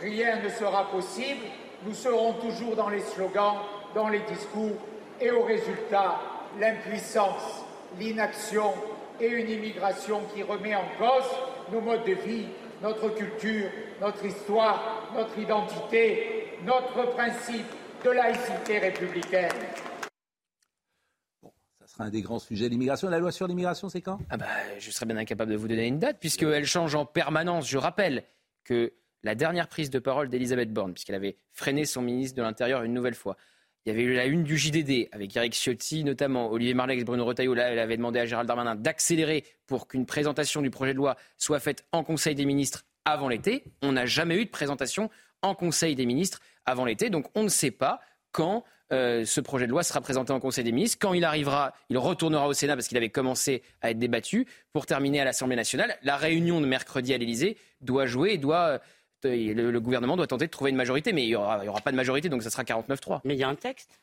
[0.00, 1.44] rien ne sera possible.
[1.84, 3.58] Nous serons toujours dans les slogans,
[3.94, 4.76] dans les discours,
[5.20, 6.20] et au résultat,
[6.58, 7.64] l'impuissance,
[7.98, 8.72] l'inaction
[9.20, 11.30] et une immigration qui remet en cause
[11.72, 12.46] nos modes de vie,
[12.82, 13.68] notre culture,
[14.00, 17.66] notre histoire, notre identité, notre principe
[18.04, 19.48] de laïcité républicaine
[22.00, 22.68] un des grands sujets.
[22.68, 24.18] L'immigration, la loi sur l'immigration, c'est quand?
[24.30, 24.46] Ah bah,
[24.78, 27.68] Je serais bien incapable de vous donner une date, puisqu'elle change en permanence.
[27.68, 28.24] Je rappelle
[28.64, 28.92] que
[29.22, 32.94] la dernière prise de parole d'Elisabeth Borne, puisqu'elle avait freiné son ministre de l'Intérieur une
[32.94, 33.36] nouvelle fois,
[33.84, 37.24] il y avait eu la une du JDD avec Eric Ciotti notamment, Olivier Marlex, Bruno
[37.24, 37.54] Retailleau.
[37.54, 41.60] Elle avait demandé à Gérald Darmanin d'accélérer pour qu'une présentation du projet de loi soit
[41.60, 43.64] faite en Conseil des ministres avant l'été.
[43.80, 45.08] On n'a jamais eu de présentation
[45.40, 48.00] en Conseil des ministres avant l'été, donc on ne sait pas
[48.32, 50.98] quand euh, ce projet de loi sera présenté en Conseil des ministres.
[51.00, 54.86] Quand il arrivera, il retournera au Sénat parce qu'il avait commencé à être débattu pour
[54.86, 55.96] terminer à l'Assemblée nationale.
[56.02, 58.80] La réunion de mercredi à l'Élysée doit jouer et doit.
[59.26, 61.90] Euh, le, gouvernement doit tenter de trouver une majorité, mais il n'y aura, aura, pas
[61.90, 63.20] de majorité, donc ça sera 49-3.
[63.24, 64.00] Mais il y a un texte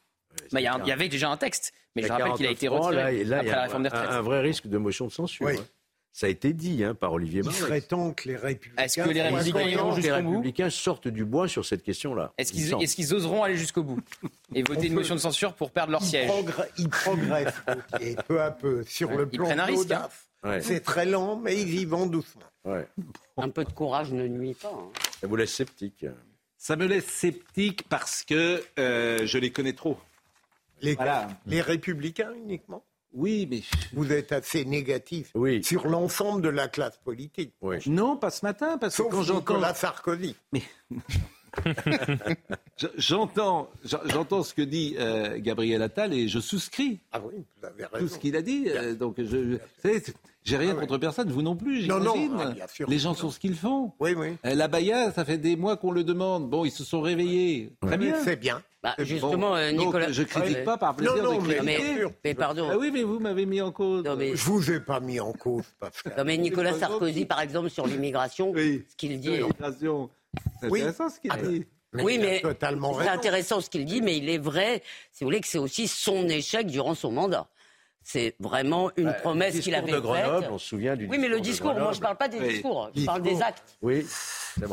[0.51, 3.23] bah, il y, avait déjà un texte, mais je rappelle qu'il a été retiré après
[3.23, 4.09] la réforme des retraites.
[4.11, 5.47] Un, vrai risque de motion de censure.
[5.47, 5.55] Hein.
[6.18, 7.59] Ça a été dit hein, par Olivier Marleix.
[7.59, 11.84] Il serait temps que les républicains, Est-ce que les républicains, sortent du bois sur cette
[11.84, 14.01] question-là Est-ce qu'ils oseront aller jusqu'au bout
[14.55, 16.32] et voter une motion de censure pour perdre leur siège
[16.80, 17.53] Ils progressent
[18.28, 20.28] peu à peu sur le plan de l'audace.
[20.63, 22.41] C'est très lent, mais ils y vont doucement.
[23.38, 24.74] Un peu de courage ne nuit pas.
[24.74, 24.89] Hein.
[25.22, 26.03] Ça vous laisse sceptique.
[26.57, 29.99] Ça me laisse sceptique parce que euh, je les connais trop.
[30.82, 30.97] Les,
[31.45, 32.84] les républicains uniquement
[33.14, 33.62] oui, mais.
[33.93, 35.64] Vous êtes assez négatif oui.
[35.64, 37.53] sur l'ensemble de la classe politique.
[37.88, 39.74] Non, pas ce matin, parce que quand j'entends.
[39.74, 40.36] Sarkozy.
[40.51, 40.64] Mais.
[42.97, 46.99] j'entends, j'entends ce que dit euh, Gabriel Attal et je souscris.
[47.12, 48.05] Ah oui, vous avez raison.
[48.05, 48.66] Tout ce qu'il a dit.
[48.68, 49.58] Euh, donc, je,
[50.47, 52.32] j'ai rien ah contre personne, vous non plus, j'imagine.
[52.32, 53.91] Non, non, ah, Les gens sont ce qu'ils font.
[53.99, 54.38] Oui, oui.
[54.45, 56.50] Euh, la Baïa, ça fait des mois qu'on le demande.
[56.50, 57.74] Bon, ils se sont réveillés.
[57.82, 58.16] Très bien.
[58.24, 58.63] C'est bien.
[58.82, 60.05] Bah, justement, euh, Nicolas.
[60.05, 61.79] Donc, je critique pas par plaisir non, non, de Mais,
[62.24, 62.70] mais, pardon.
[62.71, 64.05] Ah oui, mais vous m'avez mis en cause.
[64.05, 64.38] Non, mais...
[64.38, 66.13] Je vous ai pas mis en cause, Pascal.
[66.17, 69.42] Non, mais Nicolas Sarkozy, par exemple, sur l'immigration, ce qu'il dit.
[70.62, 71.66] C'est intéressant ce qu'il ah, dit.
[71.93, 74.82] oui, mais c'est intéressant ce qu'il dit, mais il est vrai,
[75.12, 77.47] si vous voulez, que c'est aussi son échec durant son mandat.
[78.09, 80.50] C'est vraiment une promesse qu'il avait de Grenoble, faite.
[80.50, 82.89] On se souvient du oui, mais le discours, moi je ne parle pas des discours,
[82.96, 83.78] je parle des actes.
[83.82, 84.05] Oui.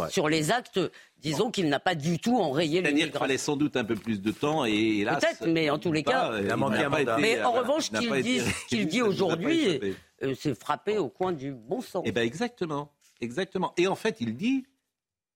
[0.09, 0.79] sur les actes,
[1.19, 3.21] disons qu'il n'a pas du tout enrayé C'est-à-dire qu'il l'immigration.
[3.21, 5.19] fallait sans doute un peu plus de temps et hélas.
[5.19, 6.29] Peut-être, mais en tous les cas.
[6.29, 9.65] pas, il n'a pas été- mais en voilà, revanche, qu'il dit, qu'il dit a aujourd'hui,
[9.65, 9.95] échappé.
[10.23, 12.05] euh, c'est frappé au coin du bon sens.
[12.07, 13.73] Eh ben exactement, exactement.
[13.77, 14.65] Et en fait, il dit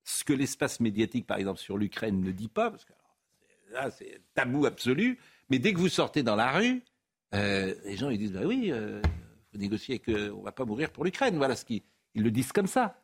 [0.09, 3.91] ce que l'espace médiatique, par exemple sur l'Ukraine, ne dit pas, parce que alors, là
[3.91, 5.19] c'est tabou absolu.
[5.51, 6.83] Mais dès que vous sortez dans la rue,
[7.35, 9.03] euh, les gens ils disent bah oui, euh,
[9.53, 11.37] faut négocier avec, euh, on va pas mourir pour l'Ukraine.
[11.37, 11.83] Voilà ce qu'ils
[12.15, 12.99] ils le disent comme ça.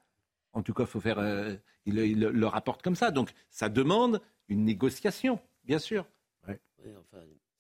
[0.55, 1.55] En tout cas, faut faire, euh,
[1.85, 3.11] ils, le- ils le- le rapportent comme ça.
[3.11, 6.07] Donc ça demande une négociation, bien sûr.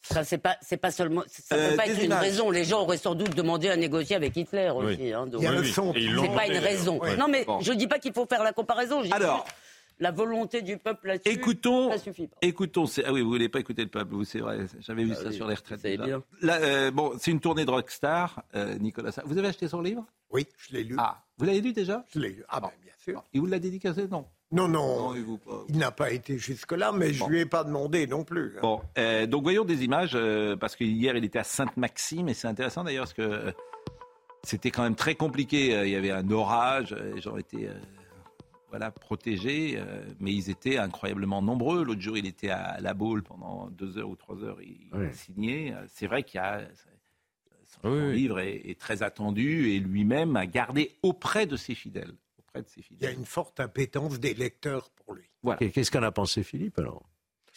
[0.06, 2.50] Ça, c'est pas, c'est pas seulement, ça Euh, peut pas des être une raison.
[2.50, 4.84] Les gens auraient sans doute demandé à négocier avec Hitler Oui.
[4.92, 5.12] aussi.
[5.12, 6.98] hein, donc- C'est pas une raison.
[6.98, 7.18] d'ailleurs.
[7.18, 7.60] Non, mais Bon.
[7.60, 9.02] je dis pas qu'il faut faire la comparaison.
[9.10, 9.44] Alors.
[10.00, 11.36] la volonté du peuple là-dessus.
[11.36, 12.36] Écoutons, Ça suffit pas.
[12.42, 12.84] écoutons.
[12.84, 14.66] c'est- Ah oui, vous voulez pas écouter le peuple, vous c'est vrai.
[14.80, 15.80] J'avais vu Ah ça sur les retraites.
[15.82, 16.04] déjà.
[16.04, 16.22] bien.
[16.42, 19.12] Là, euh, bon, c'est une tournée de rockstar, euh, Nicolas.
[19.24, 20.04] Vous avez acheté son livre?
[20.32, 20.96] Oui, je l'ai lu.
[20.98, 22.04] Ah, vous l'avez lu déjà?
[22.12, 22.44] Je l'ai lu.
[22.48, 23.22] Ah ben, bien sûr.
[23.32, 24.08] Il vous l'a dédicacé?
[24.10, 24.26] Non.
[24.54, 27.46] Non, non, Non, il vous pas- il n'a pas été jusque-là, mais je lui ai
[27.46, 28.54] pas demandé non plus.
[28.56, 28.60] hein.
[28.62, 32.34] Bon, euh, donc voyons des images, euh, parce que hier il était à Sainte-Maxime, et
[32.34, 33.52] c'est intéressant d'ailleurs, parce que euh,
[34.44, 35.74] c'était quand même très compliqué.
[35.74, 37.74] Euh, Il y avait un orage, euh, les gens étaient euh,
[38.70, 41.84] voilà, protégés, euh, mais ils étaient incroyablement nombreux.
[41.84, 44.98] L'autre jour, il était à La Baule pendant deux heures ou trois heures, il, il
[44.98, 45.06] Oui.
[45.12, 45.72] signait.
[45.72, 46.60] Euh, C'est vrai qu'il y a.
[47.82, 48.14] Son oui.
[48.14, 52.12] livre est, est très attendu et lui-même a gardé auprès de ses fidèles.
[52.54, 55.24] Auprès de ses Il y a une forte appétence des lecteurs pour lui.
[55.42, 55.58] Voilà.
[55.58, 57.08] Qu'est-ce qu'en a pensé Philippe alors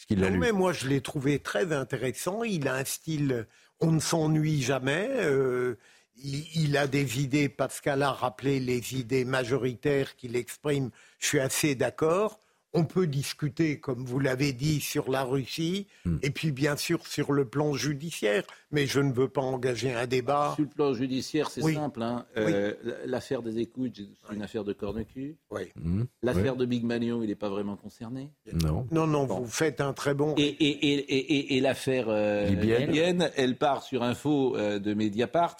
[0.06, 2.42] qu'il Non, lu mais moi, je l'ai trouvé très intéressant.
[2.42, 3.46] Il a un style,
[3.80, 5.08] on ne s'ennuie jamais.
[5.10, 5.76] euh,
[6.16, 10.90] il, il a des idées, Pascal a rappelé les idées majoritaires qu'il exprime.
[11.20, 12.40] Je suis assez d'accord.
[12.74, 16.18] On peut discuter, comme vous l'avez dit, sur la Russie, Hmm.
[16.22, 20.06] et puis bien sûr sur le plan judiciaire, mais je ne veux pas engager un
[20.06, 20.52] débat.
[20.54, 21.74] Sur le plan judiciaire, c'est Oui.
[21.74, 22.02] simple.
[22.02, 22.26] hein.
[22.36, 22.74] Euh,
[23.06, 25.36] L'affaire des écoutes, c'est une affaire de corne-cul.
[25.50, 25.62] Oui.
[25.76, 28.30] Mmh, L'affaire de Big Manion, il n'est pas vraiment concerné.
[28.52, 28.86] Non.
[28.90, 29.40] Non, non, Bon.
[29.40, 30.34] vous faites un très bon.
[30.36, 32.86] Et, et, et, et, et- et l'affaire euh, Libyenne.
[32.90, 35.56] libyenne, elle part sur info euh, de Mediapart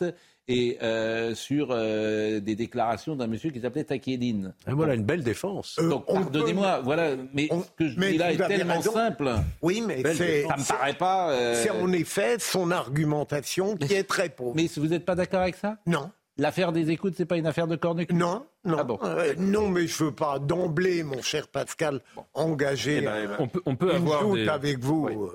[0.49, 4.55] et euh, sur euh, des déclarations d'un monsieur qui s'appelait Takedine.
[4.67, 5.77] Ah, voilà une belle défense.
[5.79, 8.93] Euh, Donc on pardonnez-moi, voilà, mais ce que je mais dis là est tellement raison.
[8.93, 9.31] simple.
[9.63, 11.31] Oui, mais ça me paraît pas.
[11.33, 14.55] euh, c'est en effet son argumentation qui est très pauvre.
[14.57, 15.77] Mais vous n'êtes pas d'accord avec ça?
[15.87, 16.11] Non.
[16.41, 18.77] L'affaire des écoutes, c'est pas une affaire de corne-cul Non, non.
[18.79, 18.99] Ah bon.
[19.03, 22.01] Euh, non, mais je veux pas d'emblée, mon cher Pascal,
[22.33, 23.33] engager Eh ben, eh ben.
[23.33, 24.49] euh, On peut, on peut une avoir joute des...
[24.49, 25.31] avec vous.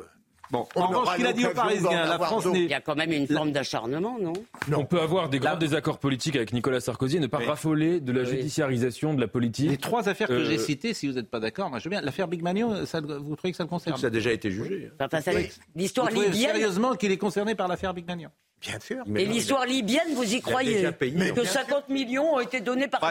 [0.53, 2.80] Bon, On en revanche, qu'il a dit aux Parisiens, la France n'est Il y a
[2.80, 4.34] quand même une forme d'acharnement, non?
[4.71, 7.45] On peut avoir des grands La- désaccords politiques avec Nicolas Sarkozy et ne pas Oui.
[7.45, 8.27] raffoler de la Oui.
[8.38, 9.71] judiciarisation de la politique.
[9.71, 11.89] Les trois affaires que Euh, j'ai citées, si vous n'êtes pas d'accord, moi je veux
[11.89, 12.01] bien.
[12.01, 13.97] L'affaire Big Manion, ça, vous trouvez que ça le concerne?
[13.97, 14.91] Ça a déjà été jugé.
[14.99, 15.05] hein.
[15.05, 15.31] Enfin, ça-
[15.75, 16.51] L'histoire Vous trouvez libyenne.
[16.51, 18.30] sérieusement qu'il est concerné par l'affaire Big Manion
[18.61, 19.03] Bien sûr.
[19.15, 22.61] Et l'histoire libyenne, vous y croyez déjà payé, Mais Que bien 50 millions ont été
[22.61, 23.01] donnés par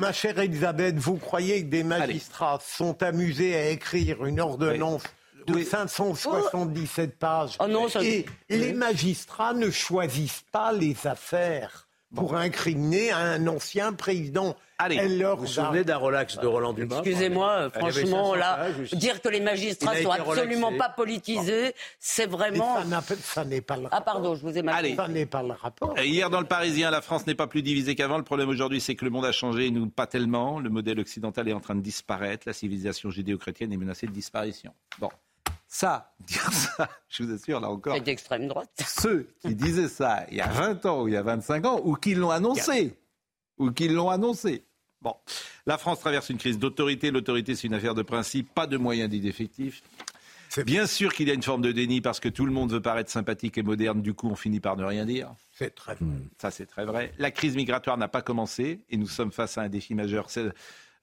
[0.00, 5.02] Ma chère Elisabeth, vous croyez que des magistrats sont amusés à écrire une ordonnance
[5.46, 5.64] de Oui.
[5.64, 13.12] 577 pages Oh non, ça- Et les magistrats ne choisissent pas les affaires pour incriminer
[13.12, 14.56] un ancien président.
[14.82, 18.56] Allez, Elle Vous vous souvenez d'un relax de Roland Dumas Excusez-moi, euh, franchement, 500 là,
[18.56, 20.78] pages dire que les magistrats a sont absolument relaxé.
[20.78, 22.78] pas politisés, c'est vraiment.
[23.22, 24.96] ça n'est pas le Ah, pardon, je vous ai mal Allez.
[24.96, 25.96] Ça n'est pas le rapport.
[26.00, 28.16] Hier dans le Parisien, la France n'est pas plus divisée qu'avant.
[28.16, 30.58] Le problème aujourd'hui, c'est que le monde a changé, et nous pas tellement.
[30.60, 32.44] Le modèle occidental est en train de disparaître.
[32.46, 34.72] La civilisation judéo-chrétienne est menacée de disparition.
[34.98, 35.10] Bon,
[35.72, 38.70] ça, dire ça, je vous assure, là encore, C'est d'extrême droite.
[38.86, 41.80] ceux qui disaient ça il y a 20 ans ou il y a 25 ans,
[41.84, 42.98] ou qui l'ont annoncé,
[43.56, 44.64] ou qui l'ont annoncé.
[45.00, 45.14] Bon,
[45.66, 47.10] la France traverse une crise d'autorité.
[47.10, 49.82] L'autorité, c'est une affaire de principe, pas de moyens dits d'effectifs.
[50.50, 52.72] C'est- Bien sûr qu'il y a une forme de déni parce que tout le monde
[52.72, 54.02] veut paraître sympathique et moderne.
[54.02, 55.32] Du coup, on finit par ne rien dire.
[55.52, 55.96] C'est très
[56.38, 57.14] Ça, c'est très vrai.
[57.18, 60.26] La crise migratoire n'a pas commencé et nous sommes face à un défi majeur.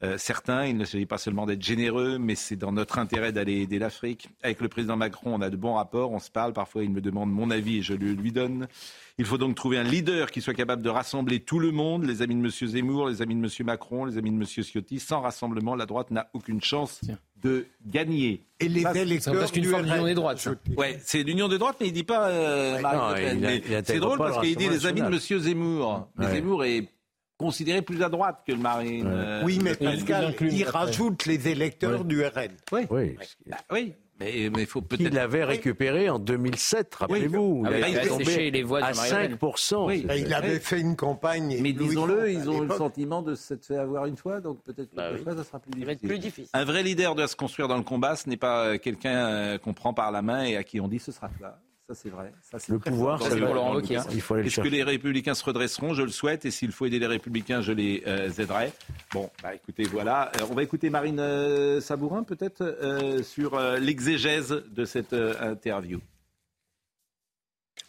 [0.03, 3.61] Euh, certain, il ne s'agit pas seulement d'être généreux, mais c'est dans notre intérêt d'aller
[3.61, 4.29] aider l'Afrique.
[4.43, 6.53] Avec le président Macron, on a de bons rapports, on se parle.
[6.53, 8.67] Parfois, il me demande mon avis et je le lui donne.
[9.17, 12.21] Il faut donc trouver un leader qui soit capable de rassembler tout le monde, les
[12.21, 12.49] amis de M.
[12.49, 13.49] Zemmour, les amis de M.
[13.65, 14.45] Macron, les amis de M.
[14.45, 14.99] Ciotti.
[14.99, 17.01] Sans rassemblement, la droite n'a aucune chance
[17.41, 18.43] de gagner.
[18.59, 20.37] Et les électeurs C'est presque une du forme d'union RN, des drotes.
[20.37, 20.51] ça.
[20.75, 22.79] Ouais, c'est l'union des droites, mais il dit pas euh,
[23.83, 26.07] C'est drôle parce qu'il dit les amis de Monsieur Zemmour.
[26.17, 26.29] Mais.
[26.31, 26.87] Zemmour est
[27.37, 29.07] considéré plus à droite que le Marine.
[29.07, 29.13] Ouais.
[29.15, 32.49] euh, Oui, mais Il- il Pascal, il rajoute les électeurs du RN.
[32.71, 33.15] Oui, Oui.
[33.45, 33.93] Bah oui.
[34.19, 35.09] mais il faut peut-être.
[35.09, 37.63] Qu'il l'avait récupéré en 2007, rappelez-vous.
[37.65, 39.37] Ah oui, il il avait tombé séché les voix de à Marine Le Pen.
[39.37, 39.85] 5%.
[39.85, 40.05] Oui.
[40.09, 41.57] c'est- Il avait fait une campagne.
[41.61, 42.77] Mais disons-le, ils ont le l'époque.
[42.77, 45.21] sentiment de s'être fait avoir une fois, donc peut-être que Bah oui.
[45.21, 46.07] fois, ça sera plus difficile.
[46.09, 46.49] plus difficile.
[46.53, 48.15] Un vrai leader doit se construire dans le combat.
[48.15, 50.87] Ce n'est pas euh, quelqu'un euh, qu'on prend par la main et à qui on
[50.87, 51.55] dit ce sera toi.
[51.87, 52.33] Ça, c'est vrai.
[52.41, 53.79] Ça, le pouvoir, c'est Laurent
[54.11, 56.43] Il faut Est-ce que les Républicains se redresseront Je le souhaite.
[56.43, 58.73] Et s'il faut aider les Républicains, je les euh, aiderai.
[59.13, 60.29] Bon, bah, écoutez, voilà.
[60.35, 66.01] Euh, on va écouter Marine euh, Sabourin, peut-être, sur l'exégèse de cette interview.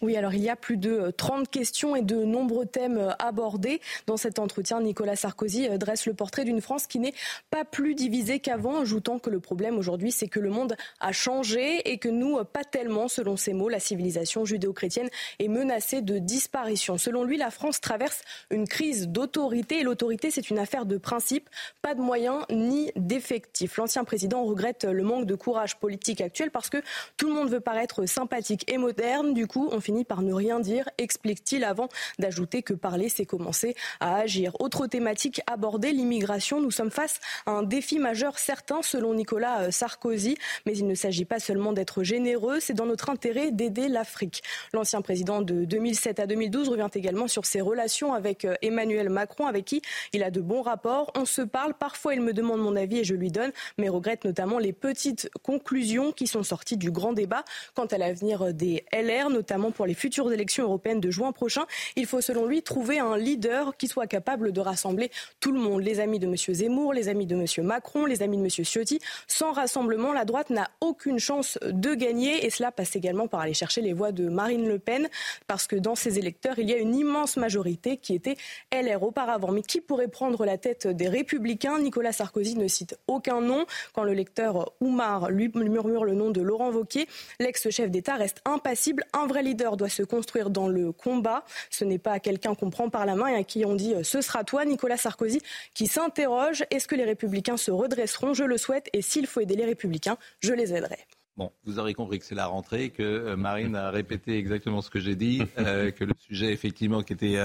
[0.01, 3.11] Oui, alors il y a plus de 30 euh, questions et de nombreux thèmes euh,
[3.19, 3.81] abordés.
[4.07, 7.15] Dans cet entretien, Nicolas Sarkozy euh, dresse le portrait d'une France qui n'est
[7.51, 11.91] pas plus divisée qu'avant, ajoutant que le problème aujourd'hui, c'est que le monde a changé
[11.91, 15.09] et que nous, pas tellement, selon ses mots, la civilisation judéo-chrétienne
[15.41, 16.97] est menacée de disparition.
[16.97, 21.51] Selon lui, la France traverse une crise d'autorité et l'autorité, c'est une affaire de principe,
[21.83, 23.77] pas de moyens ni d'effectifs.
[23.77, 26.79] L'ancien président regrette le manque de courage politique actuel parce que
[27.17, 29.35] tout le monde veut paraître sympathique et moderne.
[29.35, 31.89] Du coup, finit par ne rien dire, explique-t-il avant
[32.19, 34.53] d'ajouter que parler, c'est commencer à agir.
[34.61, 36.61] Autre thématique abordée, l'immigration.
[36.61, 40.37] Nous sommes face à un défi majeur, certain, selon Nicolas euh, Sarkozy,
[40.67, 44.43] mais il ne s'agit pas seulement d'être généreux, c'est dans notre intérêt d'aider l'Afrique.
[44.75, 49.47] L'ancien président de 2007 à 2012 revient également sur ses relations avec euh, Emmanuel Macron,
[49.47, 49.81] avec qui
[50.13, 51.13] il a de bons rapports.
[51.15, 54.27] On se parle, parfois il me demande mon avis et je lui donne, mais regrette
[54.27, 57.43] notamment les petites conclusions qui sont sorties du grand débat
[57.75, 61.67] quant à l'avenir des LR, notamment pour les futures élections européennes de juin prochain.
[61.97, 65.11] Il faut, selon lui, trouver un leader qui soit capable de rassembler
[65.41, 65.83] tout le monde.
[65.83, 66.37] Les amis de M.
[66.37, 67.67] Zemmour, les amis de M.
[67.67, 68.49] Macron, les amis de M.
[68.65, 69.01] Ciotti.
[69.27, 72.47] Sans rassemblement, la droite n'a aucune chance de gagner.
[72.47, 75.09] Et cela passe également par aller chercher les voix de Marine Le Pen,
[75.47, 78.37] parce que dans ses électeurs, il y a une immense majorité qui était
[78.73, 79.53] LR auparavant.
[79.53, 81.79] Mais qui pourrait prendre la tête des Républicains?
[81.79, 83.67] Nicolas Sarkozy ne cite aucun nom.
[83.93, 87.07] Quand le lecteur Oumar lui murmure le nom de Laurent Wauquiez,
[87.41, 89.05] l'ex-chef d'État reste impassible.
[89.13, 91.45] Un vrai leader doit se construire dans le combat.
[91.71, 94.03] Ce n'est pas quelqu'un qu'on prend par la main et à qui on dit euh,
[94.03, 95.41] ce sera toi, Nicolas Sarkozy,
[95.75, 98.35] qui s'interroge est-ce que les Républicains se redresseront?
[98.35, 100.99] Je le souhaite et s'il faut aider les Républicains, je les aiderai.
[101.37, 104.91] Bon, vous aurez compris que c'est la rentrée, que euh, Marine a répété exactement ce
[104.91, 107.39] que j'ai dit, euh, que le sujet effectivement qui était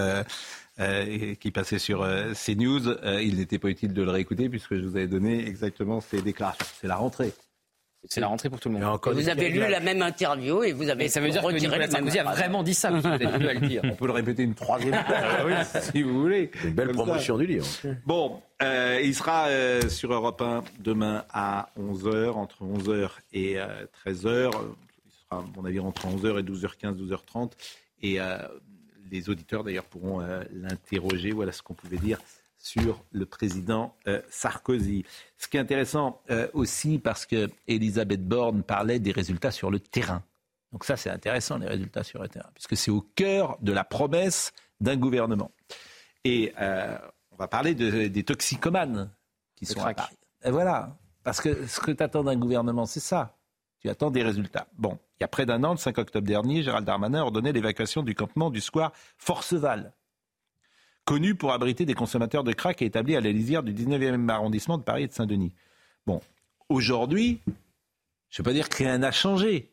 [1.40, 2.00] qui passait sur
[2.34, 6.22] CNews, il n'était pas utile de le réécouter puisque je vous avais donné exactement ces
[6.22, 6.66] déclarations.
[6.82, 7.32] C'est la rentrée.
[8.10, 9.00] C'est la rentrée pour tout le monde.
[9.14, 12.20] vous avez lu la même interview et vous avez ça veut dire que Nicolas Sarkozy
[12.20, 12.92] a vraiment dit ça.
[12.92, 13.82] Vous avez à le dire.
[13.86, 16.52] On peut le répéter une troisième fois, ah si vous voulez.
[16.64, 17.66] Une belle promotion du livre.
[18.06, 23.56] Bon, euh, il sera euh, sur Europe 1 demain à 11h, entre 11h et
[24.06, 24.28] 13h.
[24.28, 24.50] Euh,
[25.06, 27.52] il sera, à mon avis, entre 11h et 12h15, 12h30.
[28.02, 28.20] Et
[29.12, 30.20] les auditeurs, d'ailleurs, pourront
[30.52, 31.32] l'interroger.
[31.32, 32.20] Voilà ce qu'on pouvait dire
[32.64, 35.04] sur le président euh, Sarkozy.
[35.38, 39.80] Ce qui est intéressant euh, aussi parce que Elisabeth Borne parlait des résultats sur le
[39.80, 40.24] terrain.
[40.72, 43.84] Donc ça, c'est intéressant, les résultats sur le terrain, puisque c'est au cœur de la
[43.84, 45.52] promesse d'un gouvernement.
[46.24, 46.98] Et euh,
[47.32, 49.12] on va parler des toxicomanes
[49.56, 50.18] qui sont à Paris.
[50.44, 53.38] Et voilà, parce que ce que tu attends d'un gouvernement, c'est ça.
[53.82, 54.68] Tu attends des résultats.
[54.78, 57.52] Bon, il y a près d'un an, le 5 octobre dernier, Gérald Darmanin a ordonné
[57.52, 59.94] l'évacuation du campement du square Forceval
[61.06, 64.78] connu pour abriter des consommateurs de crack et établi à la lisière du 19e arrondissement
[64.78, 65.54] de Paris et de Saint-Denis.
[66.06, 66.22] Bon,
[66.70, 67.40] aujourd'hui,
[68.30, 69.72] je ne veux pas dire que rien n'a changé.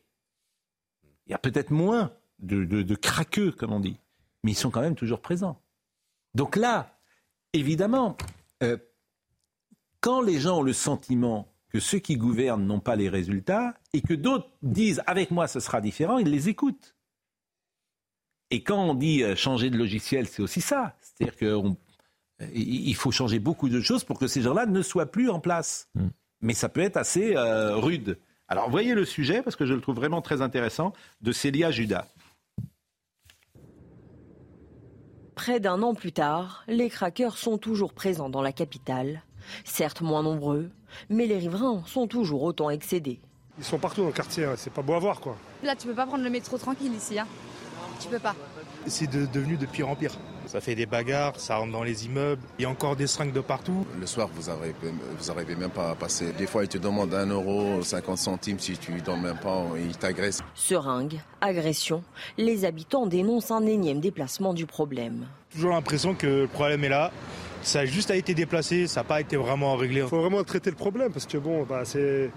[1.27, 3.97] Il y a peut-être moins de, de, craqueux, comme on dit,
[4.43, 5.61] mais ils sont quand même toujours présents.
[6.33, 6.97] Donc là,
[7.53, 8.17] évidemment,
[8.63, 8.77] euh,
[9.99, 14.01] quand les gens ont le sentiment que ceux qui gouvernent n'ont pas les résultats et
[14.01, 16.95] que d'autres disent avec moi ce sera différent, ils les écoutent.
[18.49, 20.97] Et quand on dit euh, changer de logiciel, c'est aussi ça.
[21.21, 21.75] C'est-à-dire
[22.39, 25.89] qu'il faut changer beaucoup de choses pour que ces gens-là ne soient plus en place.
[25.95, 26.07] Mm.
[26.41, 28.17] Mais ça peut être assez euh, rude.
[28.47, 32.07] Alors voyez le sujet, parce que je le trouve vraiment très intéressant, de Célia Judas.
[35.35, 39.23] Près d'un an plus tard, les craqueurs sont toujours présents dans la capitale.
[39.63, 40.69] Certes moins nombreux,
[41.09, 43.21] mais les riverains sont toujours autant excédés.
[43.57, 45.37] Ils sont partout dans le quartier, c'est pas beau à voir quoi.
[45.63, 47.17] Là tu peux pas prendre le métro tranquille ici.
[47.17, 47.27] Hein
[47.99, 48.35] tu peux pas.
[48.87, 50.17] C'est devenu de pire en pire.
[50.51, 53.31] Ça fait des bagarres, ça rentre dans les immeubles, il y a encore des seringues
[53.31, 53.85] de partout.
[53.97, 56.33] Le soir, vous n'arrivez vous même pas à passer.
[56.37, 59.63] Des fois, ils te demandent 1 euro, 50 centimes, si tu ne donnes même pas,
[59.77, 60.41] ils t'agressent.
[60.53, 62.03] Seringues, agression,
[62.37, 65.25] les habitants dénoncent un énième déplacement du problème.
[65.53, 67.13] Toujours l'impression que le problème est là.
[67.61, 70.01] Ça a juste été déplacé, ça n'a pas été vraiment réglé.
[70.01, 72.29] Il faut vraiment traiter le problème parce que bon, bah, c'est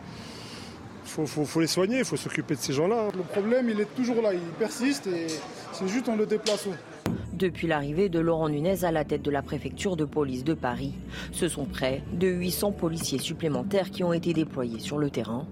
[1.04, 3.08] faut, faut, les soigner, il faut s'occuper de ces gens-là.
[3.12, 5.26] Le problème, il est toujours là, il persiste et
[5.72, 6.70] c'est juste en le déplaçant.
[7.44, 10.94] Depuis l'arrivée de Laurent Nunez à la tête de la préfecture de police de Paris,
[11.30, 15.46] ce sont près de 800 policiers supplémentaires qui ont été déployés sur le terrain.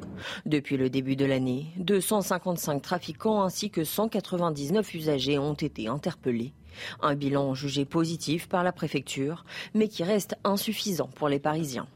[0.47, 6.55] Depuis le début de l'année, 255 trafiquants ainsi que 199 usagers ont été interpellés.
[7.02, 9.44] Un bilan jugé positif par la préfecture,
[9.74, 11.89] mais qui reste insuffisant pour les Parisiens.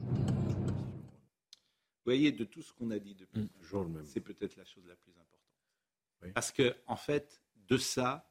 [0.00, 4.02] Vous voyez, de tout ce qu'on a dit depuis, mm.
[4.02, 6.34] c'est peut-être la chose la plus importante.
[6.34, 8.28] Parce que, en fait, de ça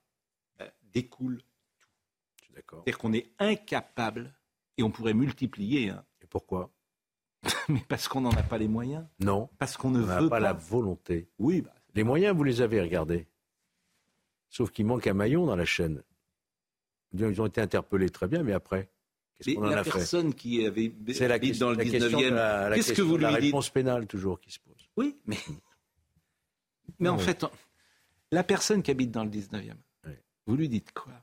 [0.94, 1.42] découle
[1.80, 1.88] tout.
[2.56, 4.34] C'est-à-dire qu'on est incapable,
[4.78, 5.90] et on pourrait multiplier.
[5.90, 6.06] hein.
[6.22, 6.72] Et pourquoi?
[7.70, 9.06] Mais parce qu'on n'en a pas les moyens.
[9.20, 9.50] Non.
[9.58, 10.40] Parce qu'on ne On veut pas pas.
[10.40, 11.30] la volonté.
[11.40, 13.28] Oui, bah, Les moyens, vous les avez regardés.
[14.50, 16.04] Sauf qu'il manque un maillon dans la chaîne.
[17.12, 18.92] Ils ont été interpellés très bien, mais après,
[19.38, 19.92] qu'est-ce Mais qu'on en la a fait?
[19.92, 23.02] personne qui avait C'est la, dans le la question de 19e, la, la qu'est-ce que
[23.02, 23.46] vous la lui dites?
[23.46, 24.90] réponse pénale toujours qui se pose.
[24.98, 25.38] Oui, mais,
[27.00, 27.24] mais en Oui.
[27.24, 27.46] fait,
[28.32, 29.76] la personne qui habite dans le 19e,
[30.46, 31.14] vous lui dites quoi?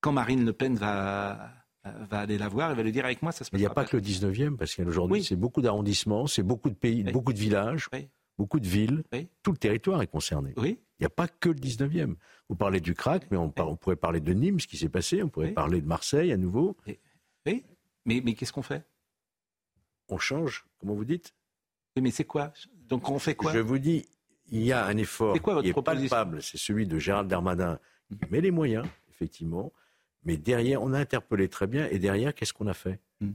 [0.00, 1.52] Quand Marine Le Pen va,
[1.84, 3.66] va aller la voir, elle va lui dire avec moi, ça se Mais il n'y
[3.66, 7.32] a pas que le 19e, parce qu'aujourd'hui, c'est beaucoup d'arrondissements, c'est beaucoup de pays, beaucoup
[7.32, 7.88] de villages,
[8.38, 9.04] beaucoup de villes.
[9.42, 10.54] Tout le territoire est concerné.
[10.56, 10.78] Oui.
[10.98, 12.14] Il n'y a pas que le 19e.
[12.48, 14.88] Vous parlez du crack, mais on, par- on pourrait parler de Nîmes, ce qui s'est
[14.88, 16.76] passé, on pourrait parler de Marseille à nouveau.
[17.46, 17.64] Oui,
[18.04, 18.84] mais, mais qu'est-ce qu'on fait?
[20.08, 21.34] On change, comment vous dites?
[21.96, 22.52] Oui, mais c'est quoi?
[22.88, 23.52] Donc on fait quoi?
[23.52, 24.04] Je vous dis,
[24.48, 27.28] il y a un effort C'est quoi votre qui est palpable, c'est celui de Gérald
[27.28, 27.78] Darmanin,
[28.16, 29.72] qui met les moyens, effectivement,
[30.24, 33.32] mais derrière, on a interpellé très bien, et derrière, qu'est-ce qu'on a fait Hmm.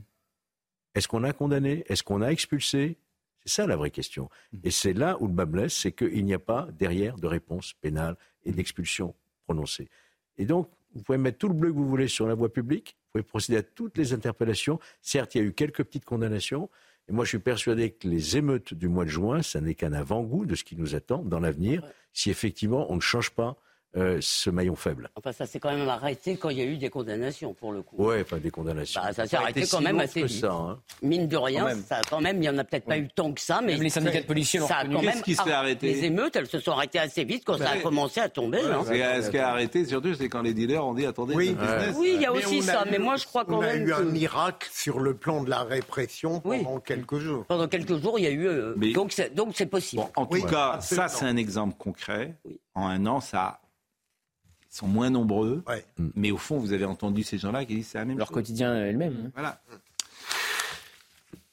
[0.94, 2.98] Est-ce qu'on a condamné Est-ce qu'on a expulsé
[3.44, 4.28] C'est ça la vraie question.
[4.52, 4.58] Hmm.
[4.64, 7.74] Et c'est là où le bas blesse, c'est qu'il n'y a pas derrière de réponse
[7.80, 9.14] pénale et d'expulsion
[9.44, 9.88] prononcée.
[10.36, 12.96] Et donc, vous pouvez mettre tout le bleu que vous voulez sur la voie publique,
[12.98, 14.78] vous pouvez procéder à toutes les interpellations.
[15.02, 16.70] Certes, il y a eu quelques petites condamnations,
[17.08, 19.92] et moi je suis persuadé que les émeutes du mois de juin, ça n'est qu'un
[19.92, 21.82] avant-goût de ce qui nous attend dans l'avenir,
[22.12, 23.56] si effectivement on ne change pas
[23.96, 25.08] euh, ce maillon faible.
[25.16, 27.80] Enfin, ça s'est quand même arrêté quand il y a eu des condamnations, pour le
[27.82, 27.96] coup.
[28.04, 29.00] Ouais, enfin des condamnations.
[29.02, 30.40] Bah, ça s'est a arrêté quand si même assez vite.
[30.40, 30.78] ça, hein.
[31.02, 31.82] Mine de rien, Quand même.
[31.82, 33.82] ça, quand même, il n'y en a peut-être pas eu tant que ça, mais Même
[33.82, 34.96] les syndicats de policiers l'ont ça a reconnu.
[34.96, 37.56] quand même Qu'est-ce qui s'est arrêté Les émeutes, elles se sont arrêtées assez vite quand
[37.56, 37.82] ça a Ouais.
[37.82, 38.60] commencé à tomber.
[38.60, 38.82] hein.
[38.86, 41.94] C'est- Ce qui a arrêté, surtout, c'est quand les dealers ont dit attendez, Oui, business.
[41.98, 43.62] Oui, il y a Mais aussi a ça, eu- mais moi je crois quand on
[43.62, 47.46] a même eu un miracle sur le plan de la répression pendant quelques jours.
[47.46, 48.46] Pendant quelques jours, il y a eu.
[48.46, 50.02] euh, donc c'est donc c'est possible.
[50.14, 52.34] En tout Oui, cas, ça, c'est un exemple concret.
[52.74, 53.60] En un an, ça.
[54.70, 55.64] Ils sont moins nombreux.
[56.14, 58.34] Mais au fond, vous avez entendu ces gens-là qui disent c'est la même Leur chose.
[58.34, 59.30] quotidien est le même.
[59.34, 59.60] Voilà.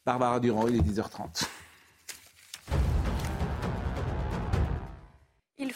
[0.05, 1.47] Barbara Durand, il est 10h30.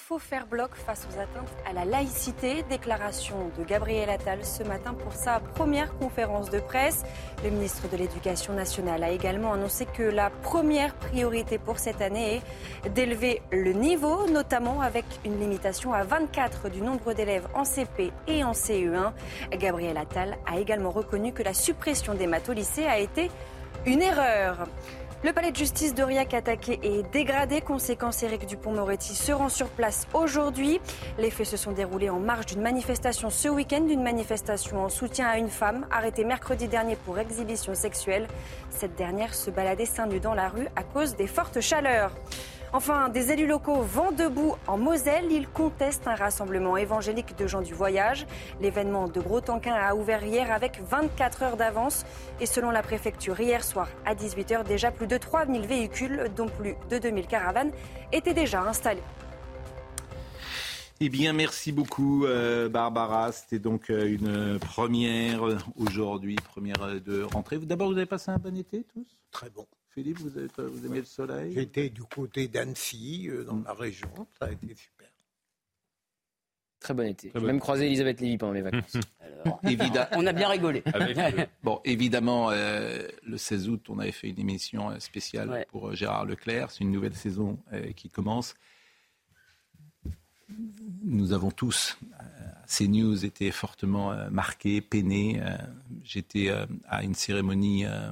[0.10, 2.64] Faut faire bloc face aux atteintes à la laïcité.
[2.68, 7.04] Déclaration de Gabriel Attal ce matin pour sa première conférence de presse.
[7.44, 12.42] Le ministre de l'Éducation nationale a également annoncé que la première priorité pour cette année
[12.84, 18.12] est d'élever le niveau, notamment avec une limitation à 24 du nombre d'élèves en CP
[18.28, 19.12] et en CE1.
[19.60, 23.30] Gabriel Attal a également reconnu que la suppression des maths au lycée a été
[23.86, 24.66] une erreur.
[25.22, 27.60] Le palais de justice d'Aurillac attaqué et dégradé.
[27.60, 30.80] Conséquence, Éric Dupont-Moretti se rend sur place aujourd'hui.
[31.18, 35.28] Les faits se sont déroulés en marge d'une manifestation ce week-end, d'une manifestation en soutien
[35.28, 38.28] à une femme arrêtée mercredi dernier pour exhibition sexuelle.
[38.70, 42.14] Cette dernière se baladait seins nus dans la rue à cause des fortes chaleurs.
[42.72, 45.32] Enfin, des élus locaux vont debout en Moselle.
[45.32, 48.28] Ils contestent un rassemblement évangélique de gens du voyage.
[48.62, 52.06] L'événement de Gros-Tanquin a ouvert hier avec 24 heures d'avance.
[52.40, 56.76] Et selon la préfecture, hier soir à 18h, déjà plus de 3000 véhicules, dont plus
[56.90, 57.72] de 2000 caravanes,
[58.12, 59.04] étaient déjà installés.
[61.02, 63.32] Eh bien, merci beaucoup, euh, Barbara.
[63.32, 67.58] C'était donc euh, une première euh, aujourd'hui, première de rentrée.
[67.58, 69.18] D'abord, vous avez passé un bon été tous?
[69.32, 69.66] Très bon.
[70.00, 71.52] Philippe, vous, avez, vous aimez le soleil?
[71.54, 74.08] J'étais du côté d'Annecy, euh, dans la région.
[74.40, 75.10] Ça a été super.
[76.80, 77.34] Très bon été.
[77.36, 78.94] J'ai même croisé Elisabeth Lévy pendant mes vacances.
[80.16, 80.84] On a bien rigolé.
[81.64, 85.68] Bon, évidemment, euh, le 16 août, on avait fait une émission euh, spéciale Ouais.
[85.70, 86.72] pour euh, Gérard Leclerc.
[86.72, 88.54] C'est une nouvelle saison euh, qui commence.
[91.04, 92.24] Nous avons tous, euh,
[92.66, 95.42] ces news été fortement euh, marqués, peinés.
[95.44, 95.58] Euh,
[96.06, 98.12] J'étais euh, à une cérémonie euh,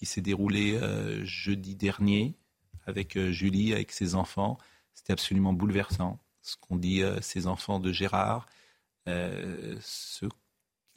[0.00, 2.34] qui s'est déroulée euh, jeudi dernier
[2.86, 4.56] avec euh, Julie, avec ses enfants.
[4.94, 6.18] C'était absolument bouleversant.
[6.40, 8.48] Ce qu'ont dit euh, ces enfants de Gérard,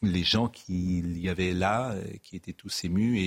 [0.01, 3.19] les gens qui y avaient là, qui étaient tous émus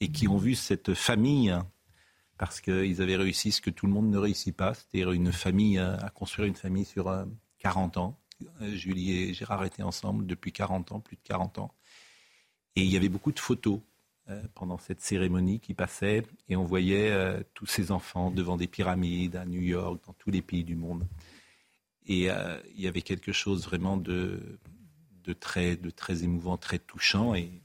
[0.00, 1.68] et, qui ont vu cette famille, hein,
[2.38, 5.78] parce qu'ils avaient réussi ce que tout le monde ne réussit pas, c'est-à-dire une famille,
[5.78, 7.24] à construire une famille sur euh,
[7.58, 8.18] 40 ans.
[8.60, 11.74] Julie et Gérard étaient ensemble depuis 40 ans, plus de 40 ans.
[12.76, 13.80] Et il y avait beaucoup de photos
[14.54, 19.36] pendant cette cérémonie qui passait, et on voyait euh, tous ces enfants devant des pyramides
[19.36, 21.06] à New York, dans tous les pays du monde.
[22.06, 24.58] Et euh, il y avait quelque chose vraiment de,
[25.38, 27.62] très, de très émouvant, très touchant, et,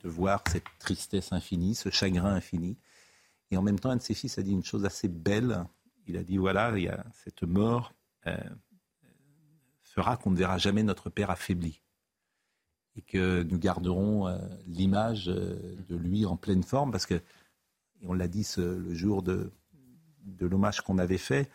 [0.00, 2.76] de voir cette tristesse infinie, ce chagrin infini.
[3.50, 5.64] Et en même temps, un de ses fils a dit une chose assez belle.
[6.06, 7.92] Il a dit voilà, il y a cette mort
[8.28, 8.36] euh,
[9.82, 11.80] fera qu'on ne verra jamais notre père affaibli,
[12.98, 18.06] et que nous garderons euh, l'image euh, de lui en pleine forme, parce que, et
[18.06, 19.50] on l'a dit ce- le jour de,
[20.40, 21.48] l'hommage qu'on avait fait,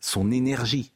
[0.00, 0.92] son énergie.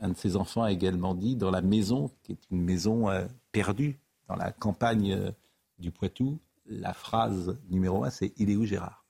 [0.00, 3.06] Un de ses enfants a également dit dans la maison, qui est une maison
[3.52, 3.96] perdue,
[4.26, 5.32] dans la campagne
[5.78, 9.04] du Poitou, la phrase numéro un, c'est Il est où Gérard?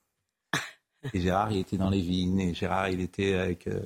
[1.13, 3.81] Et Gérard, il était dans les vignes, et Gérard, il était avec euh,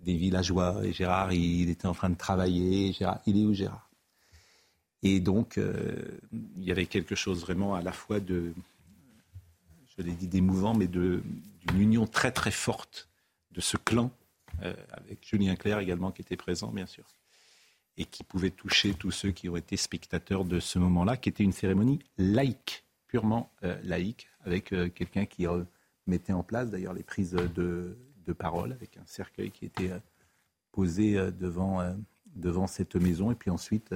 [0.00, 2.92] des villageois, et Gérard, il, était en train de travailler.
[2.92, 3.90] Gérard, il est où Gérard?
[5.02, 5.96] Et donc, euh,
[6.56, 8.54] il y avait quelque chose vraiment à la fois de,
[9.96, 11.22] je l'ai dit, d'émouvant, mais d'une
[11.74, 13.08] union très très forte
[13.50, 14.10] de ce clan,
[14.62, 17.04] euh, avec Julien Clerc également qui était présent, bien sûr
[17.98, 21.44] et qui pouvait toucher tous ceux qui ont été spectateurs de ce moment-là, qui était
[21.44, 25.44] une cérémonie laïque, purement euh, laïque, avec quelqu'un qui
[26.06, 27.98] mettait en place d'ailleurs les prises de,
[28.38, 29.90] parole, avec un cercueil qui était
[30.72, 31.94] posé devant,
[32.34, 33.30] devant cette maison.
[33.30, 33.94] Et puis ensuite,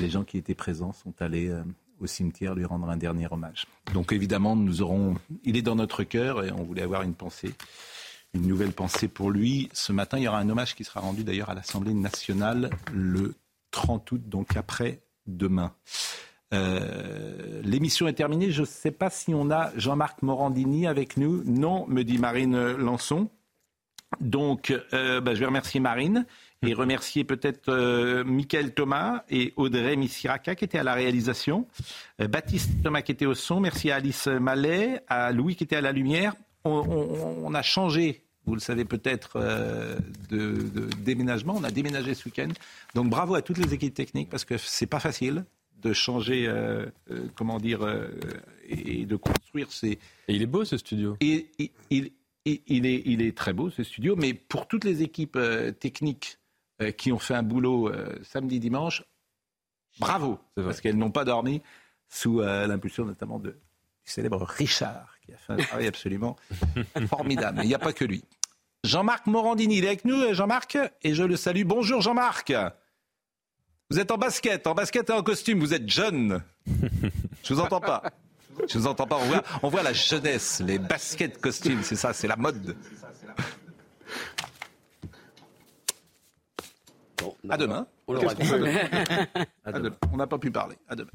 [0.00, 1.52] les gens qui étaient présents sont allés
[2.00, 3.66] au cimetière lui rendre un dernier hommage.
[3.92, 7.54] Donc évidemment, nous aurons, il est dans notre cœur et on voulait avoir une pensée
[8.34, 9.68] une nouvelle pensée pour lui.
[9.72, 13.34] Ce matin, il y aura un hommage qui sera rendu d'ailleurs à l'Assemblée nationale le
[13.70, 15.72] 30 août, donc après demain.
[16.52, 18.50] Euh, l'émission est terminée.
[18.50, 21.42] Je ne sais pas si on a Jean-Marc Morandini avec nous.
[21.44, 23.30] Non, me dit Marine Lançon.
[24.20, 26.26] Donc, euh, bah, je vais remercier Marine
[26.66, 31.66] et remercier peut-être euh, Michael Thomas et Audrey Missiraka qui étaient à la réalisation,
[32.18, 35.80] Baptiste Thomas qui était au son, merci à Alice Mallet, à Louis qui était à
[35.80, 36.34] la lumière.
[36.64, 41.54] on a changé vous le savez peut-être, euh, de, déménagement.
[41.56, 42.48] On a déménagé ce week-end.
[42.94, 45.44] Donc bravo à toutes les équipes techniques parce que c'est pas facile
[45.82, 47.86] de changer, euh, euh, comment dire,
[48.68, 49.92] et, de construire ces.
[50.28, 51.16] Et il est beau ce studio.
[51.20, 51.50] Et,
[51.90, 52.12] il,
[52.44, 55.38] il, est, il est très beau ce studio, mais pour toutes les équipes
[55.80, 56.38] techniques
[56.96, 57.92] qui ont fait un boulot
[58.22, 59.04] samedi, dimanche,
[59.98, 61.62] bravo, parce qu'elles n'ont pas dormi
[62.08, 66.36] sous l'impulsion notamment de, du célèbre Richard qui a fait un travail absolument
[67.08, 67.58] formidable.
[67.58, 68.24] Mais il n'y a pas que lui.
[68.84, 71.64] Jean-Marc Morandini, il est avec nous, Jean-Marc, et je le salue.
[71.64, 72.52] Bonjour Jean-Marc.
[73.90, 76.42] Vous êtes en basket, en basket et en costume, vous êtes jeune.
[77.42, 78.02] Je vous entends pas.
[78.68, 79.16] Je vous entends pas.
[79.16, 82.76] On voit, on voit la jeunesse, les baskets costumes, c'est ça, c'est la mode.
[87.48, 87.86] À demain.
[90.12, 90.76] On n'a pas pu parler.
[90.88, 91.10] À demain.